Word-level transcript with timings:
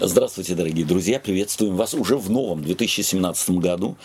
Здравствуйте, 0.00 0.56
дорогие 0.56 0.84
друзья! 0.84 1.20
Приветствуем 1.20 1.76
вас 1.76 1.94
уже 1.94 2.16
в 2.16 2.28
новом 2.28 2.64
2017 2.64 3.50
году. 3.50 3.96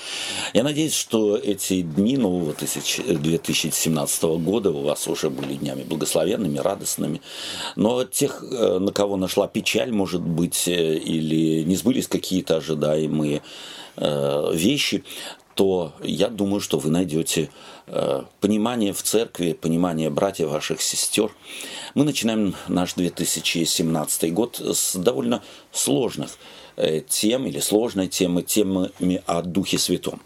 Я 0.54 0.64
надеюсь, 0.64 0.94
что 0.94 1.36
эти 1.36 1.82
дни 1.82 2.16
нового 2.16 2.54
2017 2.54 4.24
года 4.24 4.70
у 4.70 4.84
вас 4.84 5.08
уже 5.08 5.32
были 5.32 5.56
днями 5.56 5.82
благословенными, 5.82 6.60
радостными. 6.60 7.22
Но 7.76 8.04
тех, 8.04 8.44
э, 8.44 8.78
на 8.78 8.92
кого 8.92 9.18
нашла 9.18 9.48
печаль, 9.48 9.92
может 9.92 10.22
быть, 10.22 10.68
э, 10.68 10.96
или 10.96 11.64
не 11.64 11.76
сбылись 11.76 12.08
какие-то 12.08 12.58
ожидаемые 12.58 13.42
э, 13.98 14.52
вещи, 14.54 15.04
то 15.60 15.92
я 16.02 16.30
думаю, 16.30 16.62
что 16.62 16.80
вы 16.80 16.90
найдете 16.90 17.50
э, 17.88 18.24
понимание 18.40 18.94
в 18.94 19.04
церкви, 19.04 19.52
понимание 19.52 20.10
братьев, 20.10 20.48
ваших 20.48 20.82
сестер. 20.82 21.36
Мы 21.96 22.06
начинаем 22.06 22.56
наш 22.70 22.94
2017 22.94 24.34
год 24.34 24.62
с 24.62 24.96
довольно 24.96 25.44
сложных 25.74 26.38
э, 26.78 27.02
тем 27.02 27.46
или 27.46 27.60
сложной 27.60 28.08
темы, 28.08 28.42
темами 28.44 29.22
о 29.26 29.42
Духе 29.42 29.78
Святом. 29.78 30.22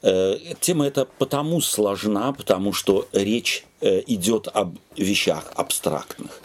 Э, 0.00 0.38
тема 0.60 0.86
эта 0.86 1.04
потому 1.18 1.60
сложна, 1.60 2.32
потому 2.32 2.72
что 2.72 3.06
речь 3.12 3.66
идет 3.82 4.48
об 4.48 4.78
вещах 4.96 5.52
абстрактных. 5.56 6.40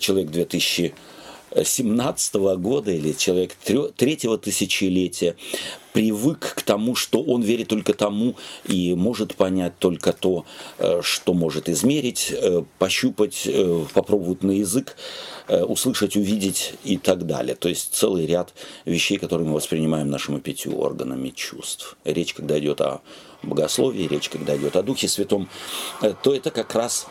Человек 0.00 0.32
2000 0.32 0.92
17 1.62 2.34
года 2.58 2.90
или 2.90 3.12
человек 3.12 3.54
третьего 3.96 4.38
тысячелетия 4.38 5.36
привык 5.94 6.54
к 6.56 6.62
тому, 6.62 6.96
что 6.96 7.22
он 7.22 7.42
верит 7.42 7.68
только 7.68 7.94
тому 7.94 8.34
и 8.68 8.94
может 8.94 9.36
понять 9.36 9.78
только 9.78 10.12
то, 10.12 10.44
э, 10.78 11.00
что 11.02 11.34
может 11.34 11.68
измерить, 11.68 12.32
э, 12.32 12.64
пощупать, 12.78 13.42
э, 13.46 13.84
попробовать 13.94 14.42
на 14.42 14.50
язык, 14.50 14.96
услышать, 15.46 16.16
увидеть 16.16 16.72
и 16.84 16.96
так 16.96 17.26
далее. 17.26 17.54
То 17.54 17.68
есть 17.68 17.92
целый 17.92 18.24
ряд 18.24 18.54
вещей, 18.86 19.18
которые 19.18 19.46
мы 19.46 19.54
воспринимаем 19.54 20.08
нашими 20.08 20.40
пятью 20.40 20.80
органами 20.80 21.28
чувств. 21.28 21.98
Речь, 22.06 22.32
когда 22.32 22.58
идет 22.58 22.80
о 22.80 23.02
богословии, 23.44 24.08
речь, 24.08 24.28
когда 24.28 24.56
идет 24.56 24.76
о 24.76 24.82
Духе 24.82 25.08
Святом, 25.08 25.48
то 26.22 26.34
это 26.34 26.50
как 26.50 26.74
раз 26.74 27.06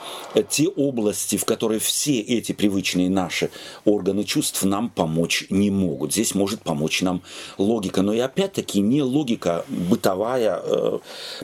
те 0.50 0.68
области, 0.68 1.38
в 1.38 1.46
которые 1.46 1.80
все 1.80 2.20
эти 2.20 2.52
привычные 2.52 3.10
наши 3.10 3.50
органы 3.86 4.24
чувств 4.24 4.64
нам 4.64 4.90
помочь 4.90 5.46
не 5.50 5.70
могут. 5.70 6.12
Здесь 6.14 6.36
может 6.36 6.62
помочь 6.62 7.02
нам 7.02 7.22
логика. 7.58 8.02
Но 8.02 8.14
и 8.14 8.20
опять-таки 8.20 8.80
не 8.80 9.02
логика 9.02 9.66
бытовая, 9.68 10.62
э, 10.64 11.00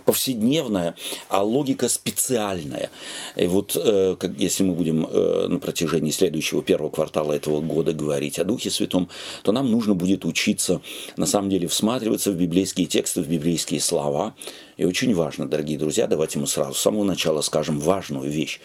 повседневная, 0.05 0.95
а 1.29 1.43
логика 1.43 1.89
специальная. 1.89 2.89
И 3.35 3.47
вот 3.47 3.75
э, 3.75 4.15
если 4.37 4.63
мы 4.63 4.73
будем 4.73 5.05
э, 5.05 5.47
на 5.47 5.59
протяжении 5.59 6.11
следующего 6.11 6.61
первого 6.61 6.89
квартала 6.89 7.33
этого 7.33 7.61
года 7.61 7.93
говорить 7.93 8.39
о 8.39 8.43
Духе 8.43 8.69
Святом, 8.69 9.09
то 9.43 9.51
нам 9.51 9.69
нужно 9.71 9.93
будет 9.93 10.25
учиться, 10.25 10.81
на 11.17 11.25
самом 11.25 11.49
деле, 11.49 11.67
всматриваться 11.67 12.31
в 12.31 12.35
библейские 12.35 12.87
тексты, 12.87 13.21
в 13.21 13.27
библейские 13.27 13.79
слова. 13.79 14.33
И 14.79 14.85
очень 14.85 15.13
важно, 15.13 15.45
дорогие 15.45 15.77
друзья, 15.77 16.07
давайте 16.07 16.39
мы 16.39 16.47
сразу 16.47 16.73
с 16.73 16.79
самого 16.79 17.03
начала 17.03 17.41
скажем 17.41 17.81
важную 17.81 18.31
вещь 18.31 18.61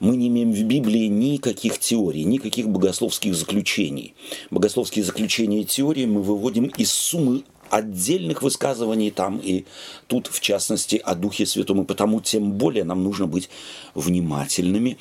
мы 0.00 0.16
не 0.16 0.26
имеем 0.26 0.52
в 0.52 0.60
Библии 0.64 1.06
никаких 1.06 1.78
теорий, 1.78 2.24
никаких 2.24 2.68
богословских 2.68 3.36
заключений. 3.36 4.16
Богословские 4.50 5.04
заключения 5.04 5.60
и 5.60 5.64
теории 5.64 6.06
мы 6.06 6.20
выводим 6.20 6.64
из 6.76 6.90
суммы 6.90 7.44
отдельных 7.70 8.42
высказываний 8.42 9.12
там 9.12 9.38
и 9.38 9.64
тут, 10.08 10.26
в 10.26 10.40
частности, 10.40 10.96
о 10.96 11.14
Духе 11.14 11.46
Святом. 11.46 11.82
И 11.82 11.84
потому 11.84 12.20
тем 12.20 12.54
более 12.54 12.82
нам 12.82 13.04
нужно 13.04 13.28
быть 13.28 13.48
внимательными 13.94 14.98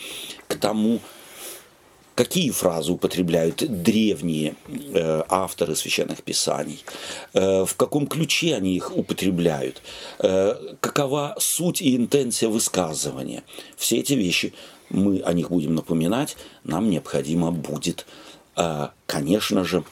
к 0.47 0.55
тому, 0.55 0.99
какие 2.16 2.52
фразы 2.52 2.92
употребляют 2.92 3.64
древние 3.83 4.56
э, 4.67 5.23
авторы 5.30 5.75
священных 5.75 6.23
писаний, 6.23 6.83
э, 7.33 7.66
в 7.66 7.75
каком 7.75 8.08
ключе 8.08 8.56
они 8.56 8.75
их 8.75 8.95
употребляют, 8.95 9.81
э, 10.19 10.56
какова 10.80 11.36
суть 11.39 11.81
и 11.81 11.95
интенция 11.95 12.50
высказывания. 12.50 13.44
Все 13.75 13.97
эти 13.97 14.13
вещи 14.13 14.53
мы 14.90 15.22
о 15.22 15.34
них 15.34 15.50
будем 15.50 15.75
напоминать, 15.75 16.38
нам 16.63 16.90
необходимо 16.90 17.52
будет, 17.52 18.06
э, 18.56 18.90
конечно 19.07 19.63
же, 19.63 19.84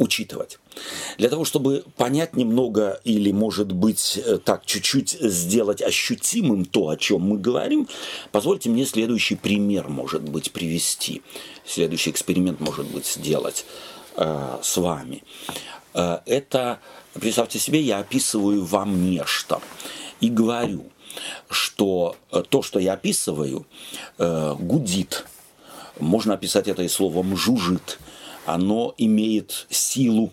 учитывать. 0.00 0.58
Для 1.18 1.28
того, 1.28 1.44
чтобы 1.44 1.84
понять 1.98 2.34
немного 2.34 3.00
или, 3.04 3.32
может 3.32 3.70
быть, 3.70 4.18
э, 4.24 4.38
так 4.38 4.64
чуть-чуть 4.64 5.10
сделать 5.10 5.82
ощутимым 5.82 6.64
то, 6.64 6.88
о 6.88 6.96
чем 6.96 7.20
мы 7.20 7.38
говорим, 7.38 7.86
позвольте 8.32 8.70
мне 8.70 8.86
следующий 8.86 9.36
пример, 9.36 9.88
может 9.88 10.22
быть, 10.22 10.52
привести. 10.52 11.22
Следующий 11.66 12.10
эксперимент, 12.10 12.60
может 12.60 12.86
быть, 12.86 13.06
сделать 13.06 13.66
э, 14.16 14.58
с 14.62 14.76
вами. 14.78 15.22
Э, 15.92 16.20
это, 16.24 16.80
представьте 17.12 17.58
себе, 17.58 17.82
я 17.82 17.98
описываю 17.98 18.64
вам 18.64 19.10
нечто 19.10 19.60
и 20.22 20.30
говорю, 20.30 20.86
что 21.50 22.16
э, 22.32 22.42
то, 22.48 22.62
что 22.62 22.78
я 22.78 22.94
описываю, 22.94 23.66
э, 24.16 24.54
гудит. 24.58 25.26
Можно 25.98 26.32
описать 26.32 26.68
это 26.68 26.82
и 26.82 26.88
словом 26.88 27.36
«жужжит», 27.36 27.98
оно 28.46 28.94
имеет 28.98 29.66
силу, 29.70 30.32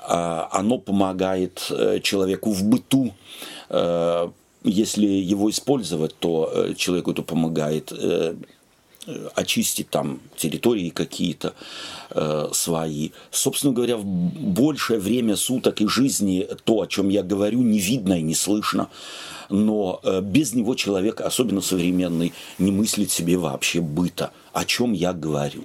а, 0.00 0.48
оно 0.52 0.78
помогает 0.78 1.66
э, 1.70 2.00
человеку 2.02 2.50
в 2.50 2.62
быту. 2.64 3.14
Э, 3.70 4.28
если 4.64 5.06
его 5.06 5.50
использовать, 5.50 6.16
то 6.18 6.50
э, 6.52 6.74
человеку 6.74 7.12
это 7.12 7.22
помогает 7.22 7.92
очистить 9.34 9.90
там 9.90 10.20
территории 10.36 10.88
какие-то 10.90 11.54
э, 12.10 12.48
свои. 12.52 13.10
Собственно 13.30 13.72
говоря, 13.72 13.96
в 13.96 14.04
большее 14.04 14.98
время 14.98 15.36
суток 15.36 15.80
и 15.80 15.86
жизни 15.86 16.46
то, 16.64 16.80
о 16.80 16.86
чем 16.86 17.08
я 17.08 17.22
говорю, 17.22 17.62
не 17.62 17.78
видно 17.78 18.18
и 18.18 18.22
не 18.22 18.34
слышно. 18.34 18.88
Но 19.50 20.00
э, 20.02 20.20
без 20.22 20.54
него 20.54 20.74
человек, 20.74 21.20
особенно 21.20 21.60
современный, 21.60 22.32
не 22.58 22.70
мыслит 22.70 23.10
себе 23.10 23.36
вообще 23.36 23.80
быта. 23.80 24.32
О 24.52 24.64
чем 24.64 24.92
я 24.92 25.12
говорю? 25.12 25.64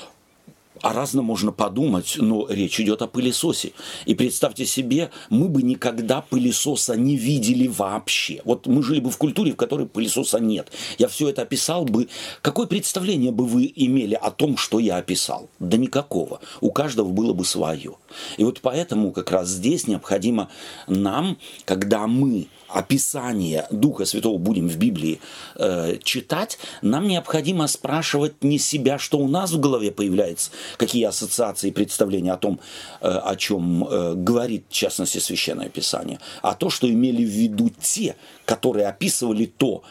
о 0.81 0.93
разном 0.93 1.25
можно 1.25 1.51
подумать, 1.51 2.15
но 2.17 2.47
речь 2.49 2.79
идет 2.79 3.01
о 3.01 3.07
пылесосе. 3.07 3.73
И 4.05 4.15
представьте 4.15 4.65
себе, 4.65 5.11
мы 5.29 5.47
бы 5.47 5.61
никогда 5.61 6.21
пылесоса 6.21 6.95
не 6.95 7.15
видели 7.15 7.67
вообще. 7.67 8.41
Вот 8.45 8.67
мы 8.67 8.83
жили 8.83 8.99
бы 8.99 9.11
в 9.11 9.17
культуре, 9.17 9.53
в 9.53 9.55
которой 9.55 9.87
пылесоса 9.87 10.39
нет. 10.39 10.71
Я 10.97 11.07
все 11.07 11.29
это 11.29 11.43
описал 11.43 11.85
бы. 11.85 12.07
Какое 12.41 12.67
представление 12.67 13.31
бы 13.31 13.45
вы 13.45 13.71
имели 13.75 14.15
о 14.15 14.31
том, 14.31 14.57
что 14.57 14.79
я 14.79 14.97
описал? 14.97 15.49
Да 15.59 15.77
никакого. 15.77 16.39
У 16.59 16.71
каждого 16.71 17.09
было 17.09 17.33
бы 17.33 17.45
свое. 17.45 17.95
И 18.37 18.43
вот 18.43 18.59
поэтому 18.61 19.11
как 19.11 19.31
раз 19.31 19.49
здесь 19.49 19.87
необходимо 19.87 20.49
нам, 20.87 21.37
когда 21.65 22.07
мы 22.07 22.47
описание 22.73 23.67
Духа 23.69 24.05
Святого 24.05 24.37
будем 24.37 24.67
в 24.67 24.77
Библии 24.77 25.19
э, 25.55 25.97
читать, 26.03 26.57
нам 26.81 27.07
необходимо 27.07 27.67
спрашивать 27.67 28.43
не 28.43 28.57
себя, 28.57 28.97
что 28.97 29.19
у 29.19 29.27
нас 29.27 29.51
в 29.51 29.59
голове 29.59 29.91
появляется, 29.91 30.51
какие 30.77 31.05
ассоциации 31.05 31.69
и 31.69 31.71
представления 31.71 32.33
о 32.33 32.37
том, 32.37 32.59
э, 33.01 33.07
о 33.07 33.35
чем 33.35 33.87
э, 33.87 34.13
говорит, 34.15 34.65
в 34.69 34.73
частности, 34.73 35.19
Священное 35.19 35.69
Писание, 35.69 36.19
а 36.41 36.53
то, 36.53 36.69
что 36.69 36.89
имели 36.89 37.23
в 37.23 37.29
виду 37.29 37.71
те, 37.81 38.15
которые 38.45 38.87
описывали 38.87 39.45
то, 39.45 39.83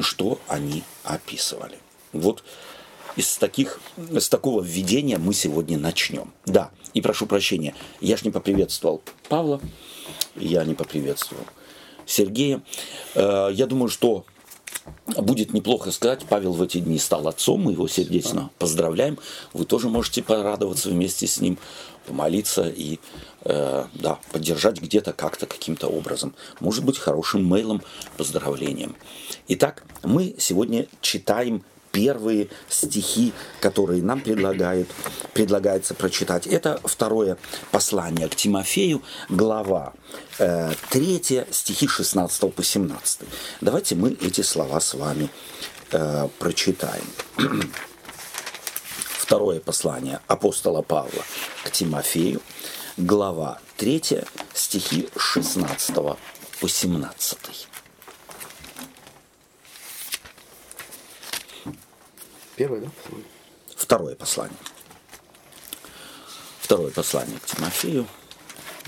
что 0.00 0.38
они 0.48 0.82
описывали. 1.04 1.78
Вот 2.12 2.44
из 3.16 3.36
таких, 3.36 3.80
с 3.96 4.28
такого 4.28 4.62
введения 4.62 5.18
мы 5.18 5.34
сегодня 5.34 5.78
начнем. 5.78 6.32
Да, 6.46 6.70
и 6.94 7.00
прошу 7.00 7.26
прощения, 7.26 7.74
я 8.00 8.16
же 8.16 8.24
не 8.24 8.30
поприветствовал 8.30 9.02
Павла, 9.28 9.60
я 10.36 10.64
не 10.64 10.74
поприветствовал 10.74 11.44
Сергея. 12.06 12.62
Э, 13.14 13.50
я 13.52 13.66
думаю, 13.66 13.88
что 13.88 14.24
будет 15.16 15.52
неплохо 15.52 15.90
сказать, 15.90 16.24
Павел 16.28 16.52
в 16.52 16.62
эти 16.62 16.78
дни 16.78 16.98
стал 16.98 17.28
отцом, 17.28 17.62
мы 17.62 17.72
его 17.72 17.88
сердечно 17.88 18.50
поздравляем. 18.58 19.18
Вы 19.52 19.64
тоже 19.64 19.88
можете 19.88 20.22
порадоваться 20.22 20.90
вместе 20.90 21.26
с 21.26 21.40
ним, 21.40 21.58
помолиться 22.06 22.68
и 22.68 22.98
э, 23.44 23.84
да, 23.94 24.18
поддержать 24.32 24.80
где-то 24.80 25.12
как-то 25.12 25.46
каким-то 25.46 25.88
образом. 25.88 26.34
Может 26.60 26.84
быть, 26.84 26.98
хорошим 26.98 27.44
мейлом, 27.44 27.82
поздравлением. 28.16 28.96
Итак, 29.48 29.84
мы 30.02 30.34
сегодня 30.38 30.86
читаем 31.00 31.62
первые 31.92 32.48
стихи, 32.68 33.32
которые 33.60 34.02
нам 34.02 34.20
предлагают, 34.20 34.88
предлагается 35.32 35.94
прочитать. 35.94 36.46
Это 36.46 36.80
второе 36.84 37.38
послание 37.70 38.28
к 38.28 38.36
Тимофею, 38.36 39.02
глава 39.28 39.94
3, 40.38 41.46
стихи 41.50 41.88
16 41.88 42.54
по 42.54 42.62
17. 42.62 43.20
Давайте 43.60 43.96
мы 43.96 44.12
эти 44.12 44.42
слова 44.42 44.78
с 44.78 44.94
вами 44.94 45.30
э, 45.90 46.28
прочитаем. 46.38 47.04
Второе 49.18 49.58
послание 49.58 50.20
апостола 50.28 50.82
Павла 50.82 51.24
к 51.64 51.72
Тимофею, 51.72 52.40
глава 52.96 53.60
3, 53.78 54.22
стихи 54.54 55.08
16 55.16 55.94
по 55.96 56.68
17. 56.68 57.38
Первое, 62.54 62.80
да? 62.82 62.88
Второе 63.74 64.14
послание. 64.14 64.56
Второе 66.60 66.92
послание 66.92 67.40
к 67.40 67.46
Тимофею, 67.46 68.06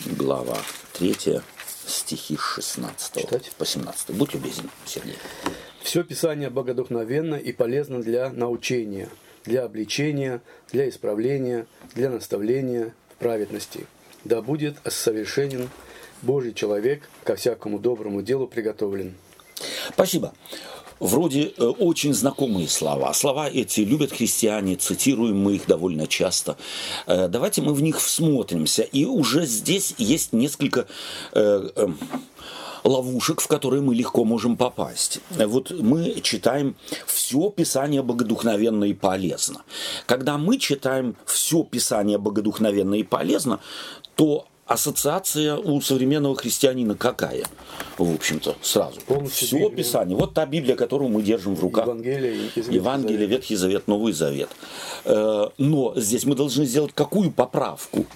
глава 0.07 0.59
3, 1.01 1.41
стихи 1.87 2.37
с 2.37 2.41
16 2.41 3.23
Читать? 3.23 3.51
по 3.57 3.65
17. 3.65 4.11
Будь 4.11 4.35
любезен, 4.35 4.71
Сергей. 4.85 5.17
Все 5.83 6.05
Писание 6.05 6.51
богодухновенно 6.51 7.37
и 7.37 7.53
полезно 7.53 8.03
для 8.03 8.29
научения, 8.29 9.09
для 9.47 9.65
обличения, 9.65 10.43
для 10.71 10.91
исправления, 10.91 11.67
для 11.95 12.11
наставления 12.11 12.95
в 13.15 13.15
праведности. 13.15 13.87
Да 14.25 14.43
будет 14.43 14.77
совершенен 14.87 15.71
Божий 16.21 16.53
человек, 16.53 17.09
ко 17.25 17.35
всякому 17.35 17.79
доброму 17.79 18.21
делу 18.21 18.47
приготовлен. 18.47 19.15
Спасибо. 19.95 20.35
Вроде 21.01 21.53
э, 21.57 21.65
очень 21.65 22.13
знакомые 22.13 22.69
слова. 22.69 23.13
Слова 23.15 23.49
эти 23.49 23.81
любят 23.81 24.13
христиане, 24.13 24.77
цитируем 24.77 25.43
мы 25.43 25.57
их 25.57 25.67
довольно 25.67 26.07
часто. 26.07 26.57
Э, 27.07 27.27
давайте 27.29 27.63
мы 27.63 27.73
в 27.73 27.83
них 27.83 28.01
всмотримся. 28.01 28.83
И 28.83 29.07
уже 29.07 29.47
здесь 29.47 29.95
есть 29.97 30.35
несколько 30.35 30.87
э, 31.33 31.69
э, 31.75 31.89
ловушек, 32.85 33.41
в 33.41 33.49
которые 33.49 33.83
мы 33.83 33.95
легко 33.95 34.25
можем 34.25 34.57
попасть. 34.57 35.21
Вот 35.31 35.71
мы 35.71 36.21
читаем 36.21 36.77
все 37.07 37.51
Писание 37.51 38.03
богодухновенно 38.03 38.85
и 38.85 38.95
полезно. 38.95 39.63
Когда 40.07 40.39
мы 40.39 40.59
читаем 40.59 41.17
все 41.25 41.63
Писание 41.63 42.19
богодухновенно 42.19 42.95
и 42.95 43.03
полезно, 43.03 43.61
то 44.17 44.47
ассоциация 44.71 45.57
у 45.57 45.81
современного 45.81 46.37
христианина 46.37 46.95
какая? 46.95 47.45
В 47.99 48.15
общем-то, 48.15 48.55
сразу. 48.63 49.01
Полностью 49.01 49.49
Все 49.49 49.59
Библия. 49.59 49.77
Писание. 49.77 50.17
Вот 50.17 50.33
та 50.33 50.47
Библия, 50.47 50.77
которую 50.77 51.11
мы 51.11 51.23
держим 51.23 51.57
в 51.57 51.61
руках. 51.61 51.87
Евангелие, 51.87 52.33
Ветхий 52.35 52.63
Завет. 52.63 52.75
Евангелие, 52.81 53.27
Ветхий 53.27 53.57
Завет, 53.57 53.89
Новый 53.89 54.13
Завет. 54.13 54.49
Э, 55.05 55.49
Но 55.59 55.95
здесь 55.97 56.25
мы 56.25 56.37
должны 56.37 56.65
сделать 56.67 56.93
какую 56.95 57.33
поправку? 57.33 58.07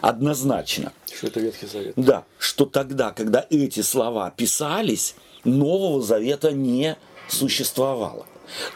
Однозначно. 0.00 0.92
Что 1.12 1.26
это 1.26 1.40
Ветхий 1.40 1.66
Завет. 1.66 1.94
Да, 1.96 2.24
что 2.38 2.66
тогда, 2.66 3.10
когда 3.10 3.44
эти 3.50 3.80
слова 3.80 4.30
писались, 4.30 5.16
Нового 5.42 6.00
Завета 6.00 6.52
не 6.52 6.96
существовало. 7.28 8.26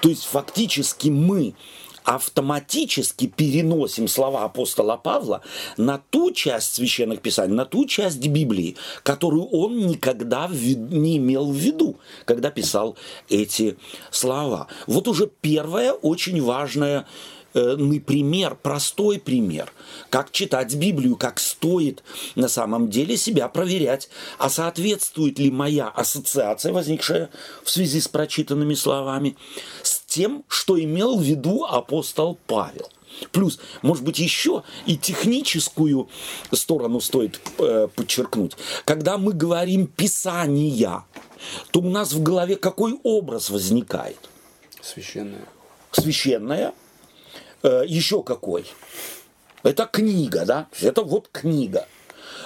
То 0.01 0.09
есть 0.09 0.25
фактически 0.25 1.09
мы 1.09 1.55
автоматически 2.05 3.27
переносим 3.27 4.09
слова 4.09 4.45
апостола 4.45 4.97
Павла 4.97 5.41
на 5.77 5.99
ту 6.11 6.31
часть 6.33 6.75
священных 6.75 7.21
писаний, 7.21 7.55
на 7.55 7.65
ту 7.65 7.87
часть 7.87 8.27
Библии, 8.27 8.77
которую 9.03 9.47
он 9.47 9.87
никогда 9.87 10.49
не 10.49 11.17
имел 11.17 11.51
в 11.51 11.56
виду, 11.56 11.97
когда 12.27 12.51
писал 12.51 12.97
эти 13.29 13.77
слова. 14.11 14.69
Вот 14.87 15.09
уже 15.09 15.31
первое 15.41 15.93
очень 15.93 16.43
важное 16.43 17.06
э, 17.55 17.77
пример, 18.06 18.56
простой 18.61 19.19
пример, 19.19 19.73
как 20.11 20.31
читать 20.31 20.75
Библию, 20.75 21.17
как 21.17 21.41
стоит 21.41 22.03
на 22.35 22.49
самом 22.49 22.91
деле 22.91 23.17
себя 23.17 23.49
проверять, 23.49 24.11
а 24.39 24.51
соответствует 24.51 25.39
ли 25.39 25.51
моя 25.51 25.89
ассоциация, 25.89 26.73
возникшая 26.73 27.31
в 27.62 27.71
связи 27.71 28.01
с 28.01 28.09
прочитанными 28.09 28.75
словами, 28.75 29.37
с 29.83 30.04
тем, 30.15 30.45
что 30.47 30.81
имел 30.81 31.19
в 31.19 31.23
виду 31.23 31.65
апостол 31.65 32.39
Павел. 32.47 32.89
Плюс, 33.33 33.59
может 33.83 34.05
быть, 34.05 34.21
еще 34.21 34.63
и 34.87 34.97
техническую 34.97 36.09
сторону 36.53 37.01
стоит 37.01 37.41
э, 37.59 37.89
подчеркнуть. 37.95 38.53
Когда 38.85 39.19
мы 39.19 39.33
говорим 39.33 39.89
«писания», 39.89 41.05
то 41.73 41.81
у 41.81 41.91
нас 41.91 42.13
в 42.13 42.23
голове 42.23 42.55
какой 42.55 42.99
образ 43.03 43.51
возникает? 43.51 44.19
Священное. 44.81 45.47
священная, 45.91 46.75
э, 47.65 47.83
еще 47.87 48.23
какой? 48.23 48.67
Это 49.65 49.87
книга, 49.87 50.45
да? 50.45 50.69
Это 50.81 51.03
вот 51.03 51.29
книга. 51.33 51.89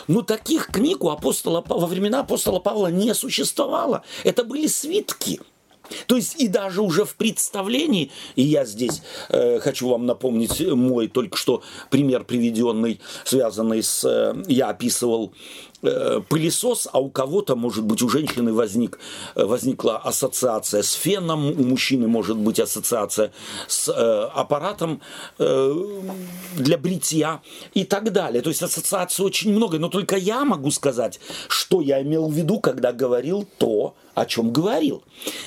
Но 0.07 0.23
таких 0.23 0.69
книг 0.69 1.05
у 1.05 1.11
апостола, 1.11 1.63
во 1.67 1.87
времена 1.87 2.21
апостола 2.21 2.61
Павла 2.61 2.87
не 2.87 3.15
существовало. 3.15 4.05
Это 4.25 4.45
были 4.45 4.67
свитки. 4.69 5.41
То 6.07 6.17
есть 6.17 6.41
и 6.41 6.49
даже 6.49 6.83
уже 6.83 7.05
в 7.05 7.15
представлении, 7.17 8.11
и 8.37 8.43
я 8.43 8.65
здесь 8.65 9.03
э, 9.29 9.59
хочу 9.61 9.89
вам 9.89 10.07
напомнить 10.07 10.61
мой 10.61 11.09
только 11.09 11.37
что 11.37 11.63
пример 11.91 12.25
приведенный, 12.25 13.01
связанный 13.25 13.83
с, 13.83 14.05
э, 14.05 14.35
я 14.49 14.69
описывал 14.69 15.33
пылесос, 15.81 16.89
а 16.93 16.99
у 17.01 17.11
кого-то, 17.11 17.57
может 17.57 17.85
быть, 17.85 18.03
у 18.03 18.09
женщины 18.09 18.53
возник, 18.53 18.99
э, 19.35 19.45
возникла 19.45 19.99
ассоциация 19.99 20.83
с 20.83 20.93
феном, 20.93 21.51
у 21.51 21.65
мужчины 21.65 22.09
может 22.09 22.37
быть 22.37 22.61
ассоциация 22.61 23.33
с 23.67 23.89
э, 23.89 24.31
аппаратом 24.35 25.01
э, 25.39 25.75
для 26.57 26.79
бритья 26.79 27.41
и 27.75 27.85
так 27.85 28.13
далее. 28.13 28.43
То 28.43 28.51
есть 28.51 28.63
ассоциаций 28.63 29.25
очень 29.25 29.53
много, 29.53 29.79
но 29.79 29.89
только 29.89 30.17
я 30.17 30.45
могу 30.45 30.71
сказать, 30.71 31.21
что 31.49 31.81
я 31.81 32.03
имел 32.03 32.29
в 32.29 32.33
виду, 32.33 32.61
когда 32.61 32.93
говорил 32.93 33.47
то, 33.59 33.95
о 34.15 34.27
чем 34.27 34.53
говорил. 34.53 35.03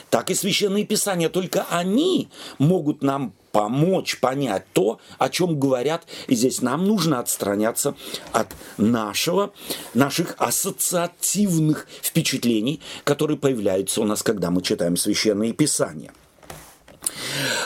Так 0.09 0.31
и 0.31 0.35
священные 0.35 0.85
писания, 0.85 1.29
только 1.29 1.65
они 1.69 2.29
могут 2.57 3.03
нам 3.03 3.33
помочь 3.51 4.19
понять 4.19 4.65
то, 4.73 4.99
о 5.17 5.29
чем 5.29 5.59
говорят. 5.59 6.05
И 6.27 6.35
здесь 6.35 6.61
нам 6.61 6.85
нужно 6.85 7.19
отстраняться 7.19 7.95
от 8.31 8.47
нашего, 8.77 9.53
наших 9.93 10.35
ассоциативных 10.37 11.87
впечатлений, 12.01 12.81
которые 13.03 13.37
появляются 13.37 14.01
у 14.01 14.05
нас, 14.05 14.23
когда 14.23 14.51
мы 14.51 14.61
читаем 14.61 14.97
священные 14.97 15.53
писания. 15.53 16.11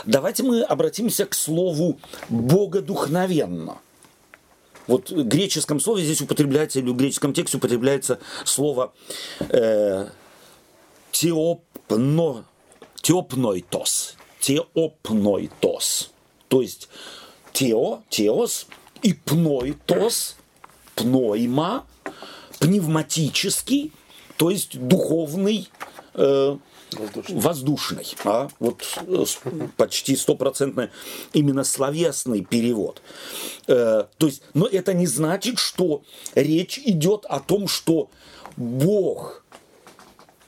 Давайте 0.06 0.44
мы 0.44 0.62
обратимся 0.62 1.26
к 1.26 1.34
слову 1.34 2.00
«богодухновенно». 2.30 3.78
Вот 4.88 5.10
в 5.10 5.24
греческом 5.24 5.80
слове 5.80 6.04
здесь 6.04 6.22
употребляется, 6.22 6.80
или 6.80 6.90
в 6.90 6.96
греческом 6.96 7.34
тексте 7.34 7.58
употребляется 7.58 8.20
слово 8.44 8.94
э, 9.50 10.08
теопно, 11.12 12.46
теопнойтос. 13.02 14.16
Теопнойтос. 14.46 16.12
То 16.50 16.62
есть 16.62 16.88
тео, 17.52 18.04
теос 18.10 18.68
и 19.02 19.14
пнойтос, 19.14 20.36
пнойма, 20.94 21.88
пневматический, 22.60 23.92
то 24.38 24.52
есть 24.52 24.78
духовный, 24.80 25.68
э, 26.14 26.58
Воздушный. 26.92 27.42
воздушный. 27.42 28.14
А? 28.24 28.48
Вот 28.60 28.84
э, 29.08 29.26
почти 29.78 30.16
стопроцентно 30.16 30.92
именно 31.34 31.64
словесный 31.64 32.44
перевод. 32.44 33.02
Э, 33.66 34.04
то 34.20 34.28
есть, 34.28 34.44
но 34.54 34.68
это 34.68 34.94
не 34.94 35.08
значит, 35.08 35.58
что 35.58 36.04
речь 36.36 36.78
идет 36.78 37.26
о 37.26 37.40
том, 37.40 37.68
что 37.68 38.12
Бог 38.58 39.44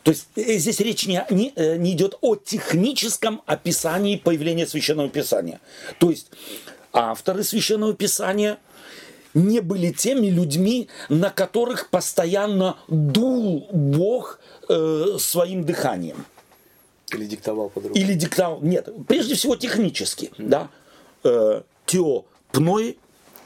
то 0.07 0.11
есть 0.11 0.27
э, 0.37 0.57
здесь 0.57 0.79
речь 0.79 1.05
не, 1.05 1.21
не, 1.31 1.51
э, 1.57 1.75
не 1.75 1.91
идет 1.91 2.17
о 2.21 2.37
техническом 2.37 3.41
описании 3.45 4.15
появления 4.15 4.65
священного 4.65 5.09
писания. 5.09 5.59
То 5.99 6.11
есть 6.11 6.31
авторы 6.93 7.43
священного 7.43 7.93
писания 7.93 8.57
не 9.33 9.59
были 9.59 9.91
теми 9.91 10.27
людьми, 10.27 10.87
на 11.09 11.29
которых 11.29 11.89
постоянно 11.89 12.77
дул 12.87 13.67
Бог 13.73 14.39
э, 14.69 15.17
своим 15.19 15.65
дыханием. 15.65 16.25
Или 17.11 17.25
диктовал 17.25 17.69
по-другому. 17.69 18.01
Или 18.01 18.13
диктовал. 18.13 18.61
Нет, 18.61 18.87
прежде 19.09 19.35
всего 19.35 19.57
технически. 19.57 20.31
Да? 20.37 20.69
Э, 21.25 21.63
тео 21.85 22.23
пной 22.53 22.97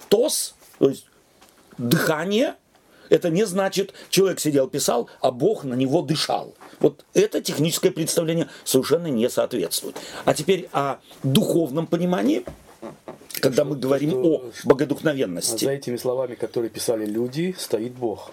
тос, 0.10 0.54
то 0.78 0.90
есть 0.90 1.08
дыхание, 1.80 2.54
это 3.12 3.30
не 3.30 3.46
значит, 3.46 3.94
человек 4.10 4.40
сидел, 4.40 4.68
писал, 4.68 5.10
а 5.20 5.32
Бог 5.32 5.66
на 5.66 5.74
него 5.76 6.02
дышал. 6.02 6.56
Вот 6.80 7.04
это 7.14 7.42
техническое 7.42 7.92
представление 7.92 8.48
совершенно 8.64 9.08
не 9.08 9.30
соответствует. 9.30 9.98
А 10.26 10.34
теперь 10.34 10.70
о 10.72 10.96
духовном 11.22 11.88
понимании, 11.88 12.44
когда 13.42 13.66
мы 13.66 13.76
говорим 13.76 14.12
что- 14.12 14.22
о 14.22 14.52
богодухновенности. 14.64 15.66
За 15.66 15.72
этими 15.72 15.98
словами, 15.98 16.36
которые 16.36 16.70
писали 16.70 17.06
люди, 17.06 17.54
стоит 17.60 17.92
Бог. 17.92 18.32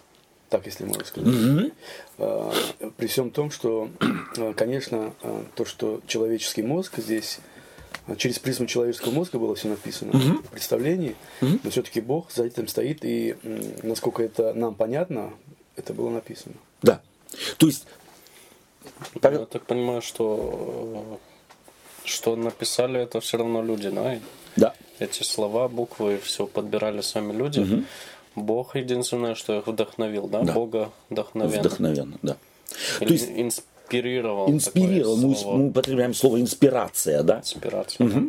Так, 0.48 0.64
если 0.64 0.84
можно 0.84 1.04
сказать. 1.04 1.72
А, 2.18 2.52
При 2.96 3.06
всем 3.08 3.30
том, 3.30 3.50
что, 3.50 3.90
а, 4.38 4.54
конечно, 4.54 5.12
а, 5.22 5.44
то, 5.56 5.64
что 5.64 6.00
человеческий 6.06 6.62
мозг 6.62 6.94
здесь 6.98 7.40
через 8.16 8.38
призму 8.38 8.66
человеческого 8.66 9.12
мозга 9.12 9.38
было 9.38 9.54
все 9.54 9.68
написано 9.68 10.12
в 10.12 10.50
представлении, 10.50 11.14
но 11.40 11.70
все-таки 11.70 12.00
Бог 12.00 12.30
за 12.32 12.44
этим 12.44 12.68
стоит, 12.68 13.04
и 13.04 13.36
насколько 13.82 14.22
это 14.22 14.54
нам 14.54 14.74
понятно, 14.74 15.32
это 15.76 15.92
было 15.92 16.10
написано. 16.10 16.54
Да. 16.82 17.00
То 17.58 17.66
есть, 17.66 17.86
Я 19.22 19.44
так 19.44 19.66
понимаю, 19.66 20.00
что 20.00 21.18
э, 22.04 22.08
что 22.08 22.36
написали 22.36 23.00
это 23.00 23.20
все 23.20 23.38
равно 23.38 23.62
люди, 23.62 23.90
да? 23.90 24.18
Да. 24.56 24.74
Эти 24.98 25.22
слова, 25.22 25.68
буквы, 25.68 26.18
все 26.18 26.46
подбирали 26.46 27.00
сами 27.00 27.32
люди. 27.32 27.84
Бог 28.34 28.76
единственное, 28.76 29.34
что 29.34 29.58
их 29.58 29.66
вдохновил, 29.66 30.28
да? 30.28 30.42
Да. 30.42 30.52
Бога 30.52 30.90
вдохновенно. 31.10 31.60
Вдохновенно, 31.60 32.18
да. 32.22 32.36
То 32.98 33.06
есть 33.06 33.28
инспирировал. 33.88 34.50
инспирировал, 34.50 35.16
мы, 35.16 35.36
слово. 35.36 35.56
мы 35.56 35.68
употребляем 35.68 36.14
слово 36.14 36.40
инспирация, 36.40 37.22
да? 37.22 37.38
Инспирация. 37.38 38.08
да. 38.08 38.22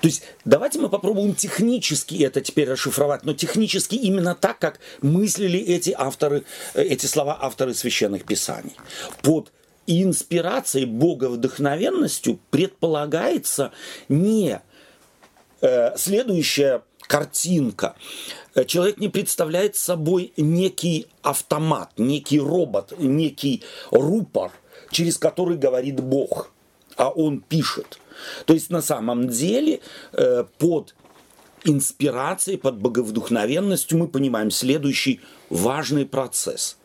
То 0.00 0.08
есть 0.08 0.22
давайте 0.44 0.78
мы 0.78 0.88
попробуем 0.88 1.34
технически 1.34 2.22
это 2.22 2.40
теперь 2.40 2.70
расшифровать, 2.70 3.24
но 3.24 3.34
технически 3.34 3.96
именно 3.96 4.34
так, 4.34 4.58
как 4.58 4.80
мыслили 5.02 5.58
эти 5.58 5.94
авторы, 5.96 6.44
э, 6.74 6.82
эти 6.82 7.06
слова 7.06 7.38
авторы 7.40 7.74
священных 7.74 8.24
писаний. 8.24 8.72
Под 9.22 9.52
инспирацией, 9.86 10.86
боговдохновенностью 10.86 12.38
предполагается 12.50 13.72
не 14.08 14.60
э, 15.60 15.96
следующая 15.96 16.82
картинка. 17.00 17.94
Э, 18.54 18.64
человек 18.64 18.98
не 18.98 19.08
представляет 19.08 19.76
собой 19.76 20.32
некий 20.36 21.06
автомат, 21.22 21.92
некий 21.96 22.40
робот, 22.40 22.94
некий 22.98 23.62
рупор, 23.90 24.52
через 24.90 25.18
который 25.18 25.56
говорит 25.56 26.00
Бог, 26.00 26.50
а 26.96 27.10
он 27.10 27.40
пишет. 27.40 27.98
То 28.46 28.54
есть 28.54 28.70
на 28.70 28.82
самом 28.82 29.28
деле 29.28 29.80
э, 30.12 30.44
под 30.58 30.94
инспирацией, 31.64 32.58
под 32.58 32.78
боговдухновенностью 32.78 33.98
мы 33.98 34.08
понимаем 34.08 34.50
следующий 34.50 35.20
важный 35.50 36.06
процесс. 36.06 36.78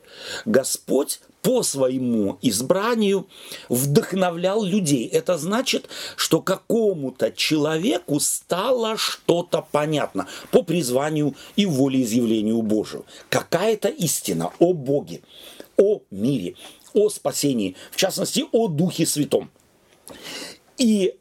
Господь 0.46 1.20
по 1.44 1.62
своему 1.62 2.38
избранию 2.42 3.28
вдохновлял 3.68 4.64
людей. 4.64 5.08
Это 5.08 5.38
значит, 5.38 5.90
что 6.16 6.42
какому-то 6.42 7.32
человеку 7.32 8.20
стало 8.22 8.98
что-то 8.98 9.66
понятно 9.70 10.28
по 10.52 10.64
призванию 10.64 11.36
и 11.58 11.66
волеизъявлению 11.66 12.62
Божию. 12.62 13.06
Какая-то 13.30 13.90
истина 13.90 14.52
о 14.60 14.74
Боге, 14.74 15.22
о 15.78 16.02
мире, 16.12 16.56
о 16.94 17.10
спасении, 17.10 17.76
в 17.92 17.96
частности, 17.96 18.46
о 18.52 18.68
Духе 18.68 19.06
Святом. 19.06 19.50
И 20.78 21.16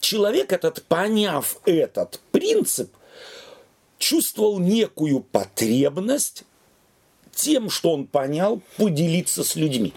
человек 0.00 0.52
этот, 0.52 0.82
поняв 0.84 1.60
этот 1.64 2.20
принцип, 2.32 2.92
чувствовал 3.98 4.58
некую 4.58 5.20
потребность 5.20 6.44
тем, 7.34 7.70
что 7.70 7.92
он 7.92 8.06
понял, 8.06 8.62
поделиться 8.76 9.44
с 9.44 9.56
людьми. 9.56 9.92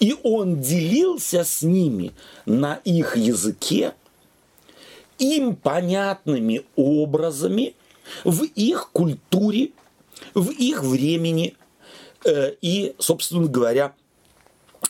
И 0.00 0.14
он 0.22 0.60
делился 0.60 1.44
с 1.44 1.62
ними 1.62 2.12
на 2.44 2.74
их 2.84 3.16
языке, 3.16 3.94
им 5.18 5.56
понятными 5.56 6.64
образами, 6.76 7.74
в 8.24 8.42
их 8.42 8.90
культуре, 8.92 9.70
в 10.34 10.50
их 10.50 10.82
времени 10.82 11.56
и, 12.24 12.94
собственно 12.98 13.46
говоря, 13.46 13.94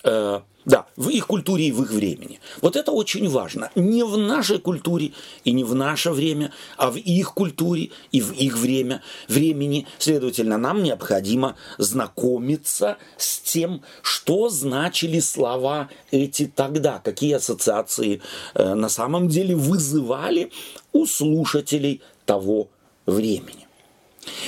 э, 0.05 0.41
да, 0.65 0.87
в 0.97 1.09
их 1.09 1.27
культуре 1.27 1.67
и 1.67 1.73
в 1.73 1.83
их 1.83 1.91
времени. 1.91 2.41
Вот 2.61 2.77
это 2.77 2.93
очень 2.93 3.29
важно. 3.29 3.71
Не 3.75 4.05
в 4.05 4.17
нашей 4.17 4.59
культуре 4.59 5.13
и 5.45 5.53
не 5.53 5.65
в 5.65 5.75
наше 5.75 6.13
время, 6.13 6.53
а 6.77 6.91
в 6.91 6.97
их 6.97 7.35
культуре 7.35 7.91
и 8.13 8.21
в 8.21 8.33
их 8.33 8.57
время, 8.57 9.03
времени. 9.29 9.87
Следовательно, 9.99 10.59
нам 10.59 10.83
необходимо 10.83 11.57
знакомиться 11.79 12.97
с 13.17 13.41
тем, 13.41 13.83
что 14.03 14.49
значили 14.49 15.19
слова 15.19 15.89
эти 16.11 16.47
тогда, 16.47 17.01
какие 17.01 17.35
ассоциации 17.35 18.21
э, 18.55 18.75
на 18.75 18.89
самом 18.89 19.29
деле 19.29 19.57
вызывали 19.57 20.53
у 20.93 21.07
слушателей 21.07 22.03
того 22.25 22.69
времени. 23.07 23.67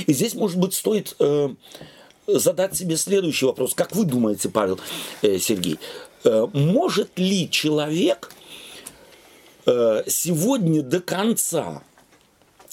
И 0.07 0.13
здесь, 0.13 0.35
может 0.35 0.59
быть, 0.59 0.75
стоит 0.75 1.17
э, 1.19 1.49
задать 2.27 2.77
себе 2.77 2.97
следующий 2.97 3.47
вопрос. 3.47 3.75
Как 3.75 3.95
вы 3.95 4.05
думаете, 4.05 4.49
Павел 4.49 4.79
э, 5.23 5.39
Сергей, 5.39 5.79
э, 6.25 6.47
может 6.53 7.19
ли 7.19 7.51
человек 7.51 8.33
э, 9.67 10.03
сегодня 10.07 10.83
до 10.83 11.01
конца 11.01 11.83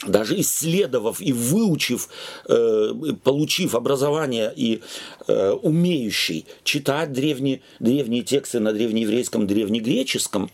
даже 0.07 0.39
исследовав 0.39 1.21
и 1.21 1.31
выучив, 1.31 2.09
э, 2.49 2.93
получив 3.23 3.75
образование 3.75 4.51
и 4.55 4.81
э, 5.27 5.51
умеющий 5.51 6.45
читать 6.63 7.11
древние, 7.13 7.61
древние 7.79 8.23
тексты 8.23 8.59
на 8.59 8.73
древнееврейском, 8.73 9.47
древнегреческом, 9.47 10.49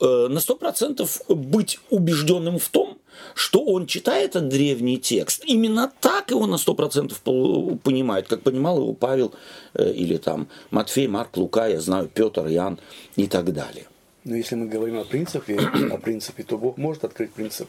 э, 0.00 0.28
на 0.28 0.40
сто 0.40 0.56
процентов 0.56 1.20
быть 1.28 1.78
убежденным 1.90 2.58
в 2.58 2.68
том, 2.68 2.98
что 3.34 3.64
он 3.64 3.86
читает 3.86 4.30
этот 4.30 4.48
древний 4.48 4.98
текст, 4.98 5.44
именно 5.46 5.92
так 6.00 6.30
его 6.30 6.46
на 6.46 6.56
100% 6.56 7.78
понимает, 7.78 8.28
как 8.28 8.42
понимал 8.42 8.78
его 8.78 8.92
Павел 8.92 9.34
э, 9.74 9.92
или 9.92 10.16
там 10.16 10.48
Матфей, 10.70 11.06
Марк, 11.06 11.36
Лука, 11.36 11.66
я 11.66 11.80
знаю, 11.80 12.10
Петр, 12.12 12.46
Иоанн 12.48 12.78
и 13.16 13.26
так 13.26 13.52
далее. 13.52 13.84
Но 14.24 14.36
если 14.36 14.54
мы 14.54 14.66
говорим 14.66 14.98
о 14.98 15.04
принципе, 15.04 15.58
о 15.92 15.98
принципе, 15.98 16.42
то 16.42 16.56
Бог 16.56 16.78
может 16.78 17.04
открыть 17.04 17.32
принцип. 17.32 17.68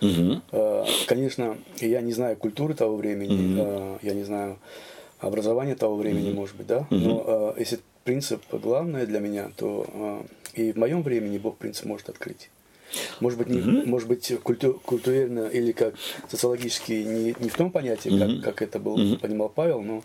Угу. 0.00 0.42
Конечно, 1.06 1.56
я 1.80 2.00
не 2.00 2.12
знаю 2.12 2.36
культуры 2.36 2.74
того 2.74 2.96
времени, 2.96 3.60
угу. 3.60 3.98
я 4.02 4.14
не 4.14 4.24
знаю 4.24 4.58
образования 5.18 5.74
того 5.74 5.96
времени, 5.96 6.30
угу. 6.30 6.40
может 6.40 6.56
быть, 6.56 6.66
да. 6.66 6.86
Угу. 6.90 6.96
Но 6.96 7.54
если 7.58 7.80
принцип 8.04 8.42
главное 8.52 9.06
для 9.06 9.20
меня, 9.20 9.50
то 9.56 10.24
и 10.54 10.72
в 10.72 10.76
моем 10.76 11.02
времени 11.02 11.38
Бог 11.38 11.56
принцип 11.56 11.86
может 11.86 12.08
открыть. 12.08 12.50
Может 13.20 13.38
быть, 13.38 13.48
не, 13.48 13.60
угу. 13.60 13.88
может 13.88 14.08
быть 14.08 14.32
культу, 14.42 14.80
культурно 14.84 15.48
или 15.48 15.72
как 15.72 15.94
социологически 16.28 16.92
не, 16.92 17.34
не 17.38 17.48
в 17.48 17.56
том 17.56 17.70
понятии, 17.70 18.08
угу. 18.08 18.18
как, 18.18 18.44
как 18.44 18.62
это 18.62 18.78
был, 18.78 18.94
угу. 18.94 19.18
понимал 19.18 19.48
Павел, 19.48 19.82
но 19.82 20.02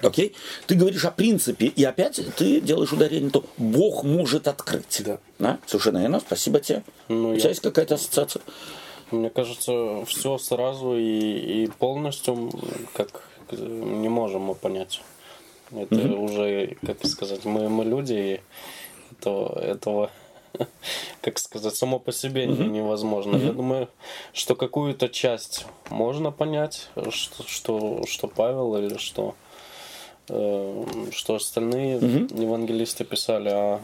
Окей? 0.00 0.28
Okay. 0.28 0.34
Ты 0.66 0.74
говоришь 0.74 1.04
о 1.04 1.10
принципе, 1.10 1.66
и 1.66 1.84
опять 1.84 2.20
ты 2.36 2.60
делаешь 2.60 2.92
ударение 2.92 3.26
на 3.26 3.30
то, 3.30 3.44
Бог 3.58 4.04
может 4.04 4.48
открыть. 4.48 5.02
Да. 5.04 5.18
да? 5.38 5.58
Совершенно 5.66 5.98
верно. 5.98 6.18
Спасибо 6.18 6.60
тебе. 6.60 6.82
Ну, 7.08 7.30
У 7.30 7.34
тебя 7.34 7.44
я... 7.44 7.48
есть 7.50 7.60
какая-то 7.60 7.96
ассоциация? 7.96 8.42
Мне 9.10 9.28
кажется, 9.28 10.04
все 10.06 10.38
сразу 10.38 10.96
и, 10.96 11.64
и 11.64 11.66
полностью, 11.78 12.50
как 12.94 13.28
не 13.50 14.08
можем 14.08 14.42
мы 14.42 14.54
понять. 14.54 15.02
Это 15.70 15.94
mm 15.94 16.16
уже, 16.16 16.76
как 16.84 17.04
сказать, 17.06 17.44
мы, 17.44 17.68
мы 17.68 17.84
люди, 17.84 18.40
и 19.10 19.14
то, 19.22 19.58
этого 19.60 20.10
как 21.20 21.38
сказать, 21.38 21.74
само 21.74 21.98
по 21.98 22.12
себе 22.12 22.46
mm-hmm. 22.46 22.68
невозможно. 22.68 23.36
Mm-hmm. 23.36 23.46
Я 23.46 23.52
думаю, 23.52 23.88
что 24.32 24.54
какую-то 24.54 25.08
часть 25.08 25.66
можно 25.90 26.30
понять, 26.30 26.88
что, 27.10 27.42
что, 27.46 28.04
что 28.06 28.28
Павел 28.28 28.76
или 28.76 28.96
что, 28.98 29.34
э, 30.28 30.84
что 31.12 31.34
остальные 31.36 31.98
mm-hmm. 31.98 32.40
евангелисты 32.40 33.04
писали, 33.04 33.48
а 33.48 33.80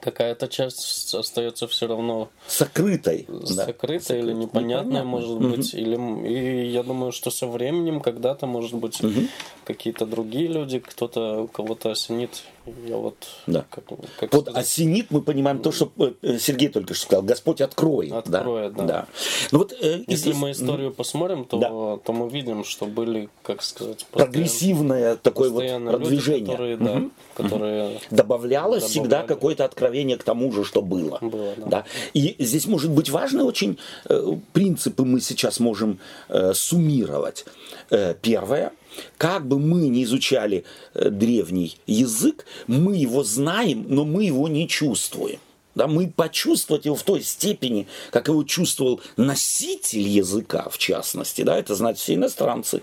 какая-то 0.00 0.48
часть 0.48 1.14
остается 1.14 1.68
все 1.68 1.86
равно 1.86 2.30
сокрытой, 2.46 3.26
сокрытой 3.44 4.20
да. 4.20 4.26
или 4.26 4.32
непонятной, 4.32 5.04
может 5.04 5.30
угу. 5.30 5.48
быть, 5.48 5.74
или 5.74 5.96
и 6.26 6.68
я 6.68 6.82
думаю, 6.82 7.12
что 7.12 7.30
со 7.30 7.46
временем 7.46 8.00
когда-то, 8.00 8.46
может 8.46 8.74
быть, 8.74 9.02
угу. 9.02 9.28
какие-то 9.64 10.06
другие 10.06 10.48
люди, 10.48 10.80
кто-то 10.80 11.48
кого-то 11.52 11.90
осенит. 11.90 12.42
Я 12.86 12.96
вот 12.96 13.16
да. 13.46 13.64
как, 13.70 13.84
как 14.18 14.32
вот 14.32 14.44
сказать... 14.44 14.64
осенит 14.64 15.10
мы 15.10 15.22
понимаем 15.22 15.60
то, 15.60 15.72
что 15.72 15.90
э, 15.98 16.38
Сергей 16.38 16.68
только 16.68 16.94
что 16.94 17.06
сказал, 17.06 17.22
Господь 17.22 17.60
откроет. 17.60 18.12
Откроет, 18.12 18.74
да. 18.74 18.82
да. 18.82 18.86
да. 18.86 19.06
Ну 19.52 19.58
вот 19.58 19.72
э, 19.72 20.04
если 20.06 20.30
здесь... 20.30 20.36
мы 20.36 20.50
историю 20.52 20.92
посмотрим, 20.92 21.44
то 21.44 21.58
да. 21.58 21.68
то 22.04 22.12
мы 22.12 22.28
видим, 22.28 22.64
что 22.64 22.86
были, 22.86 23.28
как 23.42 23.62
сказать, 23.62 24.06
прогрессивное 24.10 25.16
такое 25.16 25.50
вот 25.50 25.64
продвижение, 25.90 26.40
люди, 26.40 26.50
которые, 26.50 26.76
да, 26.76 26.92
угу. 26.92 27.10
которые 27.34 28.00
добавлялось 28.10 28.82
добавляли. 28.82 28.90
всегда 28.90 29.22
какое-то 29.22 29.64
откровение 29.64 30.16
к 30.16 30.22
тому 30.22 30.52
же, 30.52 30.64
что 30.64 30.82
было. 30.82 31.18
было 31.20 31.54
да. 31.56 31.66
Да? 31.66 31.84
И 32.14 32.36
здесь, 32.38 32.66
может 32.66 32.90
быть, 32.90 33.10
важны 33.10 33.44
очень 33.44 33.78
э, 34.08 34.36
принципы 34.52 35.04
мы 35.04 35.20
сейчас 35.20 35.60
можем 35.60 35.98
э, 36.28 36.52
суммировать. 36.54 37.44
Э, 37.90 38.14
первое. 38.20 38.72
Как 39.18 39.46
бы 39.46 39.58
мы 39.58 39.88
не 39.88 40.04
изучали 40.04 40.64
э, 40.94 41.10
древний 41.10 41.76
язык, 41.86 42.46
мы 42.66 42.96
его 42.96 43.22
знаем, 43.24 43.86
но 43.88 44.04
мы 44.04 44.24
его 44.24 44.48
не 44.48 44.68
чувствуем. 44.68 45.38
Да, 45.76 45.86
мы 45.86 46.08
почувствовать 46.08 46.84
его 46.84 46.96
в 46.96 47.04
той 47.04 47.22
степени, 47.22 47.86
как 48.10 48.26
его 48.26 48.42
чувствовал 48.42 49.00
носитель 49.16 50.06
языка, 50.06 50.68
в 50.68 50.78
частности. 50.78 51.42
Да, 51.42 51.56
это 51.56 51.76
знают 51.76 51.96
все 51.96 52.14
иностранцы. 52.14 52.82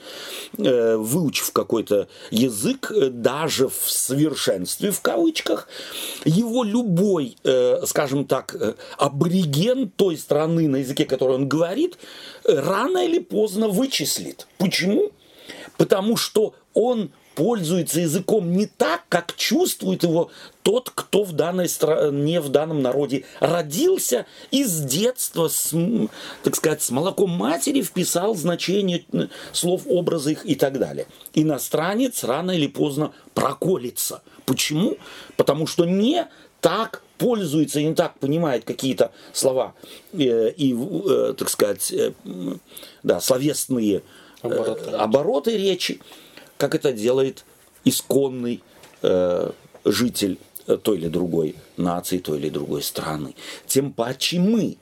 Э, 0.57 0.95
выучив 0.95 1.51
какой-то 1.51 2.07
язык, 2.31 2.91
э, 2.91 3.09
даже 3.09 3.67
в 3.67 3.91
совершенстве, 3.91 4.91
в 4.91 5.01
кавычках, 5.01 5.67
его 6.23 6.63
любой, 6.63 7.35
э, 7.43 7.85
скажем 7.85 8.25
так, 8.25 8.55
э, 8.55 8.75
абориген 8.97 9.89
той 9.89 10.17
страны, 10.17 10.69
на 10.69 10.77
языке 10.77 11.03
которой 11.05 11.35
он 11.35 11.49
говорит, 11.49 11.97
рано 12.45 13.05
или 13.05 13.19
поздно 13.19 13.67
вычислит. 13.67 14.47
Почему? 14.57 15.11
Потому 15.77 16.17
что 16.17 16.53
он 16.73 17.11
пользуется 17.37 17.99
языком 17.99 18.51
не 18.51 18.65
так, 18.65 19.03
как 19.09 19.35
чувствует 19.35 20.01
его 20.01 20.31
тот, 20.63 20.89
кто 20.89 21.23
в 21.23 21.33
данной 21.33 21.69
стране, 21.69 22.41
в 22.41 22.49
данном 22.49 22.81
народе 22.81 23.25
родился 23.39 24.25
и 24.49 24.63
с 24.63 24.81
детства, 24.81 25.47
с, 25.47 25.71
так 26.43 26.55
сказать, 26.55 26.81
с 26.81 26.89
молоком 26.89 27.29
матери 27.29 27.83
вписал 27.83 28.33
значение 28.33 29.05
слов, 29.53 29.83
образы 29.85 30.31
их 30.31 30.47
и 30.47 30.55
так 30.55 30.79
далее. 30.79 31.05
Иностранец 31.35 32.23
рано 32.23 32.51
или 32.51 32.65
поздно 32.65 33.13
проколется. 33.35 34.23
Почему? 34.45 34.97
Потому 35.35 35.67
что 35.67 35.85
не 35.85 36.27
так 36.59 37.03
пользуется 37.19 37.79
и 37.79 37.85
не 37.85 37.93
так 37.93 38.17
понимает 38.17 38.63
какие-то 38.63 39.11
слова 39.31 39.75
э, 40.13 40.51
и, 40.51 40.75
э, 40.75 41.33
так 41.37 41.49
сказать, 41.49 41.91
э, 41.91 42.13
да, 43.03 43.21
словесные 43.21 44.01
э, 44.43 44.47
обороты, 44.47 44.91
обороты 44.91 45.57
речи, 45.57 45.99
как 46.57 46.75
это 46.75 46.93
делает 46.93 47.45
исконный 47.83 48.61
э, 49.01 49.51
житель 49.85 50.39
той 50.83 50.97
или 50.97 51.07
другой 51.07 51.55
нации, 51.77 52.17
той 52.17 52.39
или 52.39 52.49
другой 52.49 52.83
страны. 52.83 53.35
Тем 53.65 53.93
паче 53.93 54.39
мы. 54.39 54.77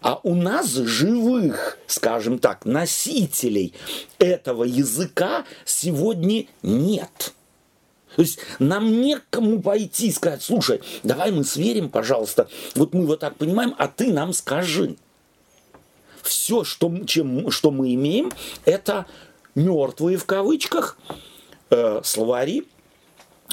А 0.00 0.20
у 0.22 0.34
нас 0.34 0.72
живых, 0.72 1.78
скажем 1.86 2.38
так, 2.38 2.64
носителей 2.64 3.74
этого 4.18 4.64
языка 4.64 5.44
сегодня 5.64 6.46
нет. 6.62 7.34
То 8.14 8.22
есть 8.22 8.38
нам 8.58 9.00
некому 9.02 9.60
пойти 9.60 10.08
и 10.08 10.12
сказать, 10.12 10.42
слушай, 10.42 10.80
давай 11.02 11.32
мы 11.32 11.44
сверим, 11.44 11.90
пожалуйста, 11.90 12.48
вот 12.74 12.94
мы 12.94 13.04
вот 13.04 13.20
так 13.20 13.36
понимаем, 13.36 13.74
а 13.78 13.88
ты 13.88 14.12
нам 14.12 14.32
скажи. 14.32 14.96
Все, 16.26 16.64
что, 16.64 16.92
чем, 17.06 17.50
что 17.50 17.70
мы 17.70 17.94
имеем, 17.94 18.32
это 18.64 19.06
мертвые 19.54 20.16
в 20.16 20.24
кавычках 20.24 20.98
э, 21.70 22.00
словари, 22.02 22.64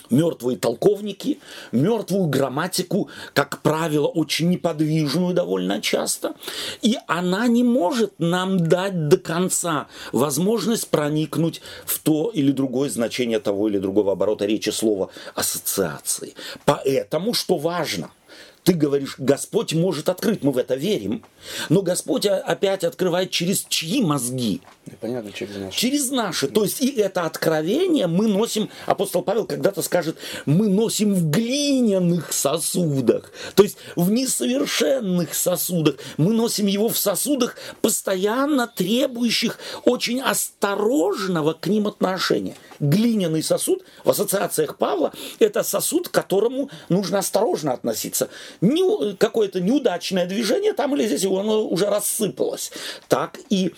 мертвые 0.09 0.57
толковники, 0.57 1.39
мертвую 1.71 2.25
грамматику, 2.27 3.09
как 3.33 3.61
правило, 3.61 4.07
очень 4.07 4.49
неподвижную 4.49 5.33
довольно 5.35 5.81
часто. 5.81 6.33
И 6.81 6.97
она 7.07 7.47
не 7.47 7.63
может 7.63 8.13
нам 8.17 8.57
дать 8.67 9.07
до 9.07 9.17
конца 9.17 9.87
возможность 10.11 10.89
проникнуть 10.89 11.61
в 11.85 11.99
то 11.99 12.31
или 12.33 12.51
другое 12.51 12.89
значение 12.89 13.39
того 13.39 13.67
или 13.69 13.77
другого 13.77 14.13
оборота 14.13 14.45
речи 14.45 14.69
слова 14.69 15.09
ассоциации. 15.35 16.33
Поэтому, 16.65 17.33
что 17.33 17.57
важно– 17.57 18.09
ты 18.63 18.73
говоришь, 18.73 19.15
Господь 19.17 19.73
может 19.73 20.09
открыть, 20.09 20.43
мы 20.43 20.51
в 20.51 20.57
это 20.57 20.75
верим, 20.75 21.23
но 21.69 21.81
Господь 21.81 22.25
опять 22.25 22.83
открывает 22.83 23.31
через 23.31 23.65
чьи 23.67 24.01
мозги? 24.01 24.61
Понятно, 24.99 25.31
через 25.31 25.55
наши. 25.55 25.79
Через 25.79 26.11
наши. 26.11 26.47
То 26.47 26.63
есть 26.63 26.81
и 26.81 26.89
это 26.89 27.23
откровение 27.23 28.07
мы 28.07 28.27
носим, 28.27 28.69
апостол 28.85 29.21
Павел 29.21 29.45
когда-то 29.45 29.81
скажет, 29.81 30.17
мы 30.45 30.67
носим 30.67 31.13
в 31.13 31.29
глиняных 31.29 32.33
сосудах, 32.33 33.31
то 33.55 33.63
есть 33.63 33.77
в 33.95 34.11
несовершенных 34.11 35.33
сосудах. 35.33 35.95
Мы 36.17 36.33
носим 36.33 36.67
его 36.67 36.89
в 36.89 36.97
сосудах, 36.97 37.55
постоянно 37.81 38.67
требующих 38.67 39.57
очень 39.85 40.21
осторожного 40.21 41.53
к 41.53 41.67
ним 41.67 41.87
отношения. 41.87 42.55
Глиняный 42.81 43.41
сосуд 43.41 43.83
в 44.03 44.09
ассоциациях 44.09 44.77
Павла– 44.77 45.13
это 45.39 45.63
сосуд, 45.63 46.09
к 46.09 46.11
которому 46.11 46.69
нужно 46.89 47.19
осторожно 47.19 47.71
относиться 47.71 48.29
не, 48.59 49.15
какое-то 49.15 49.61
неудачное 49.61 50.25
движение 50.25 50.73
там 50.73 50.93
или 50.95 51.07
здесь, 51.07 51.23
оно 51.25 51.65
уже 51.65 51.85
рассыпалось. 51.85 52.71
Так 53.07 53.39
и 53.49 53.73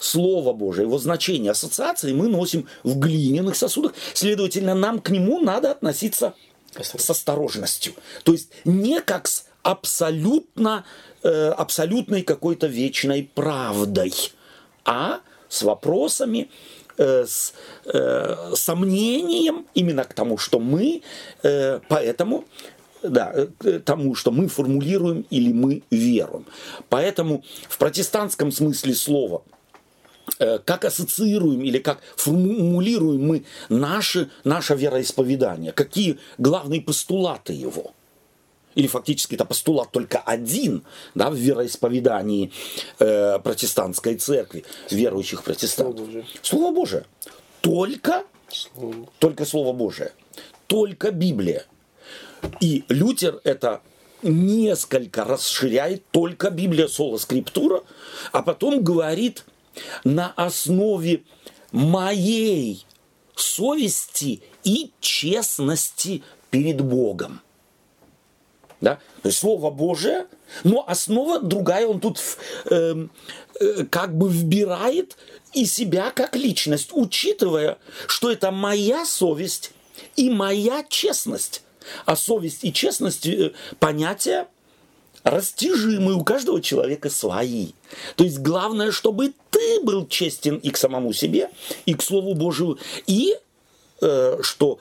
Слово 0.00 0.54
Божие, 0.54 0.86
его 0.86 0.98
значение 0.98 1.52
ассоциации 1.52 2.12
мы 2.12 2.28
носим 2.28 2.66
в 2.82 2.98
глиняных 2.98 3.54
сосудах. 3.54 3.92
Следовательно, 4.14 4.74
нам 4.74 4.98
к 4.98 5.10
нему 5.10 5.40
надо 5.40 5.70
относиться 5.70 6.34
с 6.74 7.10
осторожностью. 7.10 7.92
То 8.24 8.32
есть 8.32 8.50
не 8.64 9.02
как 9.02 9.28
с 9.28 9.44
абсолютно, 9.62 10.84
э, 11.22 11.50
абсолютной 11.50 12.22
какой-то 12.22 12.66
вечной 12.66 13.30
правдой, 13.34 14.14
а 14.86 15.20
с 15.50 15.62
вопросами, 15.62 16.48
э, 16.96 17.26
с 17.26 17.52
э, 17.84 18.52
сомнением 18.54 19.66
именно 19.74 20.04
к 20.04 20.14
тому, 20.14 20.38
что 20.38 20.60
мы, 20.60 21.02
э, 21.42 21.80
поэтому 21.88 22.44
да, 23.02 23.34
тому, 23.84 24.14
что 24.14 24.30
мы 24.30 24.48
формулируем 24.48 25.26
или 25.30 25.52
мы 25.52 25.82
веруем. 25.90 26.46
Поэтому 26.88 27.44
в 27.68 27.78
протестантском 27.78 28.52
смысле 28.52 28.94
слова 28.94 29.42
как 30.38 30.84
ассоциируем 30.84 31.62
или 31.62 31.78
как 31.78 32.00
формулируем 32.16 33.26
мы 33.26 33.44
наше, 33.68 34.30
наше 34.44 34.74
вероисповедание, 34.74 35.72
какие 35.72 36.18
главные 36.38 36.80
постулаты 36.80 37.52
его. 37.52 37.92
Или 38.74 38.86
фактически 38.86 39.34
это 39.34 39.44
постулат 39.44 39.90
только 39.90 40.18
один 40.18 40.84
да, 41.14 41.30
в 41.30 41.34
вероисповедании 41.34 42.52
э, 42.98 43.38
протестантской 43.40 44.16
церкви, 44.16 44.64
верующих 44.90 45.42
протестантов. 45.42 45.96
Слово 45.96 46.06
Божие. 46.06 46.24
Слово 46.42 46.72
Божие. 46.72 47.04
Только, 47.60 48.24
Слово. 48.48 49.08
только 49.18 49.44
Слово 49.44 49.72
Божие. 49.72 50.12
Только 50.68 51.10
Библия. 51.10 51.64
И 52.60 52.84
Лютер 52.88 53.40
это 53.44 53.80
несколько 54.22 55.24
расширяет 55.24 56.04
только 56.10 56.50
Библия 56.50 56.86
Соло 56.86 57.18
Скриптура, 57.18 57.82
а 58.32 58.42
потом 58.42 58.82
говорит 58.82 59.44
на 60.04 60.32
основе 60.32 61.22
моей 61.72 62.84
совести 63.34 64.42
и 64.64 64.92
честности 65.00 66.22
перед 66.50 66.80
Богом. 66.80 67.40
Да? 68.80 68.96
То 69.22 69.28
есть 69.28 69.38
Слово 69.38 69.70
Божие, 69.70 70.26
но 70.64 70.84
основа 70.88 71.38
другая, 71.38 71.86
он 71.86 72.00
тут 72.00 72.20
э, 72.64 73.06
э, 73.60 73.84
как 73.84 74.16
бы 74.16 74.28
вбирает 74.28 75.16
и 75.52 75.66
себя 75.66 76.10
как 76.10 76.34
личность, 76.34 76.90
учитывая, 76.92 77.78
что 78.06 78.30
это 78.30 78.50
моя 78.50 79.04
совесть 79.04 79.72
и 80.16 80.30
моя 80.30 80.84
честность. 80.88 81.62
А 82.06 82.16
совесть 82.16 82.64
и 82.64 82.72
честность 82.72 83.26
э, 83.26 83.52
понятия 83.78 84.48
растяжимые, 85.24 86.16
у 86.16 86.24
каждого 86.24 86.60
человека 86.60 87.10
свои. 87.10 87.72
То 88.16 88.24
есть 88.24 88.38
главное, 88.38 88.90
чтобы 88.90 89.32
ты 89.50 89.80
был 89.82 90.06
честен 90.06 90.56
и 90.56 90.70
к 90.70 90.76
самому 90.76 91.12
себе, 91.12 91.50
и 91.86 91.94
к 91.94 92.02
Слову 92.02 92.34
Божию, 92.34 92.78
и 93.06 93.36
э, 94.00 94.38
что 94.42 94.78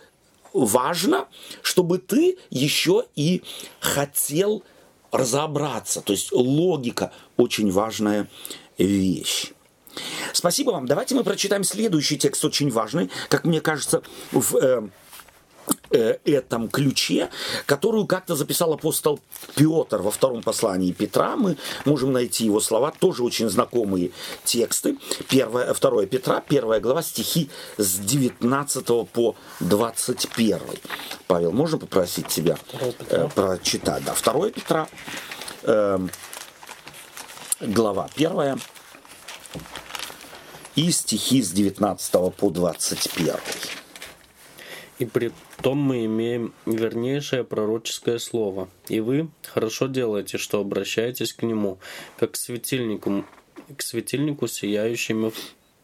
важно, 0.54 1.28
чтобы 1.62 1.98
ты 1.98 2.38
еще 2.50 3.06
и 3.16 3.44
хотел 3.80 4.64
разобраться. 5.12 6.02
То 6.02 6.14
есть 6.14 6.32
логика 6.32 7.12
очень 7.38 7.72
важная 7.72 8.30
вещь. 8.78 9.52
Спасибо 10.34 10.72
вам. 10.72 10.86
Давайте 10.86 11.16
мы 11.16 11.24
прочитаем 11.24 11.64
следующий 11.64 12.18
текст, 12.18 12.46
очень 12.46 12.70
важный, 12.70 13.10
как 13.28 13.44
мне 13.44 13.60
кажется, 13.60 14.02
в 14.32 14.56
Э, 14.56 14.88
этом 15.90 16.70
ключе, 16.70 17.30
которую 17.66 18.06
как-то 18.06 18.36
записал 18.36 18.74
апостол 18.74 19.20
Петр 19.56 19.98
во 19.98 20.12
втором 20.12 20.44
послании 20.44 20.92
Петра. 20.92 21.36
Мы 21.36 21.58
можем 21.86 22.12
найти 22.12 22.46
его 22.46 22.60
слова, 22.60 22.92
тоже 22.98 23.24
очень 23.24 23.50
знакомые 23.50 24.12
тексты. 24.44 24.98
Первое, 25.30 25.74
второе 25.74 26.06
Петра, 26.06 26.42
первая 26.42 26.80
глава, 26.80 27.02
стихи 27.02 27.50
с 27.78 27.98
19 27.98 28.86
по 29.12 29.36
21. 29.60 30.60
Павел, 31.28 31.52
можно 31.52 31.78
попросить 31.78 32.28
тебя 32.28 32.58
э, 33.10 33.28
прочитать? 33.34 34.04
Да, 34.06 34.14
второе 34.14 34.52
Петра, 34.52 34.88
э, 35.64 36.00
глава 37.62 38.10
первая, 38.16 38.58
и 40.76 40.92
стихи 40.92 41.42
с 41.42 41.52
19 41.52 42.12
по 42.36 42.50
21. 42.50 43.36
И 45.00 45.06
при 45.06 45.32
том 45.62 45.78
мы 45.78 46.06
имеем 46.06 46.54
вернейшее 46.66 47.44
пророческое 47.44 48.18
слово. 48.20 48.70
И 48.88 49.00
вы 49.00 49.30
хорошо 49.44 49.88
делаете, 49.88 50.38
что 50.38 50.60
обращаетесь 50.60 51.34
к 51.34 51.44
нему, 51.44 51.80
как 52.18 52.32
к 52.32 52.36
светильнику, 52.36 53.26
к 53.76 53.82
светильнику 53.82 54.48
сияющему, 54.48 55.34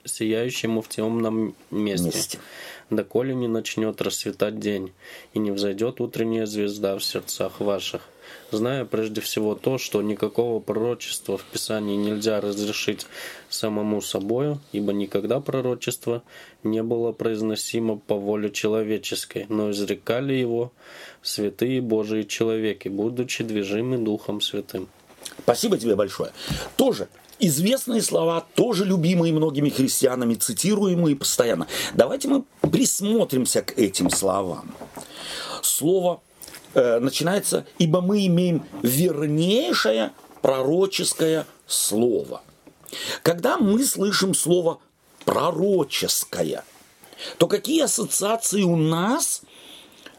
сияющему 0.04 0.82
в 0.82 0.88
темном 0.88 1.56
месте, 1.72 2.06
месте. 2.06 2.40
доколе 2.90 3.36
не 3.36 3.48
начнет 3.48 4.02
расцветать 4.02 4.60
день, 4.60 4.94
и 5.34 5.40
не 5.40 5.52
взойдет 5.52 6.00
утренняя 6.02 6.46
звезда 6.46 6.98
в 6.98 7.04
сердцах 7.04 7.60
ваших 7.60 8.10
зная 8.52 8.86
прежде 8.86 9.22
всего 9.22 9.56
то, 9.56 9.78
что 9.78 10.02
никакого 10.02 10.60
пророчества 10.60 11.38
в 11.38 11.44
Писании 11.44 11.96
нельзя 11.96 12.42
разрешить 12.42 13.06
самому 13.50 14.02
собою, 14.02 14.60
ибо 14.72 14.94
никогда 14.94 15.40
пророчество 15.40 16.24
не 16.64 16.84
было 16.84 17.12
произносимо 17.12 17.98
по 17.98 18.16
воле 18.16 18.52
человеческой, 18.52 19.46
но 19.50 19.72
изрекали 19.72 20.34
его 20.34 20.72
святые 21.22 21.82
Божии 21.82 22.24
человеки, 22.24 22.88
будучи 22.88 23.44
движимы 23.44 23.98
Духом 23.98 24.42
Святым. 24.42 24.88
Спасибо 25.40 25.78
тебе 25.78 25.96
большое. 25.96 26.32
Тоже 26.78 27.08
известные 27.40 28.02
слова, 28.02 28.46
тоже 28.56 28.86
любимые 28.86 29.34
многими 29.34 29.70
христианами, 29.70 30.36
цитируемые 30.36 31.16
постоянно. 31.16 31.68
Давайте 31.94 32.28
мы 32.28 32.44
присмотримся 32.62 33.62
к 33.62 33.78
этим 33.78 34.10
словам. 34.10 34.74
Слово 35.62 36.22
Э, 36.76 37.00
начинается, 37.00 37.66
ибо 37.80 38.02
мы 38.02 38.28
имеем 38.28 38.66
вернейшее 38.82 40.12
пророческое 40.42 41.48
слово. 41.66 42.42
Когда 43.24 43.58
мы 43.58 43.86
слышим 43.86 44.34
слово 44.34 44.80
пророческое, 45.24 46.66
то 47.38 47.48
какие 47.48 47.82
ассоциации 47.82 48.64
у 48.64 48.76
нас 48.76 49.44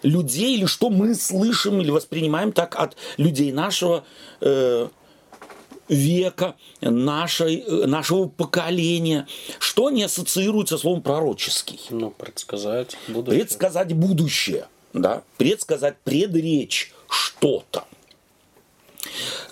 людей, 0.03 0.57
или 0.57 0.65
что 0.65 0.89
мы 0.89 1.15
слышим 1.15 1.81
или 1.83 1.91
воспринимаем 1.91 2.53
так 2.53 2.75
от 2.77 2.97
людей 3.19 3.53
нашего 3.53 4.05
э, 4.41 4.89
века, 5.89 6.57
нашей, 6.81 7.61
э, 7.61 7.87
нашего 7.87 8.29
поколения, 8.29 9.27
что 9.59 9.91
не 9.91 10.05
ассоциируется 10.05 10.79
словом 10.79 11.03
пророческий. 11.03 11.81
Ну, 11.91 12.11
предсказать 12.11 12.97
будущее. 13.09 13.41
Предсказать 13.41 13.93
будущее, 13.93 14.69
да, 15.03 15.23
предсказать, 15.37 15.97
предречь 16.05 16.93
что-то. 17.09 17.85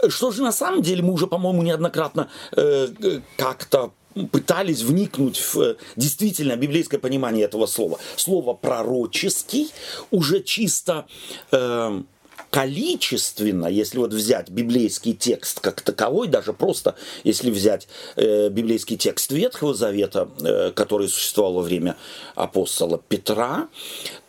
Что 0.08 0.30
же 0.30 0.42
на 0.42 0.52
самом 0.52 0.82
деле 0.82 1.02
мы 1.02 1.12
уже, 1.12 1.26
по-моему, 1.26 1.62
неоднократно 1.62 2.28
э, 2.56 2.88
как-то 3.36 3.92
пытались 4.30 4.82
вникнуть 4.82 5.38
в 5.38 5.58
э, 5.60 5.76
действительно 5.96 6.56
библейское 6.56 7.00
понимание 7.00 7.44
этого 7.44 7.66
слова. 7.66 7.98
Слово 8.16 8.54
пророческий 8.54 9.72
уже 10.10 10.42
чисто 10.42 11.06
э, 11.50 12.02
количественно, 12.50 13.66
если 13.66 13.98
вот 13.98 14.12
взять 14.12 14.50
библейский 14.50 15.14
текст 15.14 15.60
как 15.60 15.80
таковой, 15.80 16.28
даже 16.28 16.52
просто 16.52 16.94
если 17.24 17.50
взять 17.50 17.88
э, 18.16 18.48
библейский 18.48 18.96
текст 18.96 19.32
Ветхого 19.32 19.74
Завета, 19.74 20.28
э, 20.40 20.70
который 20.72 21.08
существовал 21.08 21.54
во 21.54 21.62
время 21.62 21.96
апостола 22.36 23.02
Петра, 23.08 23.68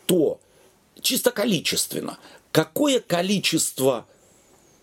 то 0.06 0.40
чисто 1.06 1.30
количественно, 1.30 2.18
какое 2.50 3.00
количество 3.00 4.06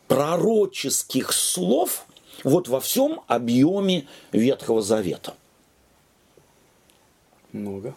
пророческих 0.08 1.34
слов 1.34 2.06
вот 2.44 2.70
во 2.70 2.80
всем 2.80 3.22
объеме 3.28 4.08
Ветхого 4.32 4.82
Завета? 4.82 5.36
Много. 7.52 7.94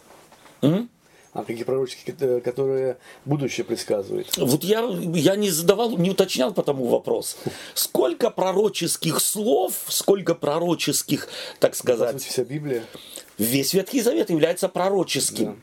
М? 0.63 0.91
А 1.33 1.45
какие 1.45 1.65
пророческие, 1.65 2.41
которые 2.41 2.97
будущее 3.27 3.65
предсказывают? 3.65 4.37
Вот 4.39 4.65
я, 4.65 4.81
я 5.15 5.37
не 5.37 5.51
задавал, 5.51 5.97
не 5.97 6.11
уточнял 6.11 6.53
по 6.53 6.63
тому 6.63 6.87
вопрос. 6.87 7.37
Сколько 7.75 8.31
пророческих 8.31 9.21
слов, 9.21 9.75
сколько 9.89 10.35
пророческих, 10.35 11.29
так 11.61 11.73
По 11.73 11.77
сказать, 11.77 12.13
сути, 12.23 12.33
вся 12.33 12.45
Библия. 12.45 12.85
весь 13.39 13.75
Ветхий 13.75 14.01
Завет 14.01 14.31
является 14.31 14.69
пророческим. 14.69 15.63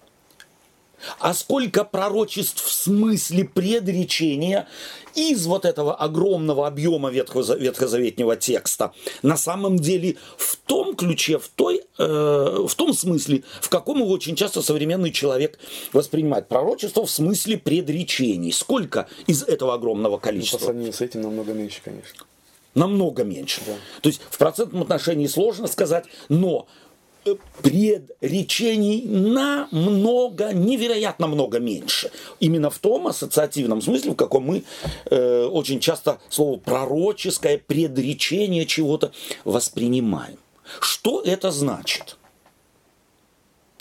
А 1.19 1.33
сколько 1.33 1.83
пророчеств 1.83 2.63
в 2.63 2.71
смысле 2.71 3.45
предречения 3.45 4.67
из 5.15 5.45
вот 5.45 5.65
этого 5.65 5.93
огромного 5.95 6.65
объема 6.67 7.09
ветхоза- 7.11 7.57
ветхозаветнего 7.57 8.35
текста 8.35 8.93
на 9.21 9.37
самом 9.37 9.77
деле 9.77 10.15
в 10.37 10.55
том 10.55 10.95
ключе, 10.95 11.37
в, 11.37 11.49
той, 11.49 11.81
э, 11.99 12.65
в 12.67 12.73
том 12.75 12.93
смысле, 12.93 13.43
в 13.61 13.69
каком 13.69 13.99
его 13.99 14.09
очень 14.09 14.35
часто 14.35 14.61
современный 14.61 15.11
человек 15.11 15.59
воспринимает 15.91 16.47
пророчество 16.47 17.05
в 17.05 17.11
смысле 17.11 17.57
предречений. 17.57 18.51
Сколько 18.51 19.07
из 19.27 19.43
этого 19.43 19.73
огромного 19.75 20.13
Ну, 20.13 20.17
по 20.17 20.23
количества? 20.23 20.57
сравнению 20.59 20.93
с 20.93 21.01
этим 21.01 21.21
намного 21.21 21.53
меньше, 21.53 21.79
конечно. 21.83 22.25
намного 22.75 23.23
меньше. 23.23 23.61
Да. 23.67 23.73
То 24.01 24.09
есть 24.09 24.19
в 24.31 24.37
процентном 24.39 24.81
отношении 24.81 25.27
сложно 25.27 25.67
сказать, 25.67 26.05
но 26.27 26.65
предречений 27.62 29.03
намного, 29.03 30.53
невероятно 30.53 31.27
много 31.27 31.59
меньше. 31.59 32.12
Именно 32.39 32.69
в 32.69 32.79
том 32.79 33.07
ассоциативном 33.07 33.81
смысле, 33.81 34.12
в 34.12 34.15
каком 34.15 34.45
мы 34.45 34.63
э, 35.05 35.45
очень 35.45 35.79
часто 35.79 36.19
слово 36.29 36.57
пророческое, 36.57 37.57
предречение 37.57 38.65
чего-то 38.65 39.12
воспринимаем. 39.45 40.38
Что 40.79 41.21
это 41.21 41.51
значит? 41.51 42.17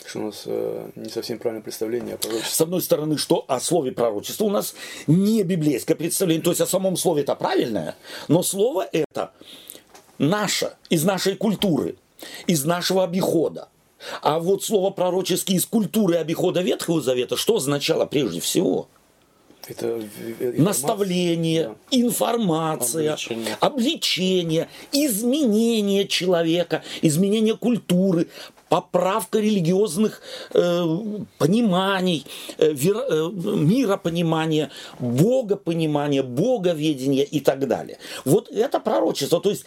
Что 0.05 0.19
у 0.19 0.23
нас 0.23 0.43
э, 0.45 0.89
не 0.95 1.09
совсем 1.09 1.39
правильное 1.39 1.63
представление 1.63 2.15
о 2.15 2.17
пророчестве. 2.17 2.53
С 2.53 2.61
одной 2.61 2.81
стороны, 2.81 3.17
что 3.17 3.45
о 3.47 3.59
слове 3.59 3.91
пророчество 3.93 4.45
у 4.45 4.49
нас 4.49 4.75
не 5.07 5.43
библейское 5.43 5.95
представление, 5.95 6.43
то 6.43 6.51
есть 6.51 6.61
о 6.61 6.67
самом 6.67 6.97
слове 6.97 7.23
это 7.23 7.35
правильное, 7.35 7.95
но 8.27 8.43
слово 8.43 8.87
это 8.91 9.31
наше, 10.17 10.73
из 10.89 11.03
нашей 11.03 11.35
культуры, 11.35 11.95
из 12.47 12.65
нашего 12.65 13.03
обихода. 13.03 13.69
А 14.21 14.39
вот 14.39 14.63
слово 14.63 14.89
пророческий 14.89 15.55
из 15.55 15.65
культуры 15.65 16.15
обихода 16.17 16.61
Ветхого 16.61 17.01
Завета 17.01 17.37
что 17.37 17.55
означало 17.57 18.05
прежде 18.05 18.39
всего? 18.41 18.87
Это 19.65 19.87
в- 19.95 20.01
информация. 20.01 20.61
Наставление, 20.61 21.63
Да. 21.69 21.75
информация, 21.91 23.11
Обличение. 23.13 23.57
обличение, 23.61 24.67
изменение 24.91 26.05
человека, 26.05 26.83
изменение 27.01 27.55
культуры, 27.55 28.27
поправка 28.67 29.39
религиозных 29.39 30.21
э, 30.53 30.83
пониманий, 31.37 32.25
э, 32.57 32.73
вер- 32.73 33.05
э, 33.09 33.29
миропонимания, 33.31 34.69
богопонимания, 34.99 36.23
боговедения 36.23 37.23
и 37.23 37.39
так 37.39 37.65
далее. 37.67 37.99
Вот 38.25 38.49
это 38.49 38.81
пророчество. 38.81 39.39
То 39.39 39.49
есть 39.49 39.63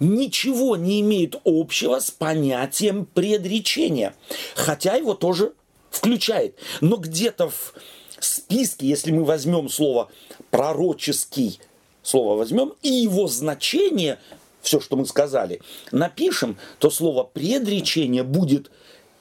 ничего 0.00 0.76
не 0.76 1.00
имеет 1.00 1.36
общего 1.44 1.98
с 1.98 2.10
понятием 2.10 3.06
предречения, 3.06 4.14
хотя 4.54 4.94
его 4.94 5.14
тоже 5.14 5.52
включает. 5.90 6.56
Но 6.80 6.96
где-то 6.96 7.48
в 7.48 7.74
списке, 8.20 8.86
если 8.86 9.10
мы 9.10 9.24
возьмем 9.24 9.68
слово 9.68 10.10
пророческий, 10.50 11.60
слово 12.02 12.36
возьмем, 12.36 12.74
и 12.82 12.88
его 12.88 13.28
значение, 13.28 14.18
все, 14.60 14.80
что 14.80 14.96
мы 14.96 15.06
сказали, 15.06 15.60
напишем, 15.92 16.58
то 16.78 16.90
слово 16.90 17.24
предречение 17.24 18.22
будет 18.22 18.70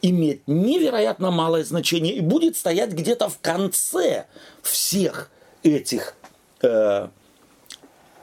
иметь 0.02 0.42
невероятно 0.48 1.32
малое 1.32 1.64
значение 1.64 2.16
и 2.16 2.22
будет 2.22 2.58
стоять 2.58 2.92
где-то 2.92 3.30
в 3.30 3.40
конце 3.40 4.28
всех 4.62 5.32
этих 5.64 6.16
э, 6.62 7.08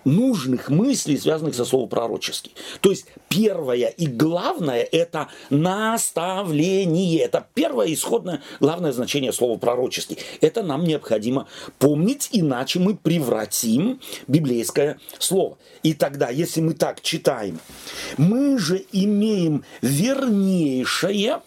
нужных 0.04 0.68
мыслей, 0.68 1.18
связанных 1.18 1.54
со 1.54 1.64
словом 1.64 1.88
пророческий. 1.88 2.52
То 2.80 2.90
есть 2.90 3.06
первое 3.28 3.88
и 3.88 4.06
главное– 4.06 4.86
это 4.92 5.28
наставление. 5.50 7.20
Это 7.20 7.46
первое 7.54 7.92
исходное 7.92 8.42
главное 8.60 8.92
значение 8.92 9.32
слова 9.32 9.58
пророческий. 9.58 10.18
Это 10.40 10.62
нам 10.62 10.84
необходимо 10.84 11.48
помнить, 11.78 12.28
иначе 12.32 12.78
мы 12.78 12.96
превратим 12.96 14.00
библейское 14.28 14.98
слово. 15.18 15.58
И 15.82 15.94
тогда, 15.94 16.30
если 16.30 16.60
мы 16.60 16.74
так 16.74 17.00
читаем, 17.00 17.58
мы 18.16 18.58
же 18.58 18.84
имеем 18.92 19.64
вернейшее, 19.80 21.40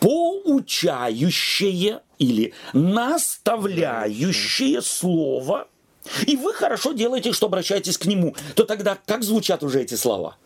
поучающее 0.00 2.00
или 2.18 2.52
наставляющее 2.72 4.82
слово, 4.82 5.68
и 6.26 6.36
вы 6.36 6.52
хорошо 6.52 6.92
делаете, 6.92 7.32
что 7.32 7.46
обращаетесь 7.46 7.98
к 7.98 8.06
нему, 8.06 8.34
то 8.54 8.64
тогда 8.64 8.98
как 9.06 9.22
звучат 9.22 9.62
уже 9.62 9.82
эти 9.82 9.94
слова? 9.94 10.36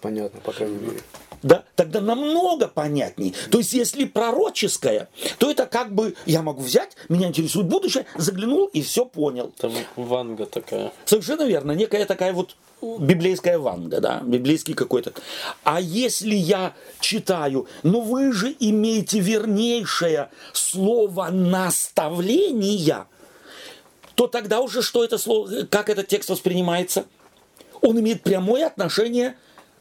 Понятно, 0.00 0.40
по 0.40 0.52
крайней 0.52 0.76
мере. 0.76 1.00
Да, 1.42 1.64
тогда 1.76 2.00
намного 2.00 2.68
понятней. 2.68 3.34
То 3.50 3.58
есть, 3.58 3.74
если 3.74 4.06
пророческое, 4.06 5.08
то 5.38 5.50
это 5.50 5.66
как 5.66 5.94
бы 5.94 6.14
я 6.24 6.42
могу 6.42 6.62
взять, 6.62 6.96
меня 7.10 7.28
интересует 7.28 7.66
будущее, 7.66 8.06
заглянул 8.16 8.66
и 8.66 8.80
все 8.80 9.04
понял. 9.04 9.52
Там 9.58 9.72
ванга 9.96 10.46
такая. 10.46 10.92
Совершенно 11.04 11.42
верно, 11.42 11.72
некая 11.72 12.06
такая 12.06 12.32
вот 12.32 12.56
библейская 12.98 13.58
ванга, 13.58 14.00
да, 14.00 14.20
библейский 14.24 14.74
какой-то. 14.74 15.12
А 15.64 15.80
если 15.80 16.34
я 16.34 16.74
читаю, 17.00 17.66
ну 17.82 18.00
вы 18.00 18.32
же 18.32 18.54
имеете 18.58 19.20
вернейшее 19.20 20.30
слово 20.52 21.28
наставления, 21.30 23.06
то 24.14 24.26
тогда 24.26 24.60
уже 24.60 24.82
что 24.82 25.04
это 25.04 25.18
слово, 25.18 25.64
как 25.64 25.88
этот 25.88 26.08
текст 26.08 26.30
воспринимается? 26.30 27.06
Он 27.80 27.98
имеет 28.00 28.22
прямое 28.22 28.66
отношение 28.66 29.36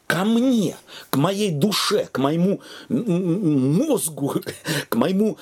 ко 0.08 0.26
мне, 0.26 0.76
к 1.10 1.18
моей 1.18 1.52
душе, 1.52 2.08
к 2.12 2.18
моему 2.18 2.62
мозгу, 2.90 4.36
к 4.90 4.96
моему, 4.96 5.38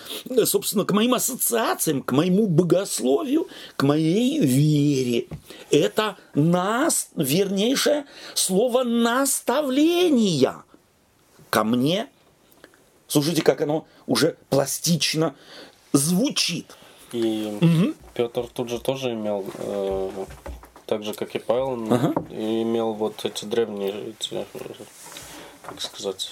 собственно, 0.45 0.85
к 0.85 0.91
моим 0.91 1.13
ассоциациям, 1.13 2.01
к 2.03 2.11
моему 2.11 2.47
богословию, 2.47 3.47
к 3.75 3.83
моей 3.83 4.39
вере. 4.39 5.27
Это 5.71 6.17
нас, 6.35 7.09
вернейшее 7.15 8.05
слово 8.33 8.83
наставления 8.83 10.63
ко 11.49 11.63
мне. 11.63 12.07
Слушайте, 13.07 13.41
как 13.41 13.61
оно 13.61 13.87
уже 14.07 14.37
пластично 14.49 15.35
звучит. 15.91 16.77
И 17.13 17.93
Петр 18.13 18.43
тут 18.53 18.69
же 18.69 18.79
тоже 18.79 19.13
имел, 19.13 19.45
э, 19.55 20.09
так 20.85 21.03
же 21.03 21.13
как 21.13 21.35
и 21.35 21.39
Павел, 21.39 21.73
Ага. 21.93 22.13
имел 22.31 22.93
вот 22.93 23.25
эти 23.25 23.45
древние, 23.45 23.93
эти, 24.11 24.45
как 25.65 25.81
сказать, 25.81 26.31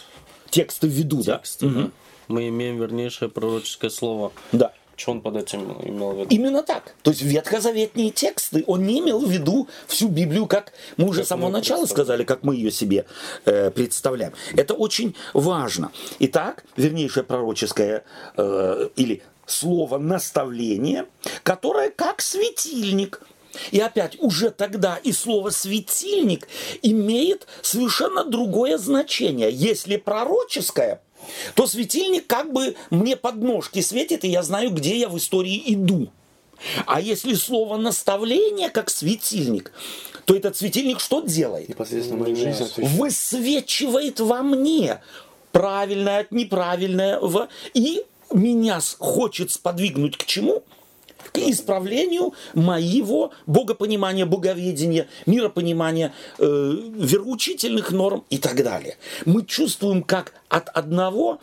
Тексты 0.50 0.88
в 0.88 0.92
виду, 0.92 1.22
да? 1.24 1.38
тексты. 1.38 1.68
да. 1.70 1.90
Мы 2.28 2.48
имеем 2.50 2.78
вернейшее 2.78 3.30
пророческое 3.30 3.90
слово. 3.92 4.32
Да. 4.52 4.74
Что 4.96 5.12
он 5.12 5.22
под 5.22 5.38
этим 5.38 5.72
имел 5.84 6.12
в 6.12 6.20
виду? 6.20 6.28
Именно 6.30 6.62
так. 6.62 6.94
То 7.04 7.12
есть 7.12 7.22
ветхозаветные 7.22 8.10
тексты, 8.12 8.64
он 8.68 8.86
не 8.86 9.00
имел 9.00 9.20
в 9.20 9.30
виду 9.30 9.68
всю 9.88 10.10
Библию, 10.10 10.46
как 10.46 10.74
мы 10.98 11.08
уже 11.08 11.20
Как 11.20 11.26
с 11.26 11.30
самого 11.30 11.50
начала 11.50 11.86
сказали, 11.86 12.24
как 12.24 12.44
мы 12.44 12.56
ее 12.56 12.70
себе 12.72 13.06
э, 13.46 13.72
представляем. 13.72 14.34
Это 14.58 14.74
очень 14.74 15.16
важно. 15.34 15.92
Итак, 16.20 16.66
вернейшее 16.76 17.24
пророческое 17.24 18.04
э, 18.36 18.90
или 18.98 19.22
слово 19.52 19.98
наставление, 19.98 21.06
которое 21.44 21.90
как 21.90 22.22
светильник. 22.22 23.22
И 23.72 23.80
опять, 23.80 24.18
уже 24.20 24.52
тогда 24.52 24.98
и 24.98 25.12
слово 25.12 25.50
«светильник» 25.50 26.48
имеет 26.84 27.48
совершенно 27.64 28.24
другое 28.24 28.78
значение. 28.78 29.50
Если 29.52 29.98
пророческое, 29.98 31.02
то 31.56 31.66
светильник 31.68 32.28
как 32.28 32.54
бы 32.54 32.76
мне 32.92 33.16
под 33.16 33.36
ножки 33.38 33.82
светит, 33.82 34.24
и 34.24 34.30
я 34.30 34.44
знаю, 34.44 34.70
где 34.70 34.98
я 34.98 35.10
в 35.10 35.18
истории 35.18 35.62
иду. 35.66 36.10
А 36.86 37.00
если 37.02 37.34
слово 37.34 37.78
наставление 37.78 38.70
как 38.70 38.90
светильник, 38.90 39.72
то 40.26 40.36
этот 40.36 40.58
светильник 40.58 41.00
что 41.00 41.22
делает? 41.22 41.70
Непосредственно 41.70 42.20
мою 42.20 42.36
жизнь 42.36 42.66
Высвечивает 42.78 44.20
во 44.20 44.44
мне 44.44 45.02
правильное 45.52 46.20
от 46.20 46.32
неправильного. 46.32 47.50
И 47.74 48.04
меня 48.32 48.80
хочет 48.98 49.52
сподвигнуть 49.52 50.18
к 50.18 50.26
чему? 50.26 50.64
к 51.32 51.38
исправлению 51.38 52.34
моего 52.54 53.32
богопонимания, 53.46 54.26
боговедения, 54.26 55.08
миропонимания, 55.26 56.14
э, 56.40 56.44
вероучительных 56.44 57.92
норм 57.92 58.26
и 58.30 58.38
так 58.38 58.64
далее. 58.64 58.98
Мы 59.26 59.46
чувствуем, 59.46 60.02
как 60.02 60.34
от 60.48 60.70
одного 60.70 61.40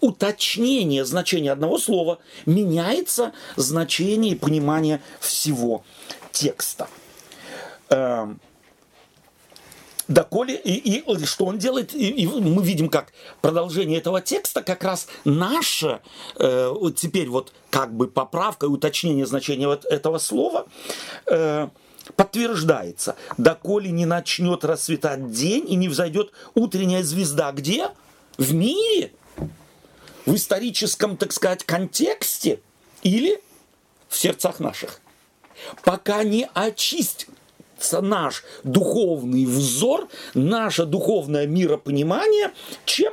уточнения 0.00 1.04
значения 1.04 1.50
одного 1.50 1.78
слова 1.78 2.18
меняется 2.46 3.32
значение 3.56 4.32
и 4.32 4.36
понимание 4.36 5.00
всего 5.20 5.82
текста. 6.30 6.88
Эм, 7.90 8.40
доколе, 10.08 10.56
и, 10.56 10.98
и 10.98 11.26
что 11.26 11.44
он 11.44 11.58
делает, 11.58 11.94
и, 11.94 12.08
и 12.08 12.26
мы 12.26 12.62
видим, 12.62 12.88
как 12.88 13.12
продолжение 13.40 13.98
этого 13.98 14.20
текста 14.20 14.62
как 14.62 14.82
раз 14.82 15.06
наше, 15.24 16.00
э, 16.36 16.68
вот 16.68 16.96
теперь 16.96 17.28
вот 17.28 17.52
как 17.70 17.94
бы 17.94 18.08
поправка 18.08 18.66
и 18.66 18.68
уточнение 18.68 19.26
значения 19.26 19.66
вот 19.66 19.84
этого 19.84 20.18
слова, 20.18 20.66
э, 21.26 21.68
подтверждается. 22.16 23.16
Доколе 23.36 23.90
не 23.90 24.06
начнет 24.06 24.64
расцветать 24.64 25.30
день 25.30 25.70
и 25.70 25.76
не 25.76 25.88
взойдет 25.88 26.32
утренняя 26.54 27.02
звезда. 27.02 27.52
Где? 27.52 27.90
В 28.38 28.54
мире? 28.54 29.12
В 30.24 30.34
историческом, 30.34 31.16
так 31.16 31.32
сказать, 31.32 31.64
контексте? 31.64 32.60
Или 33.02 33.42
в 34.08 34.16
сердцах 34.16 34.58
наших? 34.58 35.00
Пока 35.84 36.22
не 36.24 36.48
очистит 36.54 37.28
наш 38.00 38.44
духовный 38.64 39.44
взор, 39.46 40.08
наше 40.34 40.84
духовное 40.84 41.46
миропонимание, 41.46 42.52
чем 42.84 43.12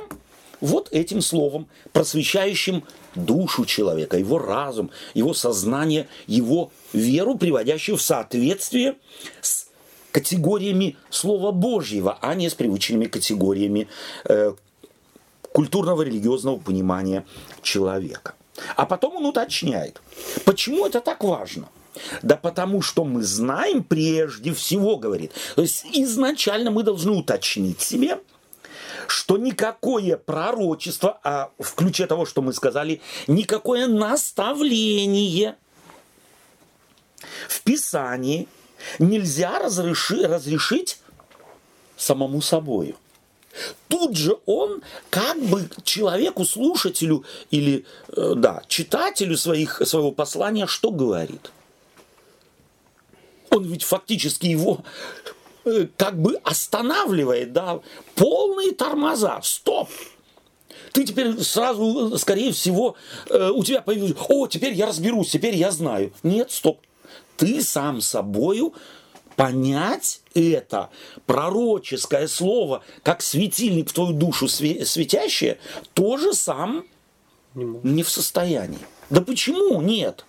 вот 0.60 0.88
этим 0.92 1.20
словом, 1.20 1.68
просвещающим 1.92 2.84
душу 3.14 3.64
человека, 3.64 4.16
его 4.16 4.38
разум, 4.38 4.90
его 5.14 5.34
сознание, 5.34 6.08
его 6.26 6.70
веру, 6.92 7.36
приводящую 7.36 7.96
в 7.96 8.02
соответствие 8.02 8.96
с 9.40 9.66
категориями 10.12 10.96
Слова 11.10 11.52
Божьего, 11.52 12.18
а 12.20 12.34
не 12.34 12.48
с 12.48 12.54
привычными 12.54 13.06
категориями 13.06 13.88
э, 14.24 14.54
культурного 15.52 16.02
религиозного 16.02 16.58
понимания 16.58 17.24
человека. 17.62 18.34
А 18.76 18.86
потом 18.86 19.16
он 19.16 19.26
уточняет, 19.26 20.00
почему 20.44 20.86
это 20.86 21.00
так 21.00 21.22
важно. 21.22 21.68
Да 22.22 22.36
потому 22.36 22.82
что 22.82 23.04
мы 23.04 23.22
знаем 23.22 23.82
прежде 23.82 24.52
всего, 24.52 24.96
говорит. 24.96 25.32
То 25.54 25.62
есть 25.62 25.86
изначально 25.92 26.70
мы 26.70 26.82
должны 26.82 27.12
уточнить 27.12 27.80
себе, 27.80 28.20
что 29.08 29.36
никакое 29.36 30.16
пророчество, 30.16 31.18
а 31.22 31.50
в 31.58 31.74
ключе 31.74 32.06
того, 32.06 32.26
что 32.26 32.42
мы 32.42 32.52
сказали, 32.52 33.00
никакое 33.26 33.86
наставление 33.86 35.56
в 37.48 37.62
Писании 37.62 38.48
нельзя 38.98 39.58
разреши, 39.58 40.26
разрешить 40.26 40.98
самому 41.96 42.42
собою. 42.42 42.96
Тут 43.88 44.16
же 44.16 44.36
он 44.44 44.82
как 45.08 45.40
бы 45.40 45.68
человеку, 45.82 46.44
слушателю 46.44 47.24
или 47.50 47.86
э, 48.08 48.34
да, 48.36 48.62
читателю 48.68 49.36
своих, 49.38 49.80
своего 49.84 50.12
послания 50.12 50.66
что 50.66 50.90
говорит? 50.90 51.50
Он 53.50 53.64
ведь 53.64 53.82
фактически 53.82 54.46
его 54.46 54.80
э, 55.64 55.86
как 55.96 56.20
бы 56.20 56.36
останавливает, 56.44 57.52
да, 57.52 57.80
полные 58.14 58.72
тормоза, 58.72 59.40
стоп, 59.42 59.88
ты 60.92 61.04
теперь 61.04 61.38
сразу, 61.42 62.16
скорее 62.18 62.52
всего, 62.52 62.96
э, 63.28 63.50
у 63.50 63.62
тебя 63.62 63.82
появилось, 63.82 64.14
о, 64.28 64.46
теперь 64.46 64.72
я 64.72 64.86
разберусь, 64.86 65.30
теперь 65.30 65.54
я 65.54 65.70
знаю. 65.70 66.12
Нет, 66.22 66.50
стоп. 66.50 66.80
Ты 67.36 67.62
сам 67.62 68.00
собою 68.00 68.72
понять 69.36 70.22
это 70.34 70.88
пророческое 71.26 72.26
слово, 72.26 72.82
как 73.02 73.20
светильник 73.20 73.90
в 73.90 73.92
твою 73.92 74.14
душу 74.14 74.48
светящее, 74.48 75.58
тоже 75.92 76.32
сам 76.32 76.86
не, 77.54 77.64
не 77.82 78.02
в 78.02 78.08
состоянии. 78.08 78.78
Да 79.10 79.20
почему 79.20 79.82
нет? 79.82 80.24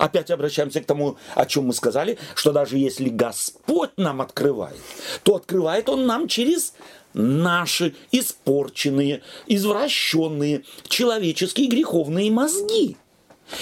Опять 0.00 0.30
обращаемся 0.30 0.80
к 0.80 0.86
тому, 0.86 1.18
о 1.34 1.44
чем 1.44 1.66
мы 1.66 1.74
сказали, 1.74 2.16
что 2.34 2.52
даже 2.52 2.78
если 2.78 3.10
Господь 3.10 3.90
нам 3.98 4.22
открывает, 4.22 4.78
то 5.24 5.34
открывает 5.36 5.90
Он 5.90 6.06
нам 6.06 6.26
через 6.26 6.72
наши 7.12 7.94
испорченные, 8.10 9.20
извращенные 9.46 10.62
человеческие 10.88 11.68
греховные 11.68 12.30
мозги. 12.30 12.96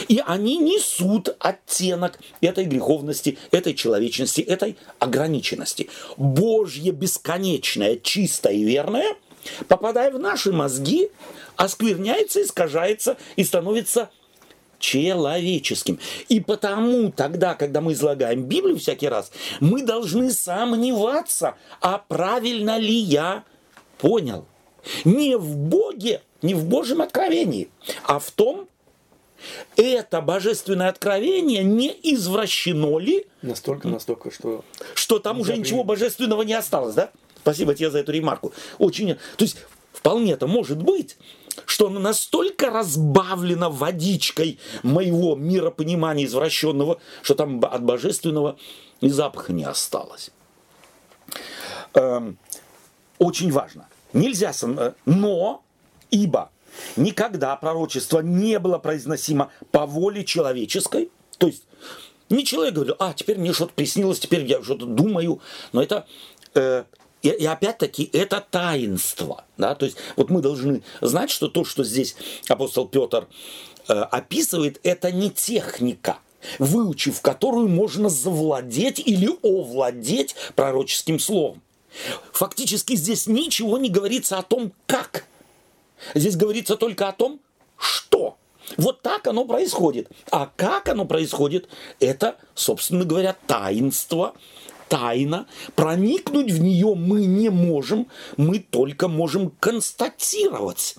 И 0.06 0.22
они 0.24 0.58
несут 0.58 1.34
оттенок 1.40 2.20
этой 2.40 2.66
греховности, 2.66 3.36
этой 3.50 3.74
человечности, 3.74 4.40
этой 4.40 4.76
ограниченности. 5.00 5.90
Божье 6.16 6.92
бесконечное, 6.92 7.96
чистое 7.96 8.52
и 8.52 8.62
верное, 8.62 9.16
попадая 9.66 10.12
в 10.12 10.20
наши 10.20 10.52
мозги, 10.52 11.10
оскверняется, 11.56 12.40
искажается 12.42 13.16
и 13.34 13.42
становится 13.42 14.10
человеческим. 14.78 15.98
И 16.28 16.40
потому 16.40 17.10
тогда, 17.10 17.54
когда 17.54 17.80
мы 17.80 17.92
излагаем 17.92 18.44
Библию 18.44 18.78
всякий 18.78 19.08
раз, 19.08 19.30
мы 19.60 19.82
должны 19.82 20.30
сомневаться, 20.30 21.56
а 21.80 21.98
правильно 21.98 22.78
ли 22.78 22.94
я 22.94 23.44
понял. 23.98 24.46
Не 25.04 25.36
в 25.36 25.56
Боге, 25.56 26.22
не 26.42 26.54
в 26.54 26.64
Божьем 26.64 27.02
откровении, 27.02 27.68
а 28.04 28.18
в 28.18 28.30
том, 28.30 28.68
это 29.76 30.20
божественное 30.20 30.88
откровение 30.88 31.62
не 31.62 31.88
извращено 32.02 32.98
ли? 32.98 33.26
Настолько, 33.42 33.88
настолько, 33.88 34.30
что... 34.30 34.64
Что 34.94 35.18
там 35.18 35.40
уже 35.40 35.56
ничего 35.56 35.84
божественного 35.84 36.42
не 36.42 36.54
осталось, 36.54 36.94
да? 36.94 37.10
Спасибо 37.36 37.74
тебе 37.74 37.90
за 37.90 37.98
эту 37.98 38.12
ремарку. 38.12 38.52
Очень... 38.78 39.14
То 39.36 39.44
есть, 39.44 39.58
вполне 39.92 40.32
это 40.32 40.46
может 40.46 40.82
быть, 40.82 41.16
что 41.66 41.86
оно 41.86 42.00
настолько 42.00 42.70
разбавлено 42.70 43.70
водичкой 43.70 44.58
моего 44.82 45.36
миропонимания 45.36 46.24
извращенного, 46.24 47.00
что 47.22 47.34
там 47.34 47.64
от 47.64 47.82
божественного 47.82 48.56
и 49.00 49.08
запаха 49.08 49.52
не 49.52 49.64
осталось. 49.64 50.30
Эм, 51.94 52.38
очень 53.18 53.52
важно. 53.52 53.88
Нельзя, 54.12 54.52
э, 54.62 54.92
но, 55.04 55.62
ибо 56.10 56.50
никогда 56.96 57.56
пророчество 57.56 58.20
не 58.20 58.58
было 58.58 58.78
произносимо 58.78 59.50
по 59.70 59.86
воле 59.86 60.24
человеческой, 60.24 61.10
то 61.38 61.46
есть 61.46 61.64
не 62.30 62.44
человек 62.44 62.74
говорил, 62.74 62.96
а, 62.98 63.14
теперь 63.14 63.38
мне 63.38 63.52
что-то 63.52 63.72
приснилось, 63.74 64.20
теперь 64.20 64.44
я 64.44 64.62
что-то 64.62 64.86
думаю, 64.86 65.40
но 65.72 65.82
это 65.82 66.06
э, 66.54 66.84
и, 67.32 67.42
и 67.42 67.46
опять-таки 67.46 68.08
это 68.12 68.44
таинство. 68.50 69.44
Да? 69.56 69.74
То 69.74 69.86
есть 69.86 69.98
вот 70.16 70.30
мы 70.30 70.40
должны 70.40 70.82
знать, 71.00 71.30
что 71.30 71.48
то, 71.48 71.64
что 71.64 71.84
здесь 71.84 72.16
апостол 72.48 72.86
Петр 72.86 73.26
э, 73.88 73.92
описывает, 73.92 74.80
это 74.82 75.12
не 75.12 75.30
техника, 75.30 76.18
выучив 76.58 77.20
которую 77.20 77.68
можно 77.68 78.08
завладеть 78.08 79.00
или 79.00 79.28
овладеть 79.42 80.34
пророческим 80.54 81.18
словом. 81.18 81.62
Фактически 82.32 82.94
здесь 82.96 83.26
ничего 83.26 83.78
не 83.78 83.88
говорится 83.88 84.38
о 84.38 84.42
том, 84.42 84.72
как. 84.86 85.24
Здесь 86.14 86.36
говорится 86.36 86.76
только 86.76 87.08
о 87.08 87.12
том, 87.12 87.40
что. 87.76 88.36
Вот 88.76 89.00
так 89.00 89.26
оно 89.26 89.44
происходит. 89.44 90.08
А 90.30 90.50
как 90.56 90.88
оно 90.88 91.06
происходит, 91.06 91.68
это, 92.00 92.36
собственно 92.54 93.04
говоря, 93.04 93.34
таинство 93.46 94.34
тайна, 94.88 95.46
проникнуть 95.74 96.50
в 96.50 96.60
нее 96.60 96.94
мы 96.94 97.24
не 97.24 97.50
можем, 97.50 98.08
мы 98.36 98.58
только 98.58 99.08
можем 99.08 99.50
констатировать. 99.60 100.96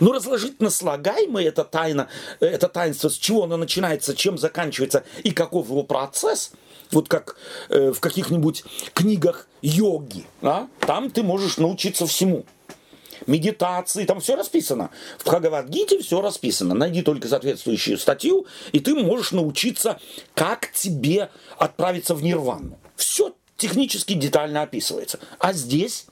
Но 0.00 0.12
разложить 0.12 0.60
на 0.60 0.70
слагаемое 0.70 1.48
это 1.48 1.64
тайна, 1.64 2.08
это 2.40 2.68
таинство, 2.68 3.08
с 3.08 3.16
чего 3.16 3.44
оно 3.44 3.56
начинается, 3.56 4.14
чем 4.14 4.38
заканчивается 4.38 5.04
и 5.24 5.32
каков 5.32 5.68
его 5.68 5.82
процесс, 5.82 6.52
вот 6.90 7.08
как 7.08 7.36
э, 7.68 7.92
в 7.92 8.00
каких-нибудь 8.00 8.64
книгах 8.94 9.48
йоги, 9.62 10.24
да? 10.40 10.68
там 10.80 11.10
ты 11.10 11.22
можешь 11.22 11.56
научиться 11.56 12.06
всему. 12.06 12.44
медитации, 13.26 14.04
там 14.04 14.20
все 14.20 14.36
расписано. 14.36 14.90
В 15.18 15.24
Бхагавадгите 15.24 16.00
все 16.00 16.20
расписано. 16.20 16.74
Найди 16.74 17.02
только 17.02 17.28
соответствующую 17.28 17.98
статью, 17.98 18.46
и 18.72 18.80
ты 18.80 18.94
можешь 18.94 19.32
научиться, 19.32 20.00
как 20.34 20.72
тебе 20.72 21.30
отправиться 21.56 22.14
в 22.14 22.22
нирвану. 22.22 22.78
Все 23.02 23.34
технически 23.56 24.12
детально 24.14 24.62
описывается. 24.62 25.18
А 25.40 25.52
здесь 25.52 26.06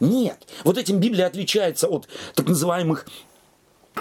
нет. 0.00 0.44
Вот 0.64 0.78
этим 0.78 0.98
Библия 0.98 1.26
отличается 1.28 1.86
от 1.86 2.08
так 2.34 2.48
называемых 2.48 3.06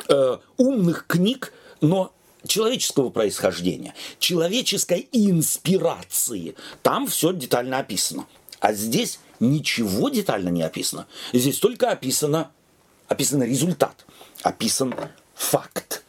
э, 0.09 0.37
умных 0.57 1.05
книг, 1.05 1.53
но 1.81 2.11
человеческого 2.47 3.11
происхождения, 3.11 3.93
человеческой 4.17 5.07
инспирации. 5.11 6.55
Там 6.81 7.05
все 7.05 7.31
детально 7.33 7.77
описано. 7.77 8.25
А 8.59 8.73
здесь 8.73 9.19
ничего 9.39 10.09
детально 10.09 10.49
не 10.49 10.63
описано. 10.63 11.05
Здесь 11.33 11.59
только 11.59 11.91
описано, 11.91 12.51
описан 13.07 13.43
результат, 13.43 14.07
описан 14.41 14.95
факт 15.35 16.03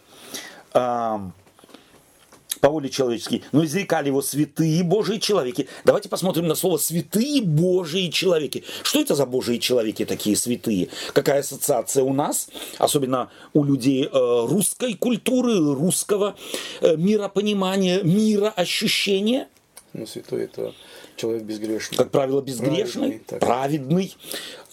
по 2.61 2.69
воле 2.69 2.89
человеческой, 2.89 3.43
но 3.53 3.65
изрекали 3.65 4.09
его 4.09 4.23
святые 4.23 4.83
Божьи 4.83 5.19
человеки. 5.19 5.69
Давайте 5.85 6.09
посмотрим 6.09 6.47
на 6.47 6.55
слово 6.55 6.79
святые 6.79 7.43
Божьи 7.43 8.09
человеки. 8.11 8.65
Что 8.83 9.01
это 9.01 9.15
за 9.15 9.27
Божьи 9.27 9.59
человеки 9.59 10.05
такие 10.05 10.37
святые? 10.37 10.89
Какая 11.13 11.41
ассоциация 11.41 12.03
у 12.05 12.13
нас, 12.13 12.49
особенно 12.79 13.31
у 13.53 13.65
людей 13.65 14.05
э, 14.05 14.09
русской 14.49 14.95
культуры, 14.95 15.57
русского 15.75 16.37
э, 16.81 16.97
миропонимания, 16.97 18.03
мироощущения? 18.03 19.49
Ну, 19.97 20.07
святой 20.07 20.45
это 20.45 20.75
человек 21.17 21.45
безгрешный. 21.45 21.97
Как 21.97 22.11
правило, 22.11 22.43
безгрешный, 22.43 23.23
праведный, 23.27 23.41
праведный 23.41 24.17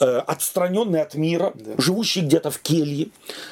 э, 0.01 0.17
отстраненный 0.17 1.01
от 1.01 1.15
мира, 1.15 1.53
да. 1.55 1.75
живущий 1.77 2.21
где-то 2.21 2.51
в 2.51 2.59
келье. 2.59 3.07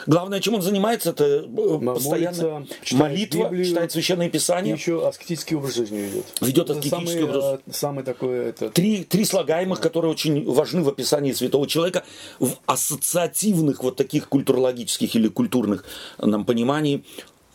Главное, 0.05 0.41
чем 0.41 0.55
он 0.55 0.61
занимается, 0.61 1.11
это 1.11 1.45
э, 1.47 1.79
постоянно 1.79 2.67
читает 2.83 3.11
молитва, 3.11 3.43
Библию, 3.45 3.65
читает 3.65 3.91
священное 3.93 4.29
писание. 4.29 4.73
Еще 4.75 5.07
аскетический 5.07 5.55
образ 5.55 5.75
жизни 5.75 5.99
ведет. 5.99 6.25
Ведет 6.41 6.69
это 6.69 6.79
аскетический 6.79 7.07
самый, 7.07 7.23
образ. 7.23 7.59
Э, 7.65 7.71
самый 7.71 8.03
такой... 8.03 8.49
Это... 8.49 8.69
Три, 8.69 9.05
три 9.05 9.23
слагаемых, 9.23 9.79
да. 9.79 9.83
которые 9.83 10.11
очень 10.11 10.43
важны 10.43 10.83
в 10.83 10.89
описании 10.89 11.31
святого 11.31 11.67
человека, 11.67 12.03
в 12.39 12.51
ассоциативных 12.65 13.81
вот 13.81 13.95
таких 13.95 14.27
культурологических 14.27 15.15
или 15.15 15.29
культурных 15.29 15.85
нам 16.17 16.43
пониманий 16.43 17.05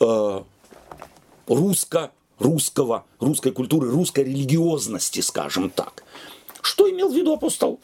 э, 0.01 0.41
русско 1.49 2.13
русского, 2.39 3.05
русской 3.21 3.53
культуры, 3.53 3.91
русской 3.91 4.25
религиозности, 4.25 5.21
скажем 5.21 5.71
так. 5.71 6.05
Что 6.61 6.91
имел 6.91 7.11
в 7.11 7.15
виду 7.15 7.35
апостол 7.35 7.81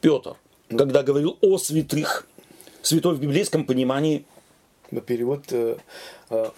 Петр, 0.00 0.36
когда 0.68 1.02
говорил 1.02 1.38
о 1.40 1.58
святых? 1.58 2.26
Святой 2.82 3.14
в 3.14 3.20
библейском 3.20 3.64
понимании– 3.64 4.26
Перевод 5.06 5.44
э, 5.50 5.76
э, 6.30 6.50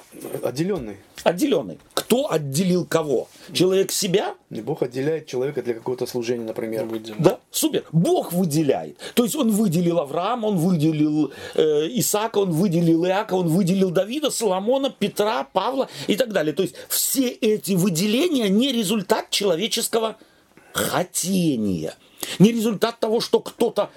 отделенный. 0.42 0.96
Отделенный. 1.24 1.78
Кто 1.94 2.30
отделил 2.30 2.84
кого? 2.84 3.28
Человек 3.52 3.90
себя? 3.90 4.34
И 4.50 4.60
Бог 4.60 4.82
отделяет 4.82 5.26
человека 5.26 5.62
для 5.62 5.74
какого-то 5.74 6.06
служения, 6.06 6.44
например. 6.44 6.84
Выделил. 6.84 7.16
Да, 7.18 7.40
супер. 7.50 7.84
Бог 7.90 8.32
выделяет. 8.32 8.98
То 9.14 9.24
есть 9.24 9.34
он 9.34 9.50
выделил 9.50 9.98
Авраама, 9.98 10.46
он 10.46 10.58
выделил 10.58 11.32
э, 11.54 11.88
Исаака, 11.92 12.38
он 12.38 12.50
выделил 12.50 13.06
Иака, 13.06 13.34
он 13.34 13.48
выделил 13.48 13.90
Давида, 13.90 14.30
Соломона, 14.30 14.90
Петра, 14.90 15.44
Павла 15.44 15.88
и 16.06 16.16
так 16.16 16.32
далее. 16.32 16.52
То 16.52 16.62
есть 16.62 16.74
все 16.88 17.28
эти 17.28 17.72
выделения 17.72 18.48
не 18.48 18.72
результат 18.72 19.30
человеческого 19.30 20.16
хотения. 20.72 21.94
Не 22.38 22.52
результат 22.52 23.00
того, 23.00 23.20
что 23.20 23.40
кто-то 23.40 23.90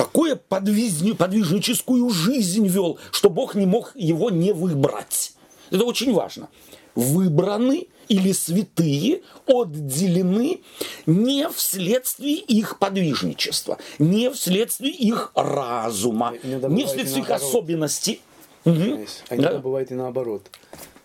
такое 0.00 0.34
подвижни, 0.34 1.12
подвижническую 1.12 2.08
жизнь 2.08 2.66
вел, 2.66 2.98
что 3.12 3.28
Бог 3.28 3.54
не 3.54 3.66
мог 3.66 3.92
его 3.94 4.30
не 4.30 4.52
выбрать. 4.52 5.34
Это 5.70 5.84
очень 5.84 6.14
важно. 6.14 6.48
Выбраны 6.94 7.88
или 8.08 8.32
святые 8.32 9.20
отделены 9.46 10.62
не 11.04 11.48
вследствие 11.50 12.36
их 12.36 12.78
подвижничества, 12.78 13.76
не 13.98 14.30
вследствие 14.30 14.92
их 14.92 15.32
разума, 15.34 16.32
не 16.42 16.86
вследствие 16.86 17.22
их 17.22 17.30
особенностей. 17.30 18.22
Угу. 18.64 19.06
Иногда 19.30 19.52
да. 19.52 19.58
бывает 19.58 19.92
и 19.92 19.94
наоборот. 19.94 20.50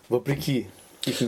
Вопреки 0.08 0.68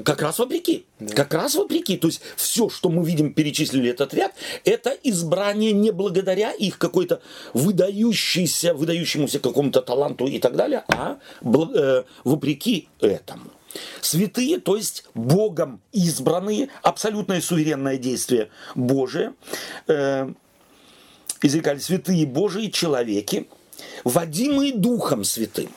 как 0.04 0.22
раз 0.22 0.38
вопреки. 0.38 0.86
Да. 0.98 1.14
Как 1.14 1.34
раз 1.34 1.54
вопреки. 1.54 1.96
То 1.96 2.08
есть 2.08 2.20
все, 2.36 2.68
что 2.68 2.88
мы 2.88 3.04
видим, 3.04 3.32
перечислили 3.32 3.90
этот 3.90 4.14
ряд, 4.14 4.34
это 4.64 4.90
избрание 5.02 5.72
не 5.72 5.90
благодаря 5.90 6.52
их 6.52 6.78
какой-то 6.78 7.20
выдающейся, 7.54 8.74
выдающемуся 8.74 9.38
какому-то 9.38 9.82
таланту 9.82 10.26
и 10.26 10.38
так 10.38 10.56
далее, 10.56 10.84
а 10.88 11.18
э, 11.42 12.04
вопреки 12.24 12.88
этому. 13.00 13.50
Святые, 14.00 14.60
то 14.60 14.76
есть 14.76 15.04
Богом 15.14 15.80
избранные, 15.92 16.68
абсолютное 16.82 17.40
суверенное 17.40 17.98
действие 17.98 18.48
Божие, 18.74 19.34
э, 19.86 20.32
изрекали 21.42 21.78
святые 21.78 22.26
Божии 22.26 22.68
человеки, 22.68 23.46
водимые 24.04 24.74
Духом 24.74 25.24
Святым. 25.24 25.68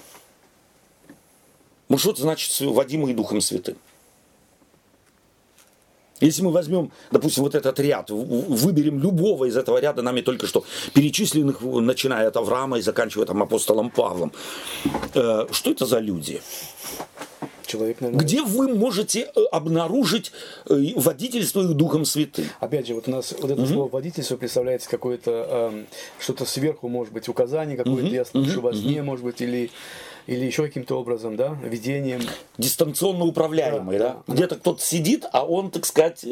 Ну 1.89 1.97
что 1.97 2.11
это 2.11 2.21
значит 2.21 2.57
водимые 2.61 3.13
Духом 3.13 3.41
Святым? 3.41 3.75
Если 6.21 6.43
мы 6.43 6.51
возьмем, 6.51 6.91
допустим, 7.12 7.43
вот 7.43 7.55
этот 7.55 7.79
ряд, 7.79 8.10
выберем 8.10 8.99
любого 8.99 9.45
из 9.45 9.57
этого 9.57 9.79
ряда, 9.79 10.01
нами 10.01 10.21
только 10.21 10.47
что 10.47 10.63
перечисленных, 10.93 11.62
начиная 11.62 12.27
от 12.27 12.38
Авраама 12.38 12.77
и 12.77 12.81
заканчивая 12.81 13.25
там 13.25 13.41
апостолом 13.43 13.89
Павлом, 13.89 14.31
э, 15.13 15.47
что 15.51 15.71
это 15.71 15.86
за 15.86 15.99
люди? 15.99 16.41
человек, 17.71 18.01
наверное... 18.01 18.23
Где 18.23 18.43
вы 18.43 18.73
можете 18.73 19.31
э, 19.34 19.43
обнаружить 19.51 20.31
э, 20.69 20.75
водительство 20.95 21.62
их 21.62 21.73
Духом 21.73 22.05
Святым? 22.05 22.45
Опять 22.60 22.88
же, 22.88 22.93
вот 22.93 23.07
у 23.07 23.12
нас 23.12 23.34
вот 23.39 23.49
это 23.49 23.62
угу. 23.62 23.71
слово 23.71 23.89
водительство 23.89 24.36
представляется 24.36 24.89
какое-то 24.89 25.71
э, 25.73 25.84
что-то 26.19 26.45
сверху, 26.45 26.89
может 26.89 27.13
быть, 27.13 27.29
указание 27.29 27.77
какое-то, 27.77 28.07
угу. 28.07 28.13
я 28.13 28.25
слышу 28.25 28.60
угу. 28.60 28.67
во 28.67 28.73
сне, 28.73 29.01
может 29.03 29.23
быть, 29.23 29.41
или 29.41 29.71
или 30.27 30.45
еще 30.45 30.63
каким-то 30.63 30.99
образом, 30.99 31.36
да, 31.36 31.57
ведением. 31.63 32.21
Дистанционно 32.57 33.25
управляемый, 33.25 33.97
да? 33.97 34.21
да? 34.27 34.34
Где-то 34.34 34.55
кто-то 34.55 34.81
сидит, 34.81 35.25
а 35.31 35.45
он, 35.45 35.71
так 35.71 35.86
сказать, 35.86 36.25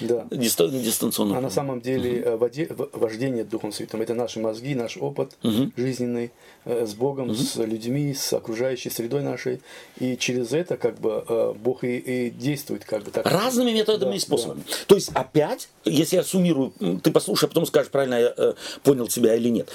да. 0.00 0.26
дистанционно. 0.30 1.38
А 1.38 1.40
на 1.40 1.50
самом 1.50 1.80
деле 1.80 2.34
угу. 2.34 2.48
вождение 2.92 3.44
Духом 3.44 3.72
Святым– 3.72 4.00
это 4.02 4.14
наши 4.14 4.40
мозги, 4.40 4.74
наш 4.74 4.96
опыт 4.96 5.36
угу. 5.42 5.72
жизненный 5.76 6.30
с 6.64 6.94
Богом, 6.94 7.30
угу. 7.30 7.34
с 7.34 7.56
людьми, 7.56 8.14
с 8.14 8.32
окружающей 8.32 8.90
средой 8.90 9.22
нашей. 9.22 9.60
И 9.98 10.16
через 10.16 10.52
это 10.52 10.76
как 10.76 10.98
бы 11.00 11.24
э, 11.28 11.54
Бог 11.56 11.84
и, 11.84 11.96
и 11.96 12.30
действует 12.30 12.84
как 12.84 13.02
бы 13.04 13.10
так. 13.10 13.26
Разными 13.26 13.72
методами 13.72 14.10
да, 14.10 14.16
и 14.16 14.20
способами. 14.20 14.62
Да. 14.66 14.74
То 14.86 14.94
есть 14.94 15.10
опять, 15.14 15.68
если 15.84 16.16
я 16.16 16.24
суммирую, 16.24 16.72
ты 17.02 17.10
послушай, 17.10 17.46
а 17.46 17.48
потом 17.48 17.66
скажешь, 17.66 17.90
правильно 17.90 18.14
я 18.14 18.54
понял 18.82 19.08
тебя 19.08 19.34
или 19.34 19.48
нет 19.48 19.70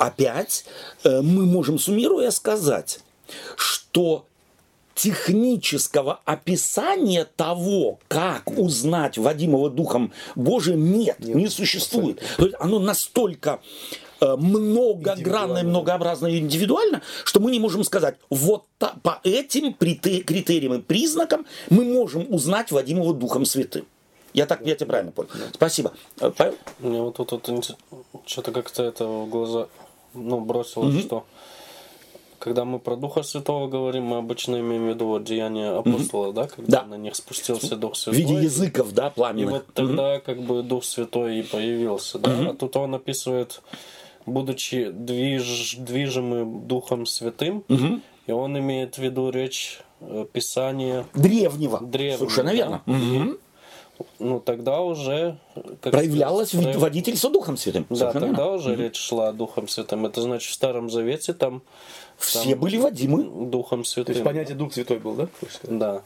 опять 0.00 0.64
э, 1.04 1.20
мы 1.20 1.44
можем, 1.44 1.78
суммируя, 1.78 2.30
сказать, 2.30 3.00
что 3.56 4.24
технического 4.94 6.20
описания 6.24 7.26
того, 7.36 7.98
как 8.08 8.50
узнать 8.58 9.18
Вадимова 9.18 9.70
Духом 9.70 10.12
Божиим, 10.34 10.92
нет, 10.92 11.20
нет 11.20 11.36
не 11.36 11.48
существует. 11.48 12.20
То 12.36 12.46
есть 12.46 12.56
оно 12.58 12.78
настолько 12.78 13.60
э, 13.60 14.09
многогранно 14.20 15.58
и 15.58 15.62
многообразно 15.62 16.26
и 16.26 16.38
индивидуально, 16.38 17.02
что 17.24 17.40
мы 17.40 17.50
не 17.50 17.58
можем 17.58 17.84
сказать, 17.84 18.16
вот 18.28 18.64
по 18.78 19.20
этим 19.24 19.74
критериям 19.74 20.74
и 20.74 20.80
признакам 20.80 21.46
мы 21.70 21.84
можем 21.84 22.26
узнать 22.32 22.70
Вадимова 22.70 23.14
Духом 23.14 23.44
Святым. 23.44 23.86
Я 24.32 24.46
так, 24.46 24.64
я 24.64 24.76
тебя 24.76 24.86
правильно 24.86 25.12
понял. 25.12 25.30
Спасибо. 25.52 25.92
Э, 26.20 26.30
Павел? 26.36 26.54
Мне 26.78 27.00
вот 27.00 27.16
тут 27.16 27.48
вот, 27.48 27.76
что-то 28.26 28.52
как-то 28.52 28.84
это 28.84 29.04
в 29.04 29.28
глаза 29.28 29.66
ну, 30.14 30.40
бросилось, 30.40 30.94
угу. 30.94 31.00
что 31.00 31.24
когда 32.38 32.64
мы 32.64 32.78
про 32.78 32.96
Духа 32.96 33.22
Святого 33.22 33.68
говорим, 33.68 34.04
мы 34.04 34.16
обычно 34.16 34.58
имеем 34.60 34.86
в 34.86 34.88
виду 34.88 35.06
вот 35.06 35.24
деяния 35.24 35.70
апостола, 35.78 36.28
угу. 36.28 36.32
да, 36.32 36.46
когда 36.46 36.80
да. 36.80 36.86
на 36.86 36.94
них 36.94 37.14
спустился 37.14 37.76
Дух 37.76 37.96
Святой. 37.96 38.24
В 38.24 38.28
виде 38.28 38.44
языков, 38.44 38.92
да, 38.92 39.10
пламенных. 39.10 39.48
И 39.48 39.52
вот 39.52 39.66
тогда 39.74 40.14
угу. 40.14 40.22
как 40.24 40.42
бы 40.42 40.62
Дух 40.62 40.84
Святой 40.84 41.38
и 41.38 41.42
появился, 41.42 42.18
да. 42.18 42.30
Угу. 42.30 42.50
А 42.50 42.54
тут 42.54 42.76
он 42.76 42.94
описывает, 42.94 43.60
будучи 44.26 44.90
движ, 44.90 45.76
движимым 45.78 46.66
Духом 46.66 47.06
Святым, 47.06 47.64
угу. 47.68 48.00
и 48.26 48.32
он 48.32 48.58
имеет 48.58 48.96
в 48.96 48.98
виду 48.98 49.30
речь 49.30 49.80
э, 50.00 50.26
Писания 50.32 51.06
древнего. 51.14 51.80
древнего 51.80 52.18
Совершенно 52.18 52.52
верно. 52.52 52.82
Да? 52.86 52.92
Угу 52.92 53.38
ну 54.18 54.40
тогда 54.40 54.80
уже 54.80 55.38
как 55.82 55.92
проявлялось 55.92 56.48
сказать, 56.48 56.76
водительство 56.76 57.30
Духом 57.30 57.56
Святым. 57.56 57.86
Да, 57.90 58.12
тогда 58.12 58.26
верно. 58.26 58.46
уже 58.52 58.70
mm-hmm. 58.70 58.82
речь 58.82 58.96
шла 58.96 59.28
о 59.28 59.32
Духом 59.32 59.68
Святым. 59.68 60.06
Это 60.06 60.22
значит 60.22 60.50
в 60.50 60.54
Старом 60.54 60.90
Завете 60.90 61.34
там 61.34 61.62
все 62.18 62.50
там 62.50 62.60
были 62.60 62.78
водимы 62.78 63.46
Духом 63.46 63.84
Святым. 63.84 64.06
То 64.06 64.18
есть 64.18 64.24
понятие 64.24 64.56
Дух 64.56 64.72
Святой 64.72 64.98
был, 64.98 65.14
да? 65.14 65.28
Да. 65.64 66.02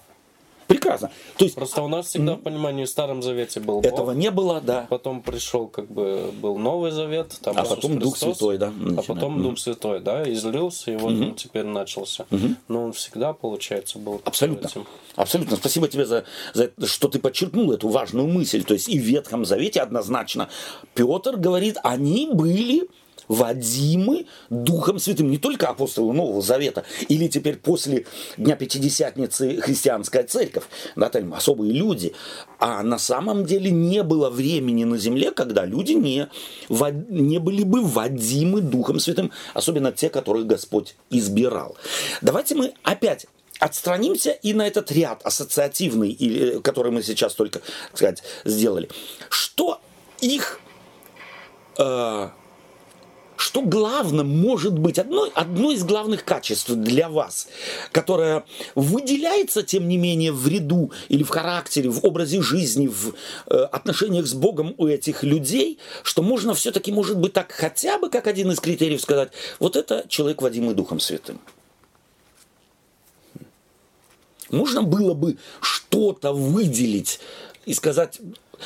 Прекрасно. 0.66 1.10
То 1.36 1.44
есть 1.44 1.56
Просто 1.56 1.82
у 1.82 1.88
нас 1.88 2.06
всегда 2.06 2.34
в 2.34 2.40
понимании 2.40 2.84
в 2.84 2.88
Старом 2.88 3.22
Завете 3.22 3.60
был 3.60 3.80
Бог, 3.80 3.92
этого 3.92 4.12
не 4.12 4.30
было, 4.30 4.60
да. 4.60 4.86
потом 4.88 5.22
пришел 5.22 5.68
как 5.68 5.90
бы 5.90 6.30
был 6.40 6.56
Новый 6.58 6.90
Завет, 6.90 7.38
там 7.42 7.56
А 7.56 7.62
Иисус 7.62 7.74
потом 7.76 7.98
Дух 7.98 8.14
Христос, 8.14 8.38
Святой, 8.38 8.58
да, 8.58 8.68
а 8.68 8.70
начинает. 8.70 9.06
потом 9.06 9.42
Дух 9.42 9.58
Святой, 9.58 10.00
да, 10.00 10.30
излился, 10.32 10.92
и 10.92 10.96
вот 10.96 11.12
он 11.12 11.34
теперь 11.34 11.64
начался. 11.64 12.26
Но 12.68 12.84
он 12.84 12.92
всегда, 12.92 13.32
получается, 13.32 13.98
был 13.98 14.20
Абсолютно. 14.24 14.66
этим. 14.68 14.86
Абсолютно. 15.16 15.56
Спасибо 15.56 15.88
тебе 15.88 16.06
за, 16.06 16.24
за 16.54 16.64
это, 16.64 16.86
что 16.86 17.08
ты 17.08 17.18
подчеркнул 17.18 17.72
эту 17.72 17.88
важную 17.88 18.26
мысль. 18.26 18.64
То 18.64 18.74
есть 18.74 18.88
и 18.88 18.98
в 18.98 19.02
Ветхом 19.02 19.44
Завете 19.44 19.80
однозначно 19.80 20.48
Петр 20.94 21.36
говорит, 21.36 21.76
они 21.82 22.28
были 22.32 22.88
водимы 23.28 24.26
Духом 24.50 24.98
Святым. 24.98 25.30
Не 25.30 25.38
только 25.38 25.68
апостолы 25.68 26.12
Нового 26.12 26.42
Завета, 26.42 26.84
или 27.08 27.28
теперь 27.28 27.56
после 27.56 28.06
Дня 28.36 28.56
Пятидесятницы 28.56 29.60
христианская 29.60 30.24
церковь, 30.24 30.64
да, 30.96 31.08
там 31.08 31.34
особые 31.34 31.72
люди. 31.72 32.14
А 32.58 32.82
на 32.82 32.98
самом 32.98 33.44
деле 33.44 33.70
не 33.70 34.02
было 34.02 34.30
времени 34.30 34.84
на 34.84 34.98
земле, 34.98 35.30
когда 35.30 35.64
люди 35.64 35.92
не, 35.92 36.28
вод- 36.68 37.08
не 37.10 37.38
были 37.38 37.62
бы 37.62 37.82
водимы 37.82 38.60
Духом 38.60 38.98
Святым, 38.98 39.32
особенно 39.52 39.92
те, 39.92 40.10
которых 40.10 40.46
Господь 40.46 40.96
избирал. 41.10 41.76
Давайте 42.22 42.54
мы 42.54 42.74
опять 42.82 43.26
отстранимся 43.60 44.30
и 44.30 44.52
на 44.52 44.66
этот 44.66 44.90
ряд 44.92 45.22
ассоциативный, 45.24 46.10
или, 46.10 46.60
который 46.60 46.92
мы 46.92 47.02
сейчас 47.02 47.34
только, 47.34 47.60
так 47.60 47.96
сказать, 47.96 48.22
сделали. 48.44 48.88
Что 49.28 49.80
их 50.20 50.60
э, 51.78 52.28
что 53.36 53.62
главным 53.62 54.28
может 54.28 54.78
быть, 54.78 54.98
одно, 54.98 55.28
одно 55.34 55.72
из 55.72 55.84
главных 55.84 56.24
качеств 56.24 56.70
для 56.70 57.08
вас, 57.08 57.48
которое 57.92 58.44
выделяется, 58.74 59.62
тем 59.62 59.88
не 59.88 59.96
менее, 59.96 60.32
в 60.32 60.46
ряду 60.46 60.92
или 61.08 61.22
в 61.22 61.28
характере, 61.28 61.90
в 61.90 62.04
образе 62.04 62.42
жизни, 62.42 62.86
в 62.86 63.14
э, 63.46 63.54
отношениях 63.54 64.26
с 64.26 64.34
Богом 64.34 64.74
у 64.78 64.86
этих 64.86 65.22
людей, 65.22 65.78
что 66.02 66.22
можно 66.22 66.54
все-таки, 66.54 66.92
может 66.92 67.18
быть, 67.18 67.32
так 67.32 67.52
хотя 67.52 67.98
бы 67.98 68.10
как 68.10 68.26
один 68.26 68.50
из 68.50 68.60
критериев 68.60 69.00
сказать, 69.00 69.30
вот 69.58 69.76
это 69.76 70.04
человек, 70.08 70.42
водимый 70.42 70.74
Духом 70.74 71.00
Святым. 71.00 71.40
Можно 74.50 74.82
было 74.82 75.14
бы 75.14 75.36
что-то 75.60 76.32
выделить 76.32 77.20
и 77.66 77.74
сказать, 77.74 78.20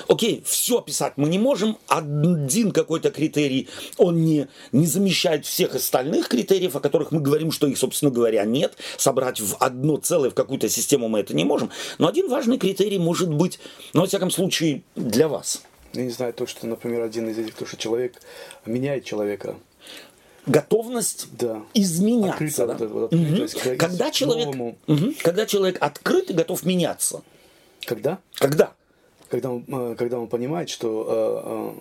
окей, 0.07 0.43
все 0.47 0.81
писать 0.81 1.15
мы 1.17 1.29
не 1.29 1.39
можем, 1.39 1.79
один 1.89 2.71
какой-то 2.73 3.11
критерий, 3.11 3.69
он 3.97 4.25
не, 4.25 4.49
не 4.73 4.87
замещает 4.87 5.45
всех 5.47 5.75
остальных 5.75 6.29
критериев, 6.29 6.77
о 6.77 6.81
которых 6.81 7.11
мы 7.13 7.21
говорим, 7.21 7.51
что 7.51 7.67
их, 7.67 7.77
собственно 7.79 8.11
говоря, 8.11 8.45
нет, 8.45 8.77
собрать 8.97 9.41
в 9.41 9.57
одно 9.59 9.97
целое, 9.97 10.31
в 10.31 10.35
какую-то 10.35 10.69
систему 10.69 11.09
мы 11.09 11.21
это 11.21 11.35
не 11.35 11.45
можем, 11.45 11.71
но 11.99 12.09
один 12.09 12.29
важный 12.29 12.59
критерий 12.59 12.99
может 12.99 13.33
быть, 13.33 13.59
ну, 13.95 14.03
во 14.03 14.07
всяком 14.07 14.31
случае, 14.31 14.83
для 14.95 15.29
вас. 15.29 15.63
Я 15.95 16.05
не 16.05 16.11
знаю, 16.11 16.35
то, 16.35 16.47
что, 16.47 16.67
например, 16.67 17.01
один 17.03 17.29
из 17.31 17.39
этих, 17.39 17.55
то, 17.55 17.65
что 17.67 17.77
человек 17.77 18.21
меняет 18.67 19.05
человека. 19.05 19.57
Готовность 20.47 21.27
Да. 21.33 21.63
изменяться. 21.75 22.33
Открыто 22.33 22.67
да? 22.67 22.73
вот 22.73 22.83
это 22.83 22.95
вот, 22.95 23.13
открытость 23.13 23.55
к- 23.61 23.77
когда, 23.77 24.11
человек. 24.11 24.55
Мгм. 24.87 25.15
когда 25.23 25.45
человек 25.47 25.77
открыт 25.81 26.31
и 26.31 26.33
готов 26.33 26.65
меняться. 26.65 27.23
Когда? 27.85 28.19
Когда? 28.35 28.73
Когда 29.29 29.51
он, 29.51 29.65
э, 29.69 29.95
когда 29.99 30.19
он 30.19 30.29
понимает, 30.29 30.71
что, 30.71 31.75
э, 31.77 31.79
э, 31.79 31.81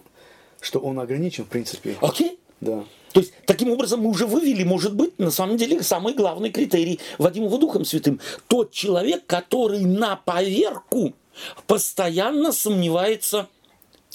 что 0.61 0.79
он 0.79 0.99
ограничен, 0.99 1.45
в 1.45 1.47
принципе. 1.47 1.95
Окей? 2.01 2.39
Да. 2.59 2.83
То 3.13 3.21
есть, 3.21 3.33
таким 3.45 3.71
образом, 3.71 4.01
мы 4.01 4.09
уже 4.09 4.25
вывели, 4.25 4.63
может 4.63 4.95
быть, 4.95 5.17
на 5.17 5.31
самом 5.31 5.57
деле, 5.57 5.81
самый 5.81 6.13
главный 6.13 6.51
критерий 6.51 6.99
Вадимова 7.17 7.57
Духом 7.57 7.85
Святым. 7.85 8.19
Тот 8.47 8.71
человек, 8.71 9.25
который 9.25 9.81
на 9.81 10.15
поверку 10.15 11.13
постоянно 11.67 12.51
сомневается 12.51 13.47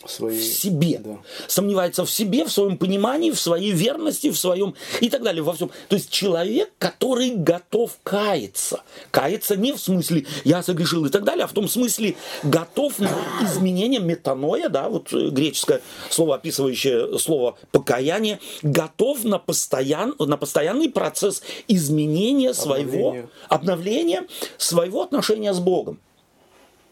своей... 0.06 0.38
в 0.38 0.44
себе. 0.44 1.00
Да. 1.04 1.18
Сомневается 1.46 2.04
в 2.04 2.10
себе, 2.10 2.44
в 2.44 2.52
своем 2.52 2.76
понимании, 2.78 3.30
в 3.30 3.40
своей 3.40 3.72
верности, 3.72 4.30
в 4.30 4.38
своем 4.38 4.74
и 5.00 5.08
так 5.08 5.22
далее, 5.22 5.42
во 5.42 5.52
всем. 5.52 5.70
То 5.88 5.96
есть 5.96 6.10
человек, 6.10 6.70
который 6.78 7.30
готов 7.30 7.96
каяться. 8.02 8.82
Каяться 9.10 9.56
не 9.56 9.72
в 9.72 9.78
смысле 9.78 10.26
«я 10.44 10.62
согрешил» 10.62 11.04
и 11.06 11.10
так 11.10 11.24
далее, 11.24 11.44
а 11.44 11.46
в 11.46 11.52
том 11.52 11.68
смысле 11.68 12.16
готов 12.42 12.98
на 12.98 13.10
изменение 13.42 14.00
метаноя, 14.00 14.68
да, 14.68 14.88
вот 14.88 15.12
э, 15.12 15.28
греческое 15.30 15.80
слово, 16.10 16.36
описывающее 16.36 17.18
слово 17.18 17.56
покаяние, 17.70 18.40
готов 18.62 19.24
на, 19.24 19.38
постоян, 19.38 20.14
на 20.18 20.36
постоянный 20.36 20.88
процесс 20.90 21.42
изменения 21.68 22.54
своего, 22.54 23.08
Обновления. 23.08 23.28
обновления 23.48 24.26
своего 24.58 25.02
отношения 25.02 25.52
с 25.52 25.60
Богом 25.60 25.98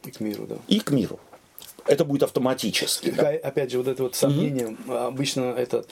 И 0.04 0.10
к 0.10 0.20
миру, 0.20 0.46
да. 0.48 0.56
и 0.68 0.80
к 0.80 0.90
миру. 0.90 1.18
Это 1.86 2.04
будет 2.04 2.22
автоматически. 2.22 3.10
да. 3.10 3.30
Опять 3.30 3.70
же, 3.72 3.78
вот 3.78 3.88
это 3.88 4.02
вот 4.02 4.14
сомнение, 4.14 4.76
а, 4.88 5.08
обычно 5.08 5.52
это 5.56 5.84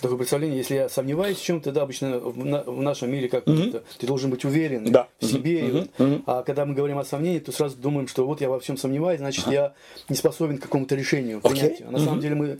такое 0.00 0.18
представление, 0.18 0.58
если 0.58 0.74
я 0.74 0.88
сомневаюсь 0.88 1.38
в 1.38 1.44
чем-то, 1.44 1.70
да, 1.72 1.82
обычно 1.82 2.18
в, 2.18 2.44
на- 2.44 2.62
в 2.64 2.82
нашем 2.82 3.10
мире 3.12 3.28
как 3.28 3.46
это, 3.48 3.84
ты 3.98 4.06
должен 4.06 4.30
быть 4.30 4.44
уверен 4.44 4.84
Да. 4.90 5.08
в 5.20 5.24
себе. 5.26 5.66
и 5.68 5.70
вот. 5.70 6.22
А 6.26 6.42
когда 6.42 6.64
мы 6.66 6.74
говорим 6.74 6.98
о 6.98 7.04
сомнении, 7.04 7.38
то 7.38 7.52
сразу 7.52 7.76
думаем, 7.76 8.08
что 8.08 8.26
вот 8.26 8.40
я 8.40 8.48
во 8.48 8.58
всем 8.60 8.76
сомневаюсь, 8.76 9.18
значит, 9.20 9.46
я 9.46 9.74
не 10.08 10.16
способен 10.16 10.58
к 10.58 10.62
какому-то 10.62 10.94
решению, 10.96 11.38
Окей. 11.42 11.60
принятию. 11.60 11.88
А 11.88 11.90
на 11.92 11.98
самом 11.98 12.20
деле 12.20 12.34
мы 12.34 12.58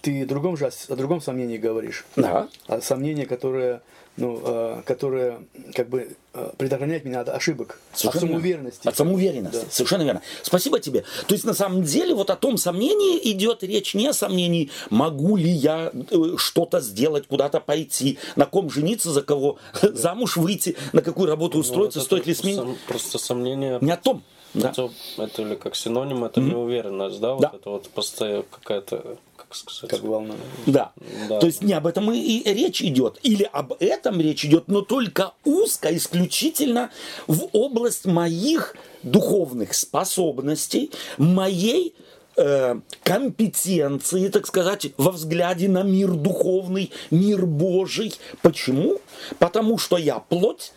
ты 0.00 0.22
о 0.22 0.26
другом 0.26 0.56
же, 0.56 0.68
о 0.88 0.96
другом 0.96 1.20
сомнении 1.20 1.56
говоришь. 1.58 2.04
Да. 2.16 2.48
А 2.66 2.80
сомнение, 2.80 3.24
которое, 3.24 3.82
ну, 4.16 4.40
э, 4.44 4.82
которое 4.84 5.40
как 5.74 5.88
бы 5.88 6.16
э, 6.34 6.50
предохраняет 6.58 7.04
меня 7.04 7.20
от 7.20 7.28
ошибок, 7.30 7.80
от 7.94 8.02
верно. 8.04 8.20
самоуверенности. 8.20 8.86
От 8.88 8.96
самоуверенности. 8.96 9.64
Да. 9.64 9.70
Совершенно 9.70 10.02
верно. 10.02 10.22
Спасибо 10.42 10.80
тебе. 10.80 11.04
То 11.26 11.34
есть, 11.34 11.44
на 11.44 11.54
самом 11.54 11.82
деле, 11.82 12.14
вот 12.14 12.30
о 12.30 12.36
том 12.36 12.56
сомнении 12.58 13.18
идет 13.32 13.62
речь 13.62 13.94
не 13.94 14.06
о 14.08 14.12
сомнении, 14.12 14.70
могу 14.90 15.36
ли 15.36 15.50
я 15.50 15.90
э, 15.94 16.16
что-то 16.36 16.80
сделать, 16.80 17.26
куда-то 17.26 17.60
пойти, 17.60 18.18
на 18.36 18.44
ком 18.46 18.70
жениться, 18.70 19.10
за 19.10 19.22
кого 19.22 19.56
замуж 19.82 20.36
выйти, 20.36 20.76
на 20.92 21.00
какую 21.02 21.28
работу 21.28 21.58
устроиться, 21.58 21.98
Ну, 21.98 22.02
Вот 22.02 22.06
стоит 22.06 22.26
ли 22.26 22.34
сменить. 22.34 22.58
сом- 22.58 22.76
Просто 22.86 23.18
сомнение 23.18 23.78
Не 23.80 23.92
о 23.92 23.96
том. 23.96 24.22
Да. 24.54 24.68
Это, 24.68 24.90
это 25.16 25.40
или 25.42 25.54
как 25.54 25.74
синоним, 25.74 26.24
это 26.24 26.38
неуверенность, 26.42 27.18
да? 27.20 27.32
Вот 27.32 27.40
Да. 27.40 27.52
это 27.54 27.70
вот 27.70 27.88
постоянно 27.88 28.42
какая-то, 28.50 29.16
как 29.52 29.70
сказать, 29.70 29.90
Как 29.90 30.02
волна. 30.02 30.34
Да. 30.66 30.92
Да. 31.28 31.38
То 31.38 31.46
есть 31.46 31.62
не 31.62 31.72
об 31.74 31.86
этом 31.86 32.10
и, 32.12 32.18
и 32.18 32.54
речь 32.54 32.82
идет. 32.82 33.18
Или 33.22 33.48
об 33.52 33.74
этом 33.80 34.20
речь 34.20 34.44
идет, 34.44 34.68
но 34.68 34.80
только 34.80 35.32
узко, 35.44 35.94
исключительно 35.94 36.90
в 37.26 37.48
область 37.52 38.06
моих 38.06 38.76
духовных 39.02 39.74
способностей, 39.74 40.90
моей 41.18 41.94
э, 42.36 42.80
компетенции, 43.02 44.28
так 44.28 44.46
сказать, 44.46 44.88
во 44.96 45.10
взгляде 45.10 45.68
на 45.68 45.82
мир 45.82 46.12
духовный, 46.12 46.90
мир 47.10 47.46
Божий. 47.46 48.14
Почему? 48.40 49.00
Потому 49.38 49.76
что 49.76 49.98
я 49.98 50.18
плоть, 50.18 50.72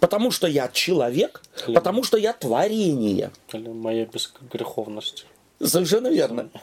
потому 0.00 0.30
что 0.30 0.46
я 0.46 0.68
человек, 0.68 1.42
потому 1.66 2.04
что 2.04 2.16
я 2.16 2.32
творение. 2.32 3.30
или 3.52 3.68
моя 3.68 4.06
бесгреховность. 4.06 5.26
Совершенно 5.62 6.08
верно. 6.08 6.50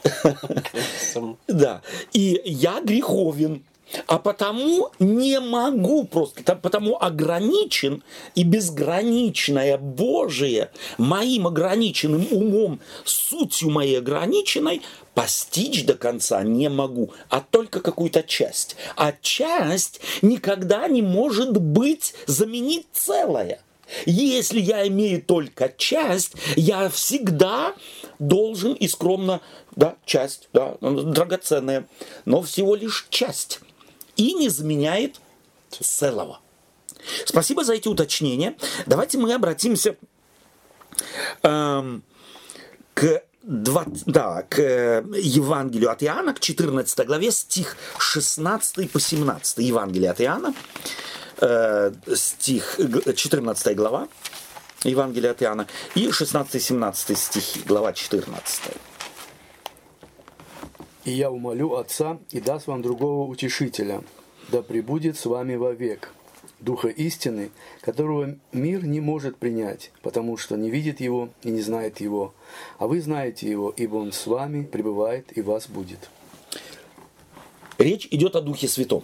Да. 1.48 1.82
И 2.14 2.42
я 2.46 2.82
греховен. 2.82 3.64
А 4.08 4.20
потому 4.20 4.90
не 5.00 5.40
могу 5.40 6.06
просто, 6.06 6.56
потому 6.56 7.02
ограничен 7.02 8.04
и 8.36 8.44
безграничное 8.44 9.78
Божие 9.78 10.72
моим 10.98 11.48
ограниченным 11.48 12.28
умом, 12.32 12.80
сутью 13.04 13.70
моей 13.70 13.98
ограниченной, 13.98 14.82
постичь 15.14 15.84
до 15.86 15.96
конца 15.96 16.42
не 16.44 16.70
могу, 16.70 17.12
а 17.30 17.42
только 17.42 17.82
какую-то 17.82 18.24
часть. 18.24 18.78
А 18.96 19.14
часть 19.22 20.00
никогда 20.22 20.88
не 20.88 21.02
может 21.02 21.58
быть 21.58 22.14
заменить 22.28 22.88
целое. 22.94 23.62
Если 24.06 24.60
я 24.60 24.88
имею 24.88 25.22
только 25.22 25.70
часть, 25.78 26.34
я 26.56 26.90
всегда 26.90 27.74
должен 28.22 28.74
и 28.74 28.88
скромно, 28.88 29.42
да, 29.76 29.96
часть, 30.06 30.48
да, 30.54 30.78
драгоценная, 30.80 31.88
но 32.26 32.42
всего 32.44 32.76
лишь 32.76 33.08
часть. 33.10 33.60
И 34.16 34.34
не 34.34 34.48
заменяет 34.50 35.20
целого. 35.72 36.40
Спасибо 37.26 37.64
за 37.64 37.74
эти 37.74 37.88
уточнения. 37.88 38.56
Давайте 38.86 39.18
мы 39.18 39.34
обратимся 39.34 39.96
эм, 41.42 42.04
к, 42.94 43.24
20 43.42 44.04
да, 44.06 44.44
к 44.44 44.60
Евангелию 44.60 45.90
от 45.90 46.04
Иоанна, 46.04 46.36
к 46.36 46.40
14 46.40 47.08
главе, 47.08 47.32
стих 47.32 47.76
16 47.98 48.92
по 48.92 49.00
17. 49.00 49.58
Евангелие 49.60 50.12
от 50.12 50.22
Иоанна, 50.22 50.54
э, 51.38 51.92
стих, 52.14 52.76
г- 52.78 53.14
14 53.16 53.76
глава, 53.76 54.08
Евангелие 54.84 55.32
от 55.32 55.44
Иоанна, 55.44 55.68
и 55.94 56.08
16-17 56.08 57.16
стихи, 57.16 57.62
глава 57.66 57.94
14. 57.94 58.74
И 61.06 61.12
я 61.12 61.30
умолю 61.30 61.76
Отца 61.76 62.20
и 62.32 62.40
даст 62.40 62.66
вам 62.66 62.82
другого 62.82 63.30
утешителя, 63.30 64.02
да 64.50 64.64
пребудет 64.64 65.18
с 65.18 65.26
вами 65.26 65.56
вовек. 65.56 66.14
Духа 66.60 66.90
истины, 66.90 67.52
которого 67.82 68.36
мир 68.52 68.86
не 68.86 69.02
может 69.02 69.38
принять, 69.38 69.92
потому 70.02 70.38
что 70.38 70.56
не 70.56 70.70
видит 70.70 71.00
его 71.00 71.30
и 71.44 71.50
не 71.50 71.62
знает 71.62 72.00
его. 72.00 72.34
А 72.78 72.88
вы 72.88 73.02
знаете 73.02 73.50
его, 73.50 73.74
ибо 73.76 73.98
он 73.98 74.12
с 74.12 74.28
вами 74.28 74.64
пребывает 74.64 75.36
и 75.36 75.42
вас 75.42 75.68
будет. 75.68 76.10
Речь 77.80 78.08
идет 78.12 78.36
о 78.36 78.42
Духе 78.42 78.68
Святом. 78.68 79.04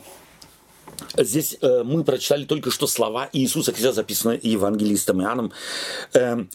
Здесь 1.18 1.58
э, 1.62 1.84
мы 1.84 2.04
прочитали 2.04 2.46
только 2.46 2.72
что 2.72 2.88
слова 2.88 3.30
Иисуса 3.34 3.72
Христа, 3.72 3.92
записанные 3.92 4.40
евангелистом 4.42 5.22
Иоанном. 5.22 5.52
Э, 6.14 6.46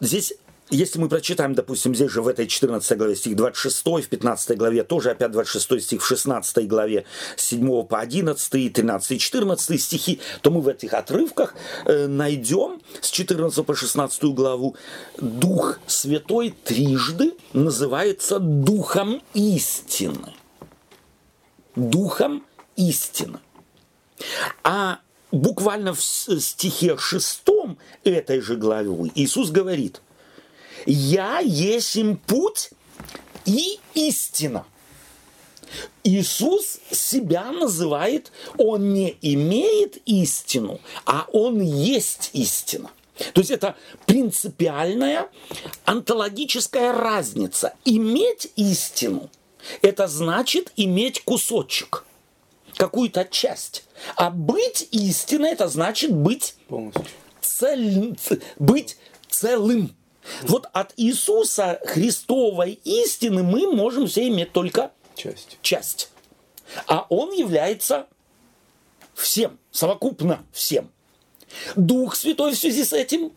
здесь 0.00 0.34
если 0.68 0.98
мы 0.98 1.08
прочитаем, 1.08 1.54
допустим, 1.54 1.94
здесь 1.94 2.10
же 2.10 2.22
в 2.22 2.28
этой 2.28 2.48
14 2.48 2.98
главе 2.98 3.14
стих 3.14 3.36
26, 3.36 3.86
в 3.86 4.08
15 4.08 4.58
главе 4.58 4.82
тоже 4.82 5.12
опять 5.12 5.30
26 5.30 5.80
стих, 5.80 6.02
в 6.02 6.06
16 6.06 6.66
главе 6.66 7.04
с 7.36 7.42
7 7.46 7.84
по 7.84 8.00
11, 8.00 8.72
13 8.72 9.10
и 9.12 9.18
14 9.18 9.80
стихи, 9.80 10.20
то 10.42 10.50
мы 10.50 10.60
в 10.60 10.68
этих 10.68 10.92
отрывках 10.92 11.54
э, 11.84 12.08
найдем 12.08 12.80
с 13.00 13.10
14 13.10 13.64
по 13.64 13.76
16 13.76 14.24
главу 14.34 14.74
Дух 15.18 15.78
Святой 15.86 16.52
трижды 16.64 17.34
называется 17.52 18.40
Духом 18.40 19.22
истины. 19.34 20.34
Духом 21.76 22.38
истины. 22.38 22.55
А 24.62 25.00
буквально 25.32 25.94
в 25.94 26.02
стихе 26.02 26.96
шестом 26.98 27.78
этой 28.04 28.40
же 28.40 28.56
главы 28.56 29.10
Иисус 29.14 29.50
говорит– 29.50 30.00
«Я 30.86 31.40
есть 31.40 31.96
им 31.96 32.16
путь 32.16 32.70
и 33.44 33.80
истина». 33.94 34.64
Иисус 36.04 36.78
себя 36.92 37.50
называет, 37.50 38.30
он 38.56 38.94
не 38.94 39.16
имеет 39.20 39.96
истину, 40.06 40.80
а 41.04 41.26
он 41.32 41.60
есть 41.60 42.30
истина. 42.32 42.90
То 43.32 43.40
есть 43.40 43.50
это 43.50 43.74
принципиальная 44.06 45.28
онтологическая 45.84 46.92
разница. 46.92 47.74
Иметь 47.84 48.52
истину– 48.54 49.28
это 49.82 50.06
значит 50.06 50.72
иметь 50.76 51.24
кусочек, 51.24 52.04
какую-то 52.76 53.24
часть. 53.24 53.84
А 54.16 54.30
быть 54.30 54.88
истиной– 54.90 55.50
это 55.52 55.68
значит 55.68 56.12
быть, 56.12 56.54
цель, 57.40 58.16
быть 58.58 58.96
целым. 59.28 59.94
Вот 60.42 60.66
от 60.72 60.92
Иисуса 60.96 61.80
Христовой 61.84 62.80
истины 62.84 63.42
мы 63.42 63.72
можем 63.72 64.06
все 64.06 64.26
иметь 64.28 64.52
только 64.52 64.90
часть. 65.14 65.58
часть. 65.62 66.10
А 66.86 67.06
Он 67.08 67.32
является 67.32 68.06
всем, 69.14 69.58
совокупно 69.70 70.44
всем. 70.52 70.90
Дух 71.76 72.16
Святой 72.16 72.52
в 72.52 72.58
связи 72.58 72.84
с 72.84 72.92
этим 72.92 73.32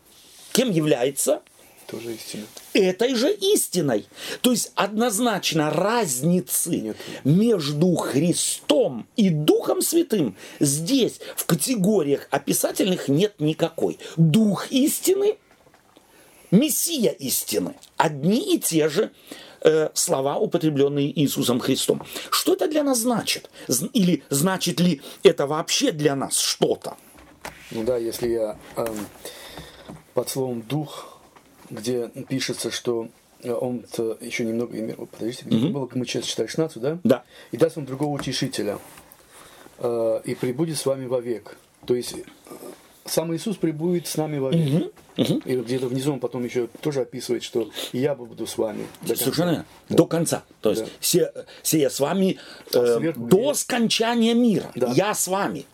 кем 0.52 0.70
является? 0.70 1.42
Тоже 1.90 2.14
истина. 2.14 2.44
Этой 2.72 3.14
же 3.14 3.32
истиной. 3.32 4.06
То 4.42 4.52
есть 4.52 4.72
однозначно 4.74 5.70
разницы 5.70 6.70
Нет. 6.70 6.96
между 7.24 7.94
Христом 7.96 9.08
и 9.16 9.30
Духом 9.30 9.82
Святым 9.82 10.36
здесь 10.60 11.20
в 11.36 11.46
категориях 11.46 12.28
описательных 12.30 13.08
нет 13.08 13.34
никакой. 13.38 13.98
Дух 14.16 14.70
истины– 14.70 15.36
Мессия 16.50 17.12
истины. 17.12 17.74
Одни 17.96 18.54
и 18.54 18.58
те 18.58 18.88
же 18.88 19.12
э, 19.60 19.90
слова, 19.94 20.36
употребленные 20.36 21.18
Иисусом 21.20 21.60
Христом. 21.60 22.02
Что 22.30 22.54
это 22.54 22.66
для 22.66 22.82
нас 22.82 22.98
значит? 22.98 23.50
Или 23.92 24.24
значит 24.30 24.80
ли 24.80 25.00
это 25.22 25.46
вообще 25.46 25.92
для 25.92 26.16
нас 26.16 26.38
что-то? 26.38 26.96
Ну 27.70 27.84
да, 27.84 27.96
если 27.96 28.28
я 28.28 28.58
э, 28.76 28.86
под 30.14 30.28
словом 30.28 30.62
«дух», 30.62 31.09
где 31.70 32.08
пишется, 32.28 32.70
что 32.70 33.08
э, 33.42 33.52
он 33.52 33.84
еще 34.20 34.44
немного, 34.44 35.06
подождите, 35.06 35.44
где 35.46 35.56
mm-hmm. 35.56 35.70
было, 35.70 35.88
мы 35.94 36.04
сейчас 36.04 36.24
читали 36.24 36.46
16, 36.46 36.82
да? 36.82 36.98
Да. 37.04 37.24
И 37.52 37.56
даст 37.56 37.76
вам 37.76 37.86
другого 37.86 38.16
утешителя, 38.16 38.78
э, 39.78 40.20
и 40.24 40.34
прибудет 40.34 40.76
с 40.76 40.86
вами 40.86 41.06
вовек. 41.06 41.56
То 41.86 41.94
есть 41.94 42.14
сам 43.06 43.34
Иисус 43.34 43.56
прибудет 43.56 44.06
с 44.06 44.16
нами 44.16 44.38
во 44.38 44.50
век. 44.50 44.92
Угу, 45.16 45.22
угу. 45.22 45.42
И 45.44 45.56
где-то 45.56 45.88
внизу 45.88 46.12
он 46.12 46.20
потом 46.20 46.44
еще 46.44 46.68
тоже 46.80 47.00
описывает, 47.02 47.42
что 47.42 47.70
я 47.92 48.14
буду 48.14 48.46
с 48.46 48.56
вами. 48.58 48.86
До 49.02 49.16
Совершенно 49.16 49.64
да. 49.88 49.96
до 49.96 50.06
конца. 50.06 50.44
То 50.60 50.70
есть 50.70 50.84
да. 50.84 50.90
все, 51.00 51.32
все 51.62 51.80
я 51.80 51.90
с 51.90 52.00
вами 52.00 52.38
э, 52.72 52.98
сверху, 52.98 53.20
до 53.20 53.54
скончания 53.54 54.34
мира. 54.34 54.70
Да. 54.74 54.92
Я 54.92 55.14
с 55.14 55.26
вами. 55.26 55.66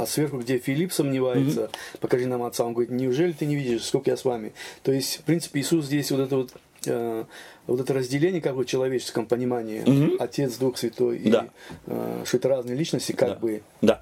А, 0.00 0.06
сверху, 0.06 0.38
где 0.38 0.58
Филипп 0.58 0.92
сомневается, 0.92 1.64
угу. 1.64 1.70
покажи 2.00 2.26
нам 2.26 2.42
отца, 2.42 2.64
он 2.64 2.72
говорит, 2.72 2.90
неужели 2.90 3.32
ты 3.32 3.44
не 3.44 3.54
видишь, 3.54 3.84
сколько 3.84 4.10
я 4.10 4.16
с 4.16 4.24
вами? 4.24 4.54
То 4.82 4.92
есть, 4.92 5.18
в 5.18 5.22
принципе, 5.24 5.60
Иисус 5.60 5.84
здесь 5.84 6.10
вот 6.10 6.20
это 6.20 6.36
вот 6.36 6.52
э, 6.86 7.24
вот 7.66 7.80
это 7.80 7.92
разделение 7.92 8.40
как 8.40 8.56
бы 8.56 8.64
в 8.64 8.66
человеческом 8.66 9.26
понимании, 9.26 9.82
угу. 9.82 10.16
Отец, 10.18 10.56
Дух 10.56 10.78
Святой, 10.78 11.18
да. 11.18 11.48
и, 11.86 11.90
э, 11.90 12.22
что 12.24 12.36
это 12.38 12.48
разные 12.48 12.76
личности, 12.76 13.12
как 13.12 13.28
да. 13.28 13.34
бы 13.36 13.62
да. 13.82 14.00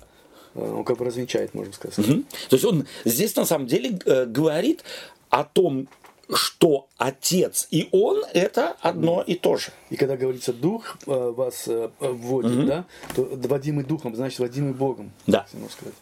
Э, 0.54 0.72
он 0.76 0.84
как 0.84 0.98
бы 0.98 1.04
развенчает, 1.04 1.52
можно 1.54 1.72
сказать. 1.72 1.98
Угу. 1.98 2.22
То 2.50 2.56
есть 2.56 2.64
он 2.64 2.86
здесь 3.04 3.34
на 3.34 3.44
самом 3.44 3.66
деле 3.66 3.98
э, 4.04 4.24
говорит 4.26 4.84
о 5.30 5.42
том, 5.42 5.88
что 6.32 6.88
отец 6.96 7.66
и 7.70 7.88
он 7.92 8.22
это 8.34 8.76
одно 8.80 9.22
и 9.22 9.34
то 9.34 9.56
же. 9.56 9.70
И 9.90 9.96
когда 9.96 10.16
говорится 10.16 10.52
дух 10.52 10.96
э, 11.06 11.10
вас 11.10 11.68
вводит, 12.00 12.58
угу. 12.58 12.62
да, 12.66 12.84
то 13.14 13.28
водимый 13.48 13.84
духом, 13.84 14.14
значит 14.14 14.38
водимый 14.38 14.72
Богом. 14.74 15.12
Да. 15.26 15.46
Сказать. 15.70 15.94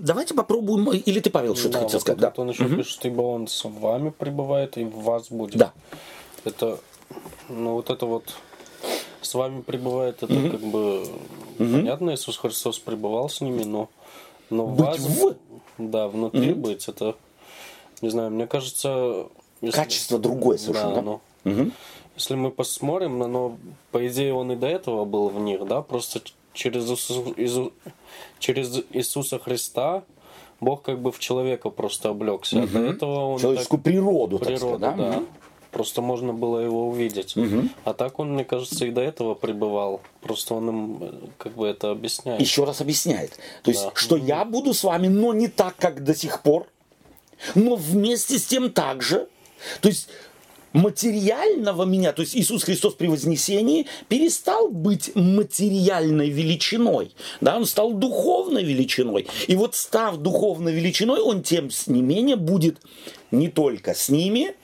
Давайте 0.00 0.34
попробуем, 0.34 0.90
или 0.90 1.20
ты, 1.20 1.30
Павел, 1.30 1.54
что-то 1.54 1.74
да, 1.74 1.78
хотел 1.80 1.98
вот 1.98 2.02
сказать? 2.02 2.20
Да. 2.20 2.32
Он 2.36 2.50
еще 2.50 2.64
угу. 2.64 2.76
пишет, 2.76 3.04
ибо 3.04 3.22
он 3.22 3.46
с 3.46 3.64
вами 3.64 4.10
пребывает 4.10 4.76
и 4.78 4.84
в 4.84 5.02
вас 5.02 5.28
будет. 5.28 5.56
Да. 5.56 5.72
Это, 6.44 6.80
ну 7.48 7.74
вот 7.74 7.90
это 7.90 8.06
вот 8.06 8.34
с 9.20 9.34
вами 9.34 9.60
пребывает, 9.62 10.22
это 10.22 10.34
угу. 10.34 10.50
как 10.50 10.60
бы 10.60 11.06
Угу. 11.58 11.72
Понятно, 11.72 12.14
Иисус 12.14 12.36
Христос 12.38 12.78
пребывал 12.78 13.28
с 13.28 13.40
ними, 13.40 13.64
но, 13.64 13.88
но 14.50 14.66
быть 14.66 14.86
вас, 14.86 14.98
в... 14.98 15.36
да, 15.78 16.08
внутри 16.08 16.52
угу. 16.52 16.60
быть, 16.60 16.88
это, 16.88 17.16
не 18.02 18.10
знаю, 18.10 18.30
мне 18.30 18.46
кажется... 18.46 19.26
Если... 19.60 19.76
Качество 19.76 20.18
другое 20.18 20.58
совершенно. 20.58 20.94
Да, 20.96 21.02
но, 21.02 21.20
угу. 21.44 21.70
Если 22.16 22.34
мы 22.34 22.50
посмотрим, 22.50 23.18
но, 23.18 23.56
по 23.90 24.06
идее, 24.06 24.34
он 24.34 24.52
и 24.52 24.56
до 24.56 24.66
этого 24.66 25.04
был 25.04 25.28
в 25.28 25.40
них, 25.40 25.66
да, 25.66 25.82
просто 25.82 26.20
через, 26.52 26.84
Иисус, 26.84 27.72
через 28.38 28.82
Иисуса 28.90 29.38
Христа 29.38 30.02
Бог 30.62 30.82
как 30.82 31.00
бы 31.00 31.10
в 31.10 31.18
человека 31.18 31.70
просто 31.70 32.10
облегся. 32.10 32.58
Угу. 32.58 32.66
А 32.66 32.72
до 32.72 32.78
этого 32.78 33.26
он 33.26 33.40
Человеческую 33.40 33.80
так... 33.80 33.92
природу, 33.92 34.38
природу, 34.38 34.78
так 34.78 34.94
сказать, 34.94 34.96
да. 34.96 35.18
да. 35.18 35.22
Просто 35.72 36.02
можно 36.02 36.32
было 36.32 36.58
его 36.58 36.88
увидеть. 36.88 37.36
Угу. 37.36 37.68
А 37.84 37.94
так 37.94 38.18
он, 38.20 38.34
мне 38.34 38.44
кажется, 38.44 38.84
и 38.84 38.90
до 38.90 39.00
этого 39.00 39.34
пребывал. 39.34 40.02
Просто 40.20 40.54
он 40.54 40.68
им 40.68 40.98
э, 41.00 41.12
как 41.38 41.54
бы 41.54 41.66
это 41.66 41.90
объясняет. 41.90 42.40
Еще 42.40 42.64
раз 42.64 42.80
объясняет. 42.80 43.38
То 43.64 43.70
есть, 43.70 43.84
да. 43.84 43.90
что 43.94 44.16
угу. 44.16 44.24
я 44.24 44.44
буду 44.44 44.72
с 44.72 44.84
вами, 44.84 45.08
но 45.08 45.32
не 45.32 45.48
так, 45.48 45.74
как 45.76 46.04
до 46.04 46.14
сих 46.14 46.42
пор, 46.42 46.66
но 47.54 47.76
вместе 47.76 48.38
с 48.38 48.46
тем 48.46 48.70
также. 48.70 49.28
То 49.80 49.88
есть 49.88 50.08
материального 50.72 51.84
меня, 51.84 52.12
то 52.12 52.22
есть 52.22 52.34
Иисус 52.34 52.64
Христос 52.64 52.94
при 52.94 53.06
вознесении 53.06 53.86
перестал 54.08 54.68
быть 54.68 55.14
материальной 55.14 56.30
величиной, 56.30 57.14
да, 57.40 57.56
он 57.56 57.66
стал 57.66 57.92
духовной 57.92 58.64
величиной. 58.64 59.26
И 59.46 59.54
вот 59.54 59.74
став 59.74 60.16
духовной 60.16 60.72
величиной, 60.72 61.20
он 61.20 61.42
тем 61.42 61.68
не 61.86 62.02
менее 62.02 62.36
будет 62.36 62.78
не 63.30 63.48
только 63.48 63.94
с 63.94 64.08
ними, 64.08 64.54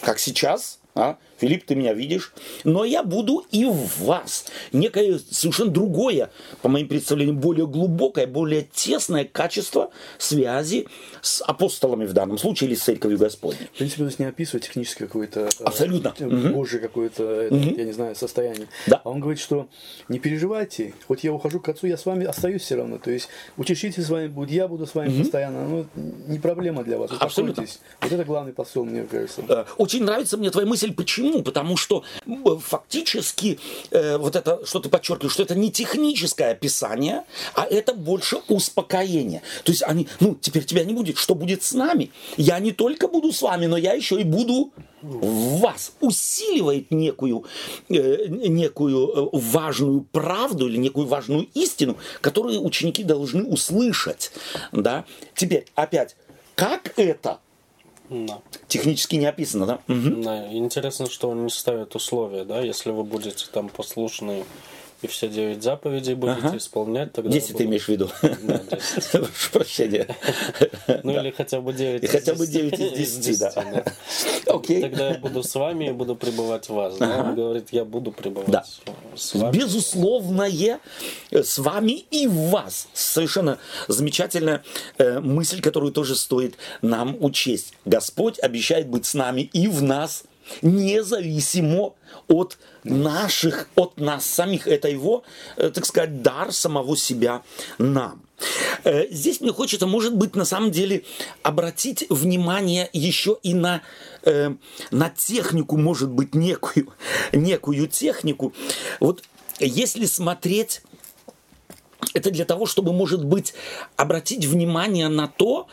как 0.00 0.18
сейчас, 0.18 0.78
а? 0.94 1.18
Филипп, 1.38 1.64
ты 1.64 1.74
меня 1.74 1.94
видишь, 1.94 2.32
но 2.64 2.84
я 2.84 3.02
буду 3.02 3.44
и 3.50 3.64
в 3.64 4.00
вас. 4.00 4.46
Некое 4.72 5.18
совершенно 5.30 5.70
другое, 5.70 6.30
по 6.62 6.68
моим 6.68 6.88
представлениям, 6.88 7.38
более 7.38 7.66
глубокое, 7.66 8.26
более 8.26 8.62
тесное 8.72 9.24
качество 9.24 9.90
связи 10.18 10.86
с 11.22 11.42
апостолами 11.42 12.06
в 12.06 12.12
данном 12.12 12.38
случае 12.38 12.70
или 12.70 12.76
с 12.76 12.82
церковью 12.82 13.18
Господней. 13.18 13.68
В 13.72 13.78
принципе, 13.78 14.02
то 14.02 14.06
есть 14.06 14.18
не 14.18 14.24
описывать 14.24 14.64
техническое 14.64 15.06
какое-то 15.06 15.40
э, 15.40 15.64
Абсолютно. 15.64 16.14
Э, 16.18 16.50
Божье 16.50 16.80
какое-то, 16.80 17.48
угу. 17.50 17.56
я 17.56 17.84
не 17.84 17.92
знаю, 17.92 18.16
состояние. 18.16 18.66
Да. 18.86 19.00
А 19.04 19.10
он 19.10 19.20
говорит, 19.20 19.40
что 19.40 19.68
не 20.08 20.18
переживайте, 20.18 20.94
хоть 21.06 21.24
я 21.24 21.32
ухожу 21.32 21.60
к 21.60 21.68
отцу, 21.68 21.86
я 21.86 21.96
с 21.96 22.04
вами 22.04 22.26
остаюсь 22.26 22.62
все 22.62 22.76
равно. 22.76 22.98
То 22.98 23.10
есть 23.10 23.28
утешитель 23.56 24.02
с 24.02 24.10
вами 24.10 24.26
будет, 24.26 24.50
я 24.50 24.66
буду 24.66 24.86
с 24.86 24.94
вами 24.94 25.10
угу. 25.10 25.20
постоянно. 25.20 25.68
Ну, 25.68 25.86
не 26.26 26.38
проблема 26.38 26.82
для 26.82 26.98
вас. 26.98 27.10
Абсолютно. 27.18 27.64
Вот 28.00 28.12
это 28.12 28.24
главный 28.24 28.52
посыл, 28.52 28.84
мне 28.84 29.04
кажется. 29.04 29.66
Очень 29.76 30.04
нравится 30.04 30.36
мне 30.36 30.50
твоя 30.50 30.66
мысль, 30.66 30.92
почему 30.92 31.27
Почему? 31.28 31.42
Потому 31.42 31.76
что 31.76 32.04
фактически 32.60 33.58
э, 33.90 34.16
вот 34.16 34.34
это, 34.34 34.64
что 34.64 34.80
ты 34.80 34.88
подчеркиваешь, 34.88 35.32
что 35.32 35.42
это 35.42 35.54
не 35.54 35.70
техническое 35.70 36.52
описание, 36.52 37.24
а 37.54 37.66
это 37.66 37.92
больше 37.92 38.38
успокоение. 38.48 39.42
То 39.64 39.72
есть 39.72 39.82
они, 39.82 40.08
ну, 40.20 40.34
теперь 40.40 40.64
тебя 40.64 40.84
не 40.84 40.94
будет, 40.94 41.18
что 41.18 41.34
будет 41.34 41.62
с 41.62 41.72
нами? 41.72 42.10
Я 42.38 42.58
не 42.60 42.72
только 42.72 43.08
буду 43.08 43.32
с 43.32 43.42
вами, 43.42 43.66
но 43.66 43.76
я 43.76 43.92
еще 43.92 44.18
и 44.20 44.24
буду 44.24 44.72
в 45.02 45.60
вас. 45.60 45.92
Усиливает 46.00 46.90
некую, 46.90 47.44
э, 47.90 48.26
некую 48.28 49.08
э, 49.08 49.28
важную 49.32 50.00
правду 50.00 50.66
или 50.66 50.78
некую 50.78 51.06
важную 51.06 51.46
истину, 51.52 51.98
которую 52.22 52.64
ученики 52.64 53.04
должны 53.04 53.44
услышать. 53.44 54.32
Да? 54.72 55.04
Теперь, 55.34 55.66
опять, 55.74 56.16
как 56.54 56.94
это 56.96 57.38
Да. 58.10 58.40
технически 58.68 59.16
не 59.16 59.26
описано, 59.26 59.66
да? 59.66 59.78
Мгм. 59.86 60.22
Да, 60.22 60.52
интересно, 60.52 61.08
что 61.08 61.28
он 61.30 61.44
не 61.44 61.50
ставит 61.50 61.94
условия, 61.94 62.44
да, 62.44 62.60
если 62.60 62.90
вы 62.90 63.04
будете 63.04 63.46
там 63.52 63.68
послушны 63.68 64.44
и 65.00 65.06
все 65.06 65.28
девять 65.28 65.62
заповедей 65.62 66.14
будете 66.14 66.48
Ага. 66.48 66.56
исполнять, 66.56 67.12
тогда... 67.12 67.30
Десять 67.30 67.48
ты 67.48 67.52
буду- 67.54 67.64
имеешь 67.66 67.84
в 67.84 67.88
виду? 67.88 68.10
Да, 68.22 68.60
десять. 68.70 69.10
Прошу 69.12 69.50
прощения. 69.52 70.16
Ну 71.04 71.18
или 71.20 71.30
хотя 71.30 71.60
бы 71.60 71.72
9 71.72 72.02
И 72.02 72.06
хотя 72.06 72.34
бы 72.34 72.46
9 72.46 72.78
из 72.98 73.16
10, 73.16 73.38
да. 73.38 73.84
Окей. 74.46 74.82
Тогда 74.82 75.10
я 75.10 75.18
буду 75.18 75.42
с 75.42 75.54
вами 75.54 75.88
и 75.88 75.92
буду 75.92 76.16
пребывать 76.16 76.66
в 76.68 76.74
вас. 76.74 76.96
Да? 76.98 77.22
Он 77.28 77.34
говорит, 77.34 77.68
я 77.72 77.84
буду 77.84 78.10
пребывать 78.10 78.50
Да. 78.50 78.64
с 79.14 79.34
вами. 79.34 79.56
Безусловное 79.56 80.80
э, 81.30 81.42
с 81.42 81.58
вами 81.58 82.04
и 82.10 82.26
в 82.26 82.50
вас. 82.50 82.88
Совершенно 82.92 83.58
замечательная 83.86 84.62
э, 84.98 85.20
мысль, 85.20 85.60
которую 85.60 85.92
тоже 85.92 86.16
стоит 86.16 86.56
нам 86.82 87.16
учесть. 87.20 87.74
Господь 87.84 88.38
обещает 88.40 88.88
быть 88.88 89.06
с 89.06 89.14
нами 89.14 89.42
и 89.52 89.68
в 89.68 89.82
нас, 89.82 90.24
независимо 90.62 91.94
от 92.28 92.58
наших, 92.84 93.68
от 93.74 93.98
нас 93.98 94.26
самих. 94.26 94.66
Это 94.66 94.88
его, 94.88 95.22
э, 95.56 95.70
так 95.70 95.86
сказать, 95.86 96.22
дар 96.22 96.52
самого 96.52 96.96
себя 96.96 97.42
нам. 97.78 98.22
Э, 98.84 99.08
Здесь 99.10 99.40
мне 99.40 99.52
хочется, 99.52 99.86
может 99.86 100.14
быть, 100.14 100.36
на 100.36 100.44
самом 100.44 100.70
деле 100.70 101.04
обратить 101.42 102.06
внимание 102.08 102.88
еще 102.92 103.38
и 103.42 103.54
на, 103.54 103.82
э, 104.22 104.54
на 104.90 105.10
технику, 105.10 105.76
может 105.76 106.10
быть, 106.10 106.34
некую, 106.34 106.88
некую 107.32 107.88
технику. 107.88 108.52
Вот 109.00 109.24
если 109.58 110.06
смотреть 110.06 110.82
это 112.14 112.30
для 112.30 112.44
того, 112.44 112.66
чтобы, 112.66 112.92
может 112.92 113.24
быть, 113.24 113.54
обратить 113.96 114.44
внимание 114.46 115.08
на 115.08 115.28
то, 115.28 115.66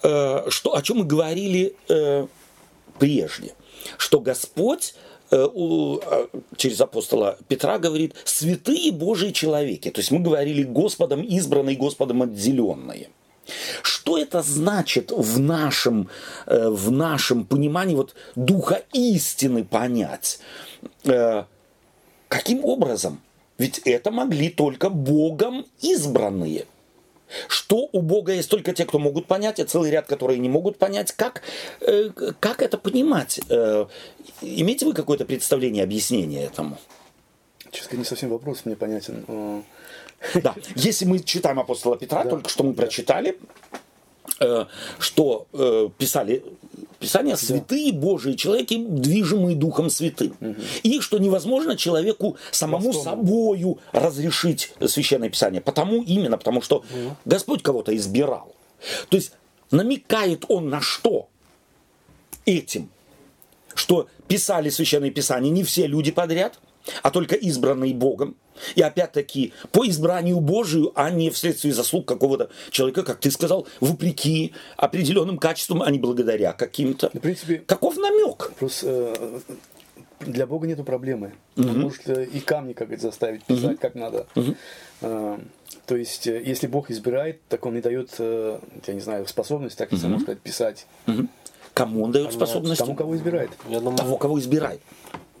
что, 0.00 0.74
о 0.74 0.82
чем 0.82 0.98
мы 0.98 1.04
говорили 1.04 1.76
прежде, 2.98 3.54
что 3.96 4.20
Господь 4.20 4.94
э, 5.30 5.36
э, 5.36 6.26
через 6.56 6.80
апостола 6.80 7.38
Петра 7.48 7.78
говорит 7.78 8.14
«святые 8.24 8.92
Божьи 8.92 9.30
человеки». 9.30 9.90
То 9.90 10.00
есть 10.00 10.10
мы 10.10 10.20
говорили 10.20 10.62
Господом 10.62 11.22
избранные, 11.22 11.76
Господом 11.76 12.22
отделенные. 12.22 13.08
Что 13.82 14.18
это 14.18 14.42
значит 14.42 15.12
в 15.12 15.38
нашем, 15.38 16.08
э, 16.46 16.68
в 16.68 16.90
нашем 16.90 17.44
понимании 17.44 17.94
вот 17.94 18.14
духа 18.34 18.82
истины 18.92 19.64
понять? 19.64 20.40
Э, 21.04 21.44
Каким 22.28 22.64
образом? 22.64 23.20
Ведь 23.58 23.78
это 23.84 24.10
могли 24.10 24.50
только 24.50 24.90
Богом 24.90 25.64
избранные. 25.80 26.66
Что 27.48 27.88
у 27.92 28.00
Бога 28.02 28.32
есть 28.32 28.50
только 28.50 28.72
те, 28.72 28.84
кто 28.84 28.98
могут 28.98 29.26
понять, 29.26 29.60
а 29.60 29.64
целый 29.64 29.90
ряд, 29.90 30.06
которые 30.06 30.38
не 30.38 30.48
могут 30.48 30.78
понять. 30.78 31.12
Как, 31.12 31.42
э, 31.80 32.10
как 32.40 32.62
это 32.62 32.78
понимать? 32.78 33.40
Э, 33.48 33.86
имеете 34.40 34.86
вы 34.86 34.92
какое-то 34.92 35.24
представление, 35.24 35.82
объяснение 35.84 36.44
этому? 36.44 36.78
Честно 37.72 37.96
не 37.96 38.04
совсем 38.04 38.30
вопрос 38.30 38.64
мне 38.64 38.76
понятен. 38.76 39.64
Да. 40.34 40.54
Если 40.76 41.04
мы 41.04 41.18
читаем 41.20 41.58
апостола 41.58 41.96
Петра, 41.96 42.24
Да. 42.24 42.30
только 42.30 42.48
что 42.48 42.64
мы 42.64 42.74
прочитали, 42.74 43.38
э, 44.40 44.64
что 44.98 45.46
э, 45.52 45.88
писали 45.98 46.42
Писания 46.98 47.36
святые 47.36 47.92
Божии 47.92 48.32
человеки, 48.34 48.76
движимые 48.76 49.56
Духом 49.56 49.90
Святым. 49.90 50.34
И 50.82 51.00
что 51.00 51.18
невозможно 51.18 51.76
человеку 51.76 52.36
самому 52.50 52.92
Простому. 52.92 53.22
собою 53.22 53.78
разрешить 53.92 54.72
Священное 54.86 55.28
Писание. 55.28 55.60
Потому 55.60 56.02
именно, 56.02 56.38
потому 56.38 56.62
что 56.62 56.84
Господь 57.24 57.62
кого-то 57.62 57.94
избирал. 57.96 58.54
То 59.08 59.16
есть 59.16 59.32
намекает 59.70 60.44
он 60.48 60.68
на 60.68 60.80
что 60.80 61.28
этим? 62.44 62.88
Что 63.74 64.08
писали 64.28 64.70
Священное 64.70 65.10
Писание 65.10 65.50
не 65.50 65.64
все 65.64 65.86
люди 65.86 66.10
подряд, 66.10 66.58
а 67.02 67.10
только 67.10 67.34
избранные 67.34 67.94
Богом. 67.94 68.36
И 68.74 68.82
опять-таки 68.82 69.52
по 69.72 69.86
избранию 69.86 70.40
Божию, 70.40 70.92
а 70.94 71.10
не 71.10 71.30
вследствие 71.30 71.74
заслуг 71.74 72.06
какого-то 72.06 72.50
человека, 72.70 73.02
как 73.02 73.20
ты 73.20 73.30
сказал, 73.30 73.66
вопреки 73.80 74.52
определенным 74.76 75.38
качествам, 75.38 75.82
а 75.82 75.90
не 75.90 75.98
благодаря 75.98 76.52
каким-то. 76.52 77.10
В 77.12 77.18
принципе, 77.18 77.62
Каков 77.66 77.96
намек? 77.96 78.52
Просто 78.58 78.86
э, 78.86 79.40
для 80.20 80.46
Бога 80.46 80.66
нету 80.66 80.84
проблемы. 80.84 81.32
Он 81.56 81.80
может 81.80 82.08
э, 82.08 82.24
и 82.24 82.40
камни, 82.40 82.72
как 82.72 82.88
говорится, 82.88 83.08
заставить 83.08 83.44
писать, 83.44 83.78
как 83.78 83.94
надо. 83.94 84.26
Э, 85.00 85.38
То 85.86 85.96
есть, 85.96 86.26
если 86.26 86.66
Бог 86.66 86.90
избирает, 86.90 87.40
так 87.48 87.64
Он 87.66 87.74
не 87.74 87.80
дает, 87.80 88.10
я 88.18 88.94
не 88.94 89.00
знаю, 89.00 89.26
способность, 89.26 89.76
так 89.78 89.92
можно 89.92 90.20
сказать, 90.20 90.40
писать. 90.40 90.86
Кому 91.74 92.04
он 92.04 92.10
дает 92.10 92.32
способность? 92.32 92.80
Тому, 92.80 92.94
кого 92.94 93.14
избирает. 93.16 93.50
Я 93.68 93.80
думаю, 93.80 93.98
Того, 93.98 94.16
кого 94.16 94.38
избирает. 94.38 94.80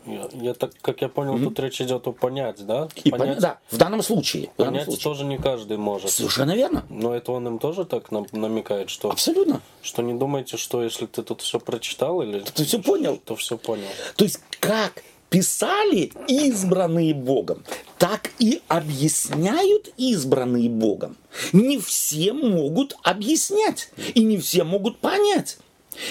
Я, 0.06 0.28
я 0.32 0.54
так, 0.54 0.72
как 0.80 1.02
я 1.02 1.08
понял, 1.08 1.38
тут 1.38 1.58
речь 1.60 1.80
идет 1.80 2.06
о 2.06 2.12
понять, 2.12 2.64
да? 2.64 2.88
И 3.04 3.10
понять, 3.10 3.38
да, 3.40 3.58
в 3.70 3.76
данном 3.76 4.02
случае. 4.02 4.50
В 4.54 4.58
данном 4.58 4.74
понять 4.74 4.84
случае. 4.86 5.02
тоже 5.02 5.24
не 5.24 5.38
каждый 5.38 5.76
может. 5.76 6.10
Совершенно 6.10 6.54
верно. 6.54 6.84
Но 6.88 7.14
это 7.14 7.32
он 7.32 7.46
им 7.46 7.58
тоже 7.58 7.84
так 7.84 8.10
нам- 8.12 8.26
намекает, 8.32 8.90
что, 8.90 9.10
Абсолютно. 9.10 9.60
что 9.82 10.02
не 10.02 10.14
думайте, 10.14 10.56
что 10.56 10.82
если 10.82 11.06
ты 11.06 11.22
тут 11.22 11.40
все 11.42 11.58
прочитал 11.58 12.22
или 12.22 12.40
ты 12.40 12.64
всё 12.64 12.80
понял. 12.80 13.18
то 13.24 13.36
все 13.36 13.58
понял. 13.58 13.88
То 14.16 14.24
есть 14.24 14.40
как 14.60 15.02
писали 15.28 16.12
избранные 16.28 17.12
Богом, 17.12 17.62
так 17.98 18.30
и 18.38 18.62
объясняют 18.68 19.92
избранные 19.96 20.68
Богом. 20.68 21.16
Не 21.52 21.78
все 21.78 22.32
могут 22.32 22.96
объяснять 23.02 23.90
и 24.14 24.22
не 24.22 24.38
все 24.38 24.64
могут 24.64 24.98
понять. 24.98 25.58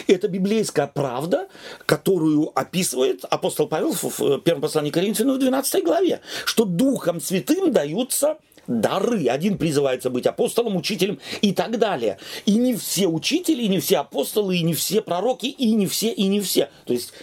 Это 0.08 0.28
библейская 0.28 0.88
правда, 0.88 1.48
которую 1.86 2.52
описывает 2.58 3.26
апостол 3.30 3.68
Павел 3.68 3.94
в 3.94 4.40
первом 4.40 4.62
послании 4.62 4.92
Коринфянам 4.92 5.36
в 5.36 5.40
12 5.40 5.84
главе, 5.84 6.22
что 6.46 6.66
Духом 6.66 7.22
Святым 7.22 7.72
даются 7.72 8.38
дары. 8.68 9.28
Один 9.28 9.58
призывается 9.58 10.10
быть 10.10 10.26
апостолом, 10.26 10.76
учителем 10.76 11.20
и 11.42 11.54
так 11.54 11.78
далее. 11.78 12.18
И 12.46 12.56
не 12.56 12.76
все 12.76 13.08
учители, 13.08 13.64
и 13.64 13.68
не 13.68 13.80
все 13.80 13.98
апостолы, 13.98 14.58
и 14.58 14.64
не 14.64 14.74
все 14.74 15.02
пророки, 15.02 15.46
и 15.46 15.72
не 15.74 15.86
все, 15.88 16.12
и 16.12 16.28
не 16.28 16.42
все. 16.42 16.70
То 16.86 16.94
есть 16.94 17.14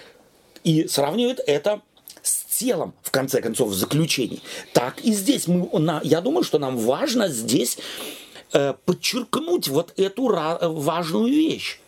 и 0.64 0.86
сравнивает 0.86 1.40
это 1.44 1.80
с 2.22 2.44
телом, 2.44 2.94
в 3.02 3.10
конце 3.10 3.40
концов, 3.40 3.70
в 3.70 3.74
заключении. 3.74 4.40
Так 4.72 5.00
и 5.00 5.12
здесь. 5.12 5.48
Мы, 5.48 5.68
на- 5.80 6.00
я 6.04 6.20
думаю, 6.20 6.44
что 6.44 6.60
нам 6.60 6.76
важно 6.76 7.26
здесь 7.26 7.76
э, 8.52 8.74
подчеркнуть 8.84 9.66
вот 9.66 9.92
эту 9.96 10.28
ра- 10.28 10.58
важную 10.68 11.26
вещь, 11.32 11.80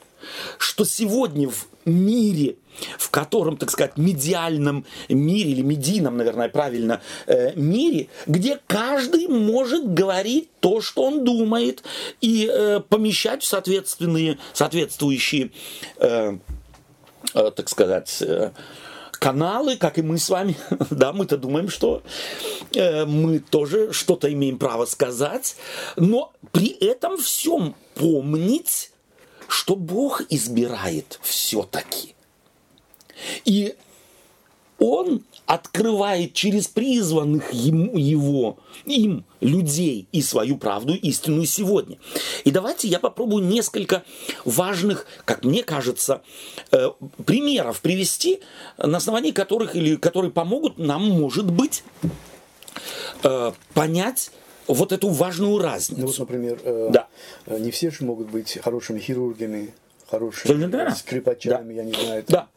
что 0.59 0.85
сегодня 0.85 1.49
в 1.49 1.67
мире, 1.85 2.57
в 2.99 3.11
котором, 3.11 3.57
так 3.57 3.71
сказать, 3.71 3.97
медиальном 3.97 4.85
мире, 5.09 5.51
или 5.51 5.63
медийном, 5.63 6.17
наверное, 6.17 6.49
правильно, 6.49 7.01
э, 7.27 7.55
мире, 7.55 8.09
где 8.27 8.61
каждый 8.67 9.29
может 9.29 9.93
говорить 9.93 10.49
то, 10.61 10.81
что 10.81 11.05
он 11.05 11.25
думает, 11.25 11.83
и 12.21 12.51
э, 12.51 12.81
помещать 12.81 13.43
в 13.43 13.47
соответственные, 13.47 14.39
соответствующие 14.53 15.51
э, 15.99 16.39
э, 17.35 17.51
так 17.51 17.69
сказать, 17.69 18.23
э, 18.23 18.51
каналы, 19.13 19.77
как 19.77 19.99
и 19.99 20.03
мы 20.03 20.19
с 20.19 20.29
вами. 20.29 20.57
да, 20.91 21.13
мы-то 21.13 21.37
думаем, 21.37 21.69
что 21.69 22.03
э, 22.75 23.05
мы 23.05 23.39
тоже 23.39 23.93
что-то 23.93 24.33
имеем 24.33 24.59
право 24.59 24.85
сказать, 24.85 25.57
но 25.97 26.33
при 26.53 26.69
этом 26.69 27.17
всем 27.17 27.75
помнить, 27.95 28.91
что 29.55 29.77
Бог 29.77 30.21
избирает 30.31 31.21
все-таки. 31.23 32.17
И 33.45 33.77
он 34.81 35.23
открывает 35.47 36.35
через 36.35 36.67
призванных 36.67 37.53
ему, 37.53 37.97
его, 37.97 38.59
им 38.85 39.25
людей 39.41 40.09
и 40.11 40.23
свою 40.23 40.57
правду 40.57 40.95
истинную 40.95 41.47
сегодня. 41.47 41.99
И 42.43 42.51
давайте 42.51 42.89
я 42.89 42.99
попробую 42.99 43.45
несколько 43.45 44.03
важных, 44.45 45.07
как 45.25 45.45
мне 45.45 45.63
кажется, 45.63 46.23
э, 46.73 46.91
примеров 47.25 47.81
привести, 47.81 48.41
на 48.77 48.97
основании 48.97 49.31
которых 49.31 49.77
или 49.77 49.95
которые 49.95 50.33
помогут 50.33 50.79
нам, 50.79 51.09
может 51.09 51.49
быть, 51.49 51.85
э, 53.23 53.53
понять 53.73 54.33
вот 54.67 54.93
эту 54.93 55.09
важную 55.09 55.53
Ну 55.53 55.57
вот, 55.59 55.65
разницу. 55.65 56.21
например, 56.21 56.59
э, 56.65 56.91
Да. 56.93 57.09
э, 57.47 57.59
не 57.59 57.71
все 57.71 57.91
же 57.91 58.05
могут 58.05 58.29
быть 58.31 58.59
хорошими 58.63 58.99
хирургами, 58.99 59.73
хорошими 60.11 60.57
верно. 60.57 60.95
скрипачами, 60.95 61.75
я 61.75 61.85
не 61.85 61.93
знаю. 61.93 62.23
там. 62.25 62.35
Да. 62.35 62.49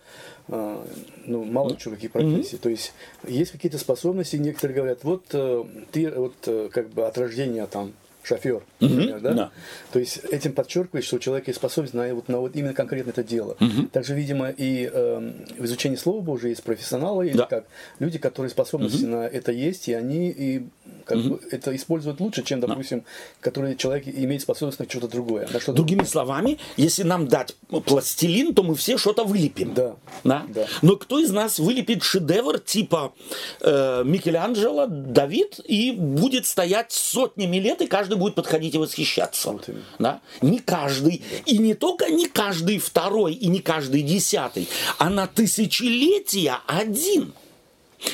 а, 0.49 0.85
ну, 1.25 1.43
мало 1.43 1.75
чего, 1.75 1.95
какие 1.95 2.09
профессии. 2.09 2.55
Mm-hmm. 2.55 2.61
То 2.61 2.69
есть 2.69 2.93
есть 3.27 3.51
какие-то 3.51 3.77
способности, 3.77 4.37
некоторые 4.37 4.75
говорят, 4.75 5.03
вот 5.03 5.25
э, 5.33 5.63
ты 5.91 6.09
вот 6.09 6.35
э, 6.45 6.69
как 6.71 6.89
бы 6.89 7.05
от 7.05 7.17
рождения 7.17 7.65
там 7.67 7.93
шофер, 8.27 8.63
например, 8.79 9.17
mm-hmm. 9.17 9.21
да? 9.21 9.33
да? 9.33 9.51
То 9.91 9.99
есть 9.99 10.17
этим 10.31 10.53
подчеркивает, 10.53 11.05
что 11.05 11.15
у 11.15 11.19
человека 11.19 11.49
есть 11.49 11.59
способность 11.59 11.93
на, 11.93 12.13
вот, 12.13 12.27
на 12.27 12.39
вот 12.39 12.55
именно 12.55 12.73
конкретно 12.73 13.11
это 13.11 13.23
дело. 13.23 13.55
Mm-hmm. 13.59 13.89
Также, 13.89 14.15
видимо, 14.15 14.49
и 14.49 14.89
э, 14.91 15.31
в 15.57 15.65
изучении 15.65 15.95
Слова 15.95 16.21
Божьего 16.21 16.49
есть 16.49 16.63
профессионалы, 16.63 17.27
или 17.27 17.37
да. 17.37 17.45
как 17.45 17.65
люди, 17.99 18.17
которые 18.17 18.49
способности 18.49 19.03
mm-hmm. 19.03 19.07
на 19.07 19.27
это 19.27 19.51
есть, 19.51 19.87
и 19.87 19.93
они 19.93 20.29
и 20.29 20.67
как 21.07 21.17
mm-hmm. 21.17 21.47
это 21.51 21.75
используют 21.75 22.19
лучше, 22.19 22.43
чем, 22.43 22.59
допустим, 22.59 22.99
да. 22.99 23.05
который 23.39 23.75
человек 23.75 24.07
имеет 24.07 24.41
способность 24.41 24.79
на 24.79 24.89
что-то 24.89 25.07
другое. 25.07 25.47
На 25.51 25.59
что 25.59 25.73
Другими 25.73 26.03
словами, 26.03 26.59
если 26.75 27.03
нам 27.03 27.27
дать 27.27 27.55
пластилин, 27.69 28.53
то 28.53 28.63
мы 28.63 28.75
все 28.75 28.97
что-то 28.97 29.23
вылепим. 29.23 29.73
Да. 29.73 29.95
Да? 30.23 30.45
да. 30.49 30.67
Но 30.81 30.97
кто 30.97 31.19
из 31.19 31.31
нас 31.31 31.59
вылепит 31.59 32.03
шедевр 32.03 32.59
типа 32.59 33.13
э, 33.61 34.03
Микеланджело, 34.05 34.87
Давид, 34.87 35.59
и 35.65 35.91
будет 35.91 36.45
стоять 36.45 36.91
сотнями 36.91 37.57
лет, 37.57 37.81
и 37.81 37.87
каждый 37.87 38.17
будет 38.17 38.35
подходить 38.35 38.75
и 38.75 38.77
восхищаться. 38.77 39.51
Вот 39.51 39.69
да? 39.99 40.19
Не 40.41 40.59
каждый. 40.59 41.23
И 41.45 41.57
не 41.57 41.73
только 41.73 42.09
не 42.09 42.27
каждый 42.27 42.79
второй, 42.79 43.33
и 43.33 43.47
не 43.47 43.59
каждый 43.59 44.01
десятый, 44.01 44.67
а 44.97 45.09
на 45.09 45.27
тысячелетия 45.27 46.59
один. 46.67 47.33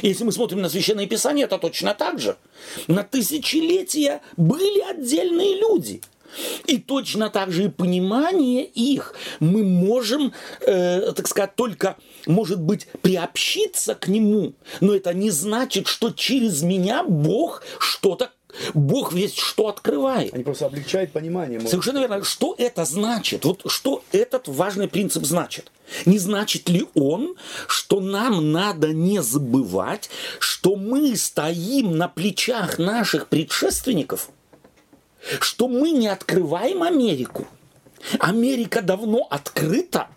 Если 0.02 0.24
мы 0.24 0.32
смотрим 0.32 0.62
на 0.62 0.70
Священное 0.70 1.08
Писание, 1.08 1.46
это 1.46 1.58
точно 1.58 1.94
так 1.94 2.20
же. 2.20 2.38
На 2.88 3.04
тысячелетия 3.04 4.22
были 4.38 4.80
отдельные 4.82 5.60
люди. 5.60 6.02
И 6.66 6.80
точно 6.80 7.30
так 7.30 7.52
же 7.52 7.66
и 7.66 7.70
понимание 7.70 8.66
их 8.66 9.14
мы 9.40 9.64
можем, 9.64 10.34
э, 10.62 11.12
так 11.16 11.28
сказать, 11.28 11.56
только, 11.56 11.96
может 12.26 12.60
быть, 12.60 12.88
приобщиться 13.02 13.96
к 13.96 14.08
нему. 14.08 14.54
Но 14.80 14.96
это 14.96 15.14
не 15.14 15.30
значит, 15.30 15.88
что 15.88 16.12
через 16.12 16.64
меня 16.64 17.04
Бог 17.04 17.64
что-то 17.80 18.32
Бог 18.74 19.14
весь 19.14 19.36
что 19.36 19.68
открывает. 19.68 20.34
Они 20.34 20.44
просто 20.44 20.68
облегчают 20.68 21.12
понимание. 21.12 21.58
Может. 21.58 21.72
Совершенно 21.72 21.98
верно. 22.00 22.24
Что 22.24 22.54
это 22.58 22.86
значит? 22.86 23.46
Вот 23.46 23.64
что 23.66 24.04
этот 24.12 24.48
важный 24.48 24.88
принцип 24.88 25.24
значит? 25.24 25.72
Не 26.06 26.20
значит 26.20 26.70
ли 26.70 26.86
он, 26.96 27.36
что 27.68 28.00
нам 28.00 28.52
надо 28.52 28.94
не 28.94 29.22
забывать, 29.22 30.10
что 30.40 30.76
мы 30.76 31.16
стоим 31.16 31.98
на 31.98 32.08
плечах 32.08 32.80
наших 32.80 33.28
предшественников, 33.28 34.30
что 35.40 35.68
мы 35.68 35.92
не 35.92 36.08
открываем 36.08 36.84
Америку. 36.84 37.48
Америка 38.20 38.82
давно 38.82 39.28
открыта. 39.30 40.08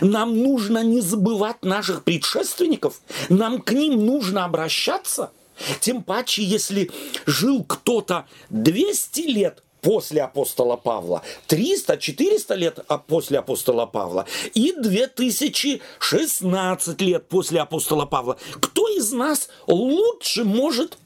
Нам 0.00 0.38
нужно 0.38 0.84
не 0.84 1.00
забывать 1.00 1.64
наших 1.64 2.04
предшественников, 2.04 3.00
нам 3.28 3.60
к 3.60 3.72
ним 3.72 4.06
нужно 4.06 4.44
обращаться– 4.44 5.32
тем 5.80 6.02
паче, 6.02 6.42
если 6.42 6.90
жил 7.26 7.64
кто-то 7.64 8.26
200 8.50 9.20
лет 9.20 9.62
после 9.82 10.22
апостола 10.22 10.76
Павла, 10.76 11.20
300-400 11.48 12.56
лет 12.56 12.78
после 13.06 13.40
апостола 13.40 13.84
Павла 13.84 14.24
и 14.54 14.72
2016 14.72 17.00
лет 17.02 17.28
после 17.28 17.60
апостола 17.60 18.06
Павла. 18.06 18.38
Кто 18.60 18.88
из 18.88 19.12
нас 19.12 19.50
лучше 19.66 20.44
может 20.44 20.96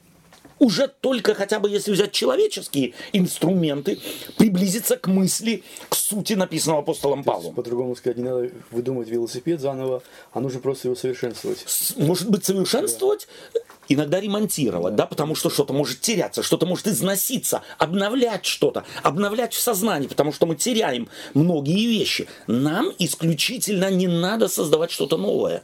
уже 0.59 0.87
только 0.87 1.33
хотя 1.33 1.59
бы 1.59 1.69
если 1.69 1.91
взять 1.91 2.11
человеческие 2.11 2.93
инструменты, 3.13 3.99
приблизиться 4.37 4.97
к 4.97 5.07
мысли, 5.07 5.63
к 5.89 5.95
сути 5.95 6.33
написанного 6.33 6.81
апостолом 6.81 7.23
Павлом. 7.23 7.53
По-другому 7.53 7.95
сказать, 7.95 8.17
не 8.17 8.23
надо 8.23 8.51
выдумывать 8.71 9.09
велосипед 9.09 9.59
заново, 9.61 10.03
а 10.33 10.39
нужно 10.39 10.59
просто 10.59 10.87
его 10.87 10.95
совершенствовать. 10.95 11.65
Может 11.97 12.29
быть, 12.29 12.45
совершенствовать? 12.45 13.27
Да 13.53 13.59
иногда 13.89 14.19
ремонтировать, 14.19 14.95
да, 14.95 15.05
потому 15.05 15.35
что 15.35 15.49
что-то 15.49 15.73
может 15.73 16.01
теряться, 16.01 16.43
что-то 16.43 16.65
может 16.65 16.87
износиться, 16.87 17.61
обновлять 17.77 18.45
что-то, 18.45 18.83
обновлять 19.03 19.53
в 19.53 19.59
сознании, 19.59 20.07
потому 20.07 20.33
что 20.33 20.45
мы 20.45 20.55
теряем 20.55 21.07
многие 21.33 21.85
вещи. 21.87 22.27
Нам 22.47 22.91
исключительно 22.99 23.89
не 23.89 24.07
надо 24.07 24.47
создавать 24.47 24.91
что-то 24.91 25.17
новое. 25.17 25.63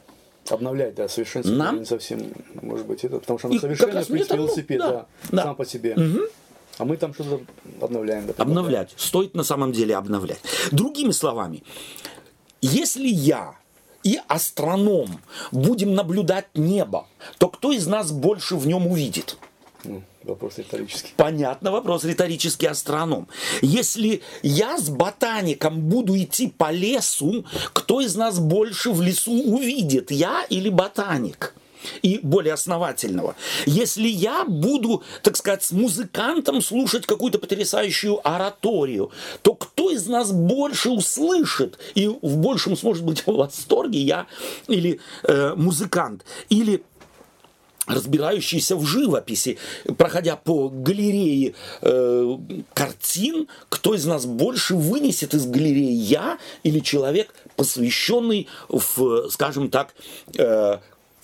Обновлять, 0.50 0.94
да, 0.94 1.08
совершенствовать 1.08 1.58
Нам... 1.58 1.80
не 1.80 1.84
совсем, 1.84 2.32
может 2.60 2.86
быть, 2.86 3.04
это, 3.04 3.18
потому 3.18 3.38
что 3.38 3.48
оно 3.48 3.58
совершенно, 3.58 4.02
в 4.02 4.06
принципе, 4.06 4.36
велосипед, 4.36 4.78
да, 4.78 5.06
да, 5.30 5.42
сам 5.42 5.56
по 5.56 5.64
себе. 5.64 5.94
Угу. 5.94 6.20
А 6.78 6.84
мы 6.84 6.96
там 6.96 7.14
что-то 7.14 7.40
обновляем. 7.80 8.26
Да, 8.26 8.34
обновлять. 8.36 8.92
Стоит 8.96 9.34
на 9.34 9.44
самом 9.44 9.72
деле 9.72 9.96
обновлять. 9.96 10.40
Другими 10.72 11.12
словами, 11.12 11.62
если 12.60 13.06
я 13.06 13.56
и 14.02 14.20
астроном 14.28 15.20
будем 15.50 15.94
наблюдать 15.94 16.46
небо, 16.54 17.06
то 17.38 17.48
кто 17.48 17.72
из 17.72 17.86
нас 17.86 18.12
больше 18.12 18.56
в 18.56 18.66
нем 18.66 18.86
увидит? 18.86 19.36
Ну, 19.84 20.02
вопрос 20.22 20.58
риторический. 20.58 21.12
Понятно, 21.16 21.70
вопрос 21.70 22.04
риторический 22.04 22.66
астроном. 22.66 23.28
Если 23.62 24.22
я 24.42 24.78
с 24.78 24.88
ботаником 24.88 25.80
буду 25.80 26.16
идти 26.16 26.48
по 26.48 26.70
лесу, 26.70 27.44
кто 27.72 28.00
из 28.00 28.16
нас 28.16 28.38
больше 28.38 28.90
в 28.90 29.02
лесу 29.02 29.32
увидит, 29.32 30.10
я 30.10 30.44
или 30.48 30.68
ботаник? 30.68 31.54
и 32.02 32.20
более 32.22 32.54
основательного. 32.54 33.34
Если 33.66 34.08
я 34.08 34.44
буду, 34.44 35.02
так 35.22 35.36
сказать, 35.36 35.62
с 35.62 35.72
музыкантом 35.72 36.62
слушать 36.62 37.06
какую-то 37.06 37.38
потрясающую 37.38 38.26
ораторию, 38.26 39.10
то 39.42 39.54
кто 39.54 39.90
из 39.90 40.06
нас 40.06 40.32
больше 40.32 40.90
услышит 40.90 41.78
и 41.94 42.06
в 42.06 42.36
большем 42.38 42.76
сможет 42.76 43.04
быть 43.04 43.26
в 43.26 43.32
восторге, 43.32 44.00
я 44.00 44.26
или 44.68 45.00
э, 45.24 45.54
музыкант, 45.56 46.24
или 46.48 46.82
разбирающийся 47.86 48.76
в 48.76 48.84
живописи, 48.86 49.58
проходя 49.98 50.36
по 50.36 50.68
галерее 50.68 51.54
э, 51.82 52.38
картин, 52.72 53.48
кто 53.68 53.94
из 53.94 54.06
нас 54.06 54.26
больше 54.26 54.74
вынесет 54.74 55.34
из 55.34 55.46
галереи 55.46 55.92
я 55.92 56.38
или 56.62 56.80
человек, 56.80 57.34
посвященный 57.56 58.48
в, 58.68 59.28
скажем 59.30 59.70
так, 59.70 59.94
э, 60.36 60.78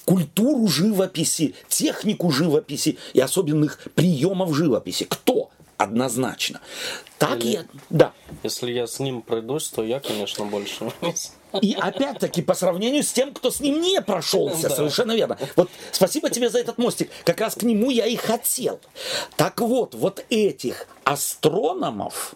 культуру 0.04 0.66
живописи, 0.66 1.54
технику 1.68 2.30
живописи 2.30 2.98
и 3.14 3.20
особенных 3.20 3.78
приемов 3.94 4.54
живописи. 4.54 5.06
Кто? 5.08 5.50
Однозначно. 5.80 6.60
Так 7.16 7.42
Или, 7.42 7.52
я... 7.52 7.64
Да. 7.88 8.12
Если 8.42 8.70
я 8.70 8.86
с 8.86 8.98
ним 8.98 9.22
пройдусь, 9.22 9.68
то 9.68 9.82
я, 9.82 9.98
конечно, 9.98 10.44
больше. 10.44 10.92
И 11.62 11.72
опять-таки 11.72 12.42
по 12.42 12.52
сравнению 12.52 13.02
с 13.02 13.10
тем, 13.10 13.32
кто 13.32 13.50
с 13.50 13.60
ним 13.60 13.80
не 13.80 14.02
прошелся, 14.02 14.68
да. 14.68 14.76
совершенно 14.76 15.12
верно. 15.12 15.38
Вот 15.56 15.70
спасибо 15.90 16.28
тебе 16.28 16.50
за 16.50 16.58
этот 16.58 16.76
мостик. 16.76 17.10
Как 17.24 17.40
раз 17.40 17.54
к 17.54 17.62
нему 17.62 17.90
я 17.90 18.04
и 18.04 18.16
хотел. 18.16 18.78
Так 19.36 19.62
вот, 19.62 19.94
вот 19.94 20.22
этих 20.28 20.86
астрономов, 21.04 22.34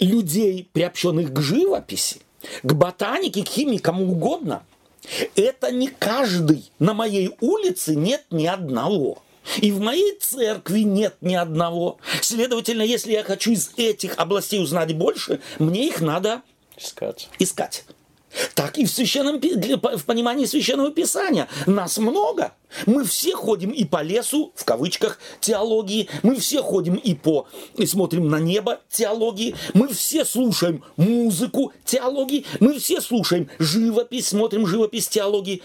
людей, 0.00 0.68
приобщенных 0.72 1.32
к 1.32 1.40
живописи, 1.40 2.20
к 2.64 2.72
ботанике, 2.72 3.44
к 3.44 3.48
химии, 3.48 3.78
кому 3.78 4.10
угодно– 4.10 4.64
это 5.36 5.70
не 5.70 5.88
каждый. 5.88 6.70
На 6.78 6.94
моей 6.94 7.36
улице 7.40 7.94
нет 7.94 8.24
ни 8.30 8.46
одного. 8.46 9.18
И 9.58 9.72
в 9.72 9.80
моей 9.80 10.16
церкви 10.20 10.80
нет 10.80 11.16
ни 11.20 11.34
одного. 11.34 11.98
Следовательно, 12.20 12.82
если 12.82 13.12
я 13.12 13.22
хочу 13.22 13.52
из 13.52 13.70
этих 13.76 14.18
областей 14.18 14.62
узнать 14.62 14.94
больше, 14.94 15.40
мне 15.58 15.86
их 15.86 16.00
надо 16.00 16.42
искать. 16.76 17.28
искать 17.38 17.84
так 18.54 18.78
и 18.78 18.84
в, 18.84 18.90
священном, 18.90 19.40
в 19.40 20.04
понимании 20.04 20.46
священного 20.46 20.90
писания. 20.90 21.48
Нас 21.66 21.98
много. 21.98 22.52
Мы 22.86 23.04
все 23.04 23.36
ходим 23.36 23.70
и 23.70 23.84
по 23.84 24.02
лесу, 24.02 24.52
в 24.56 24.64
кавычках, 24.64 25.18
теологии. 25.40 26.08
Мы 26.22 26.36
все 26.36 26.62
ходим 26.62 26.96
и 26.96 27.14
по 27.14 27.46
и 27.76 27.86
смотрим 27.86 28.28
на 28.28 28.40
небо 28.40 28.80
теологии. 28.90 29.54
Мы 29.72 29.88
все 29.88 30.24
слушаем 30.24 30.82
музыку 30.96 31.72
теологии. 31.84 32.44
Мы 32.60 32.78
все 32.78 33.00
слушаем 33.00 33.48
живопись, 33.58 34.28
смотрим 34.28 34.66
живопись 34.66 35.08
теологии. 35.08 35.62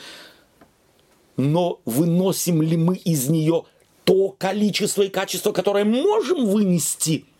Но 1.40 1.80
выносим 1.86 2.62
ли 2.62 2.76
мы 2.76 2.98
из 2.98 3.30
нее 3.30 3.64
то 4.04 4.36
количество 4.38 5.04
и 5.04 5.10
качество, 5.10 5.52
которое 5.52 5.86
можем 5.86 6.46
вынести– 6.46 7.26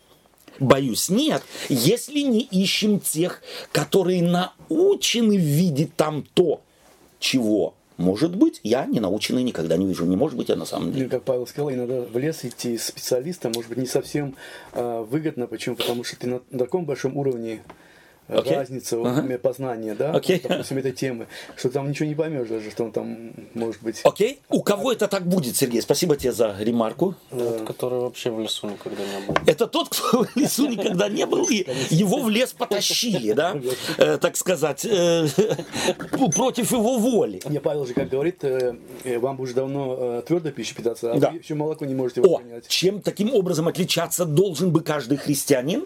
Боюсь, 0.60 1.08
нет, 1.10 1.42
если 1.70 2.20
не 2.20 2.42
ищем 2.42 3.00
тех, 3.00 3.42
которые 3.72 4.22
научены 4.22 5.38
видеть 5.38 5.96
там 5.96 6.26
то, 6.34 6.62
чего 7.18 7.76
может 8.00 8.34
быть, 8.34 8.62
я 8.64 8.86
не 8.86 9.02
наученный 9.02 9.44
никогда 9.44 9.76
не 9.76 9.86
вижу. 9.86 10.06
Не 10.06 10.16
может 10.16 10.38
быть, 10.38 10.48
я 10.48 10.56
на 10.56 10.64
самом 10.64 10.94
деле. 10.94 11.10
Как 11.10 11.24
Павел 11.24 11.46
сказал, 11.46 11.70
иногда 11.70 12.00
в 12.00 12.18
лес 12.18 12.46
идти 12.46 12.78
специалиста 12.78 13.50
может 13.54 13.68
быть 13.68 13.78
не 13.78 13.88
совсем 13.88 14.36
э, 14.72 15.06
выгодно. 15.10 15.48
Почему? 15.48 15.76
Потому 15.76 16.06
что 16.06 16.18
ты 16.18 16.28
на 16.28 16.40
таком 16.58 16.86
большом 16.86 17.18
уровне 17.18 17.62
Окей. 18.30 18.56
разница 18.56 18.98
вот, 18.98 19.08
Ага. 19.08 19.38
познания, 19.38 19.96
да, 19.96 20.12
Окей. 20.12 20.40
допустим, 20.48 20.78
этой 20.78 20.92
темы, 20.92 21.28
что 21.56 21.70
там 21.70 21.90
ничего 21.90 22.08
не 22.08 22.16
поймешь 22.16 22.48
даже, 22.48 22.70
что 22.72 22.84
он 22.86 22.92
там 22.92 23.34
может 23.54 23.82
быть. 23.82 24.02
Окей? 24.04 24.40
У 24.50 24.62
кого 24.62 24.92
это 24.92 25.08
так 25.08 25.26
будет, 25.28 25.56
Сергей? 25.56 25.82
Спасибо 25.82 26.16
тебе 26.16 26.32
за 26.32 26.56
ремарку. 26.60 27.16
Тот, 27.30 27.62
который 27.68 28.00
вообще 28.00 28.30
в 28.32 28.40
лесу 28.40 28.68
никогда 28.70 29.04
не 29.04 29.26
был. 29.28 29.36
Это 29.46 29.68
тот, 29.68 29.90
кто 29.90 30.24
в 30.24 30.36
лесу 30.36 30.68
никогда 30.68 31.10
не 31.10 31.26
был, 31.26 31.46
и 31.50 31.66
его 31.90 32.20
в 32.22 32.30
лес 32.30 32.54
потащили, 32.54 33.34
да, 33.34 33.56
Э, 33.98 34.18
так 34.20 34.36
сказать, 34.38 34.86
э, 34.86 35.28
против 36.36 36.72
его 36.72 36.98
воли. 36.98 37.42
Не, 37.50 37.60
Павел 37.60 37.86
же, 37.86 37.94
как 37.94 38.10
говорит, 38.10 38.44
э, 38.44 38.76
э, 39.04 39.18
вам 39.20 39.40
уже 39.40 39.54
давно 39.54 39.96
э, 39.98 40.22
твердой 40.26 40.52
пищей 40.52 40.76
питаться, 40.76 41.12
а 41.14 41.18
Да. 41.20 41.32
вы 41.32 41.38
еще 41.40 41.56
молоко 41.56 41.86
не 41.86 41.96
можете 41.96 42.22
О, 42.22 42.28
воспринять. 42.38 42.68
чем 42.68 43.02
таким 43.02 43.34
образом 43.34 43.68
отличаться 43.68 44.26
должен 44.26 44.72
бы 44.72 44.82
каждый 44.82 45.18
христианин? 45.18 45.86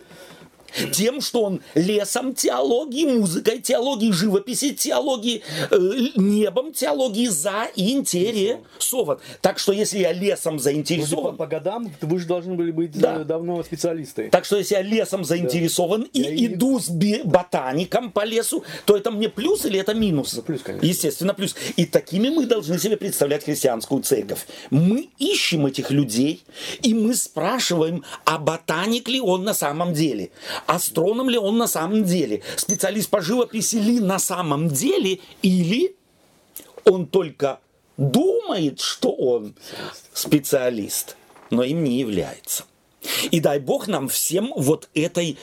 Тем, 0.91 1.21
что 1.21 1.43
он 1.43 1.61
лесом 1.76 2.34
теологии, 2.34 3.05
музыкой 3.05 3.59
теологии, 3.59 4.11
живописи 4.11 4.74
теологии, 4.74 5.41
э, 5.71 5.78
небом 6.15 6.74
теологии 6.74 7.28
заинтересован. 7.28 9.19
Так 9.41 9.59
что 9.59 9.71
если 9.71 9.99
я 9.99 10.11
лесом 10.13 10.53
Вроде 10.53 10.57
по, 10.57 10.63
заинтересован, 10.63 11.38
по 11.38 11.47
годам 11.47 11.91
вы 12.01 12.19
же 12.19 12.26
должны 12.28 12.55
были 12.55 12.71
быть 12.71 12.91
Да. 12.99 13.21
э, 13.21 13.24
давно 13.24 13.61
специалисты. 13.63 14.30
Так 14.30 14.45
что 14.45 14.57
если 14.57 14.76
я 14.76 14.82
лесом 14.82 15.24
заинтересован 15.24 16.07
Я 16.13 16.30
и 16.30 16.36
и- 16.36 16.45
иду 16.47 16.80
с 16.80 16.89
би- 16.89 17.21
ботаником 17.24 18.11
по 18.11 18.24
лесу, 18.26 18.63
то 18.86 18.95
это 18.97 19.11
мне 19.11 19.30
плюс 19.30 19.65
или 19.65 19.80
это 19.80 19.93
минус? 19.93 20.34
Ну, 20.36 20.41
плюс, 20.41 20.61
конечно. 20.61 20.86
Естественно, 20.86 21.34
плюс. 21.34 21.55
И 21.76 21.86
такими 21.86 22.30
мы 22.30 22.45
должны 22.45 22.78
себе 22.80 22.97
представлять 22.97 23.43
христианскую 23.45 24.01
церковь. 24.03 24.45
Мы 24.69 25.09
ищем 25.19 25.65
этих 25.65 25.91
людей, 25.91 26.43
и 26.82 26.93
мы 26.93 27.15
спрашиваем, 27.15 28.03
а 28.26 28.38
ботаник 28.38 29.07
ли 29.09 29.19
он 29.21 29.43
на 29.43 29.53
самом 29.53 29.93
деле? 29.93 30.32
Астроном 30.68 31.30
ли 31.30 31.38
он 31.38 31.57
на 31.57 31.68
самом 31.68 32.03
деле? 32.03 32.41
Специалист 32.55 33.09
по 33.09 33.22
живописи 33.22 33.76
ли 33.76 33.99
на 33.99 34.20
самом 34.20 34.70
деле? 34.70 35.20
Или 35.41 35.95
он 36.86 37.07
только 37.07 37.59
думает, 37.97 38.80
что 38.80 39.11
он 39.11 39.55
специалист, 40.14 41.16
но 41.49 41.64
им 41.64 41.84
не 41.84 41.99
является. 41.99 42.64
И 43.32 43.39
дай 43.39 43.59
Бог 43.59 43.88
нам 43.88 44.07
всем 44.07 44.53
вот 44.55 44.89
этой, 44.93 45.38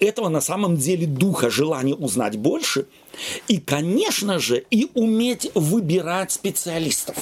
этого 0.00 0.28
на 0.28 0.40
самом 0.40 0.76
деле 0.76 1.06
духа, 1.06 1.50
желания 1.50 1.94
узнать 1.94 2.36
больше. 2.36 2.86
И, 3.48 3.58
конечно 3.58 4.38
же, 4.38 4.64
и 4.70 4.90
уметь 4.94 5.50
выбирать 5.54 6.32
специалистов. 6.32 7.16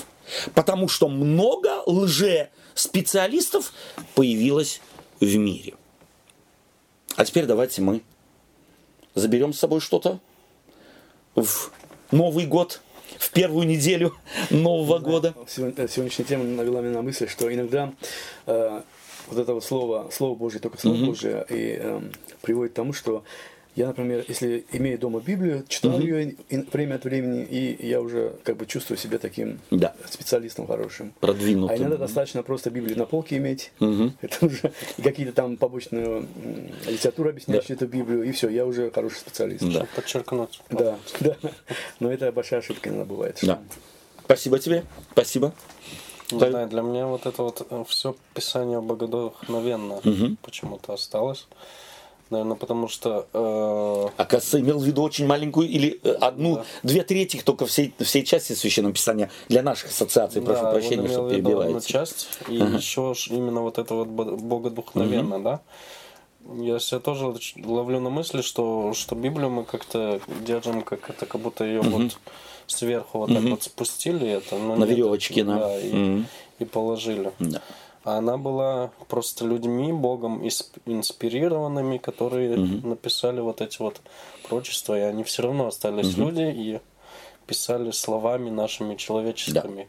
Потому 0.55 0.89
что 0.89 1.09
много 1.09 1.83
лже-специалистов 1.87 3.73
появилось 4.15 4.81
в 5.21 5.37
мире. 5.37 5.75
А 7.17 7.25
теперь 7.25 7.47
давайте 7.47 7.83
мы 7.83 8.03
заберем 9.15 9.53
с 9.53 9.59
собой 9.59 9.81
что-то 9.81 10.19
в 11.35 11.71
Новый 12.11 12.47
год, 12.47 12.81
в 13.19 13.31
первую 13.33 13.67
неделю 13.67 14.15
Нового 14.51 14.99
года. 14.99 15.35
Сегодня- 15.49 15.85
э, 15.85 15.89
Сегодняшняя 15.89 16.25
тема 16.25 16.45
навела 16.45 16.81
меня 16.81 16.95
на 16.95 17.03
мысль, 17.03 17.29
что 17.29 17.53
иногда 17.53 17.93
э, 18.47 18.83
вот 19.29 19.39
это 19.39 19.55
вот 19.55 19.65
слово, 19.65 20.11
слово 20.11 20.35
Божье, 20.35 20.61
только 20.61 20.79
слово 20.79 20.97
Божье, 21.07 21.45
и 21.49 21.77
эм, 21.77 22.13
приводит 22.43 22.73
к 22.73 22.77
тому, 22.77 22.93
что 22.93 23.25
я, 23.75 23.87
например, 23.87 24.25
если 24.29 24.65
имею 24.73 24.99
дома 24.99 25.21
Библию, 25.21 25.65
читаю 25.67 26.01
ее 26.01 26.37
и- 26.51 26.57
время 26.73 26.97
от 26.97 27.05
времени, 27.05 27.43
и 27.45 27.87
я 27.87 28.01
уже 28.01 28.35
как 28.45 28.57
бы 28.57 28.67
чувствую 28.67 28.99
себя 28.99 29.19
таким 29.19 29.61
Да. 29.71 29.95
специалистом 30.11 30.67
хорошим. 30.67 31.13
Продвинутым. 31.21 31.75
А 31.75 31.79
иногда 31.79 31.97
достаточно 31.97 32.43
просто 32.43 32.71
Библию 32.71 32.99
на 32.99 33.07
полке 33.07 33.39
иметь. 33.39 33.73
Это 34.21 34.47
уже 34.47 34.73
и 34.99 35.03
какие-то 35.03 35.33
там 35.33 35.57
побочные 35.57 36.05
м, 36.07 36.29
литературу, 36.87 37.31
объясняющие 37.31 37.75
эту 37.77 37.87
Библию, 37.87 38.25
и 38.25 38.33
все, 38.33 38.49
я 38.51 38.67
уже 38.67 38.91
хороший 38.91 39.17
специалист. 39.17 39.65
Да. 39.65 39.87
Подчеркнуть. 39.97 40.61
Да, 40.71 40.99
да. 41.21 41.37
Но 42.01 42.13
это 42.13 42.31
большая 42.33 42.61
ошибка 42.61 42.91
иногда 42.91 43.05
бывает. 43.07 43.39
что- 43.39 43.47
Да. 43.47 43.59
Спасибо 44.25 44.59
тебе. 44.59 44.85
Спасибо. 45.13 45.53
Не 46.31 46.39
Да. 46.39 46.51
знаю, 46.51 46.69
для 46.69 46.81
меня 46.83 47.07
вот 47.07 47.27
это 47.27 47.43
вот 47.43 47.67
все 47.89 48.17
писание 48.35 48.81
богодухновенно 48.81 50.01
почему-то 50.43 50.93
осталось. 50.95 51.47
Наверное, 52.33 52.57
потому 52.57 52.89
что 52.89 53.27
э, 53.35 54.09
Оказывается, 54.17 54.59
имел 54.61 54.79
в 54.79 54.85
виду 54.85 55.03
очень 55.03 55.27
маленькую 55.27 55.69
или 55.69 56.01
э, 56.03 56.13
одну, 56.13 56.57
Да. 56.57 56.65
две 56.83 57.03
трети 57.03 57.43
только 57.45 57.67
всей, 57.67 57.93
всей 58.01 58.25
части 58.25 58.55
Священного 58.55 58.95
Писания 58.95 59.31
для 59.51 59.63
наших 59.63 59.91
ассоциаций. 59.91 60.41
Прошу 60.41 60.63
да, 60.63 60.71
прощения, 60.73 61.09
что 61.09 61.29
виду 61.29 61.51
одну 61.51 61.53
перебиваете. 61.61 61.87
часть, 61.93 62.29
и 62.49 62.55
еще 62.55 63.13
ж 63.15 63.29
именно 63.29 63.61
вот 63.61 63.77
это 63.79 63.95
вот 63.95 64.09
бо- 64.09 64.25
богодухновенно, 64.37 65.43
да. 65.43 65.61
Я 66.59 66.79
себя 66.79 67.01
тоже 67.01 67.35
ловлю 67.65 68.01
на 68.01 68.09
мысли, 68.09 68.41
что, 68.41 68.95
что 68.95 69.15
Библию 69.15 69.51
мы 69.51 69.65
как-то 69.65 70.19
держим, 70.41 70.81
как 70.83 71.11
это, 71.11 71.27
как 71.27 71.41
будто 71.41 71.65
ее 71.65 71.83
вот 71.83 72.17
сверху 72.67 73.19
вот 73.19 73.29
так 73.35 73.43
вот 73.43 73.63
спустили 73.63 74.27
это, 74.27 74.57
ну, 74.57 74.75
На 74.77 74.85
веревочке, 74.85 75.45
да. 75.45 75.59
да, 75.59 75.79
и, 75.79 75.93
Мгм. 75.93 76.27
и 76.61 76.65
положили. 76.65 77.31
Да. 77.41 77.61
А 78.05 78.19
она 78.19 78.37
была 78.37 78.91
просто 79.09 79.45
людьми, 79.45 79.93
Богом 79.93 80.45
инспирированными, 80.45 81.99
которые 81.99 82.57
написали 82.57 83.41
вот 83.41 83.61
эти 83.61 83.81
вот 83.81 84.01
прочества, 84.49 84.99
и 84.99 85.03
они 85.03 85.23
все 85.23 85.43
равно 85.43 85.69
остались 85.69 86.17
люди 86.17 86.43
и 86.43 86.81
писали 87.47 87.91
словами 87.91 88.51
нашими 88.51 88.97
человеческими. 88.97 89.89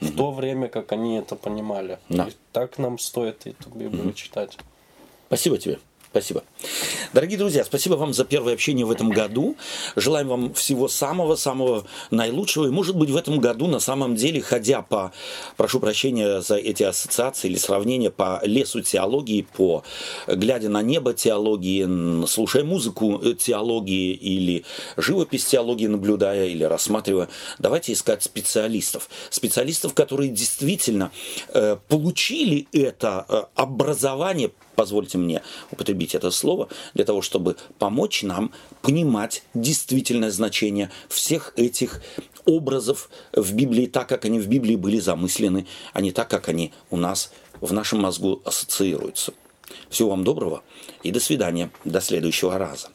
В 0.00 0.16
то 0.16 0.32
время, 0.32 0.68
как 0.68 0.92
они 0.92 1.16
это 1.16 1.36
понимали. 1.36 1.98
Да. 2.08 2.24
И 2.24 2.32
так 2.52 2.78
нам 2.78 2.98
стоит 2.98 3.46
эту 3.46 3.70
Библию 3.70 4.12
читать. 4.12 4.58
Спасибо 5.28 5.56
тебе. 5.56 5.78
Спасибо. 6.14 6.44
Дорогие 7.12 7.36
друзья, 7.36 7.64
спасибо 7.64 7.94
вам 7.94 8.14
за 8.14 8.24
первое 8.24 8.54
общение 8.54 8.86
в 8.86 8.90
этом 8.92 9.10
году. 9.10 9.56
Желаем 9.96 10.28
вам 10.28 10.54
всего 10.54 10.86
самого-самого 10.86 11.88
наилучшего. 12.12 12.68
И, 12.68 12.70
может 12.70 12.94
быть, 12.94 13.10
в 13.10 13.16
этом 13.16 13.40
году, 13.40 13.66
на 13.66 13.80
самом 13.80 14.14
деле, 14.14 14.40
ходя 14.40 14.82
по, 14.82 15.10
прошу 15.56 15.80
прощения 15.80 16.40
за 16.40 16.54
эти 16.54 16.84
ассоциации 16.84 17.48
или 17.48 17.56
сравнения, 17.56 18.12
по 18.12 18.40
лесу 18.44 18.80
теологии, 18.80 19.44
по, 19.56 19.82
глядя 20.28 20.68
на 20.68 20.82
небо 20.82 21.14
теологии, 21.14 22.24
слушая 22.26 22.62
музыку 22.62 23.20
э, 23.20 23.34
теологии 23.34 24.12
или 24.12 24.64
живопись 24.96 25.46
теологии, 25.46 25.88
наблюдая 25.88 26.46
или 26.46 26.62
рассматривая, 26.62 27.28
давайте 27.58 27.92
искать 27.92 28.22
специалистов. 28.22 29.08
Специалистов, 29.30 29.94
которые 29.94 30.30
действительно 30.30 31.10
э, 31.48 31.76
получили 31.88 32.68
это 32.72 33.26
э, 33.28 33.42
образование, 33.56 34.52
позвольте 34.74 35.18
мне 35.18 35.42
употребить 35.70 36.14
это 36.14 36.30
слово, 36.30 36.68
для 36.94 37.04
того, 37.04 37.22
чтобы 37.22 37.56
помочь 37.78 38.22
нам 38.22 38.52
понимать 38.82 39.42
действительное 39.54 40.30
значение 40.30 40.90
всех 41.08 41.52
этих 41.56 42.02
образов 42.44 43.08
в 43.32 43.54
Библии 43.54 43.86
так, 43.86 44.08
как 44.08 44.24
они 44.24 44.38
в 44.38 44.48
Библии 44.48 44.76
были 44.76 44.98
замыслены, 44.98 45.66
а 45.92 46.00
не 46.00 46.12
так, 46.12 46.28
как 46.28 46.48
они 46.48 46.72
у 46.90 46.96
нас 46.96 47.32
в 47.60 47.72
нашем 47.72 48.00
мозгу 48.00 48.42
ассоциируются. 48.44 49.32
Всего 49.88 50.10
вам 50.10 50.24
доброго 50.24 50.62
и 51.02 51.10
до 51.10 51.20
свидания. 51.20 51.70
До 51.84 52.00
следующего 52.00 52.58
раза. 52.58 52.88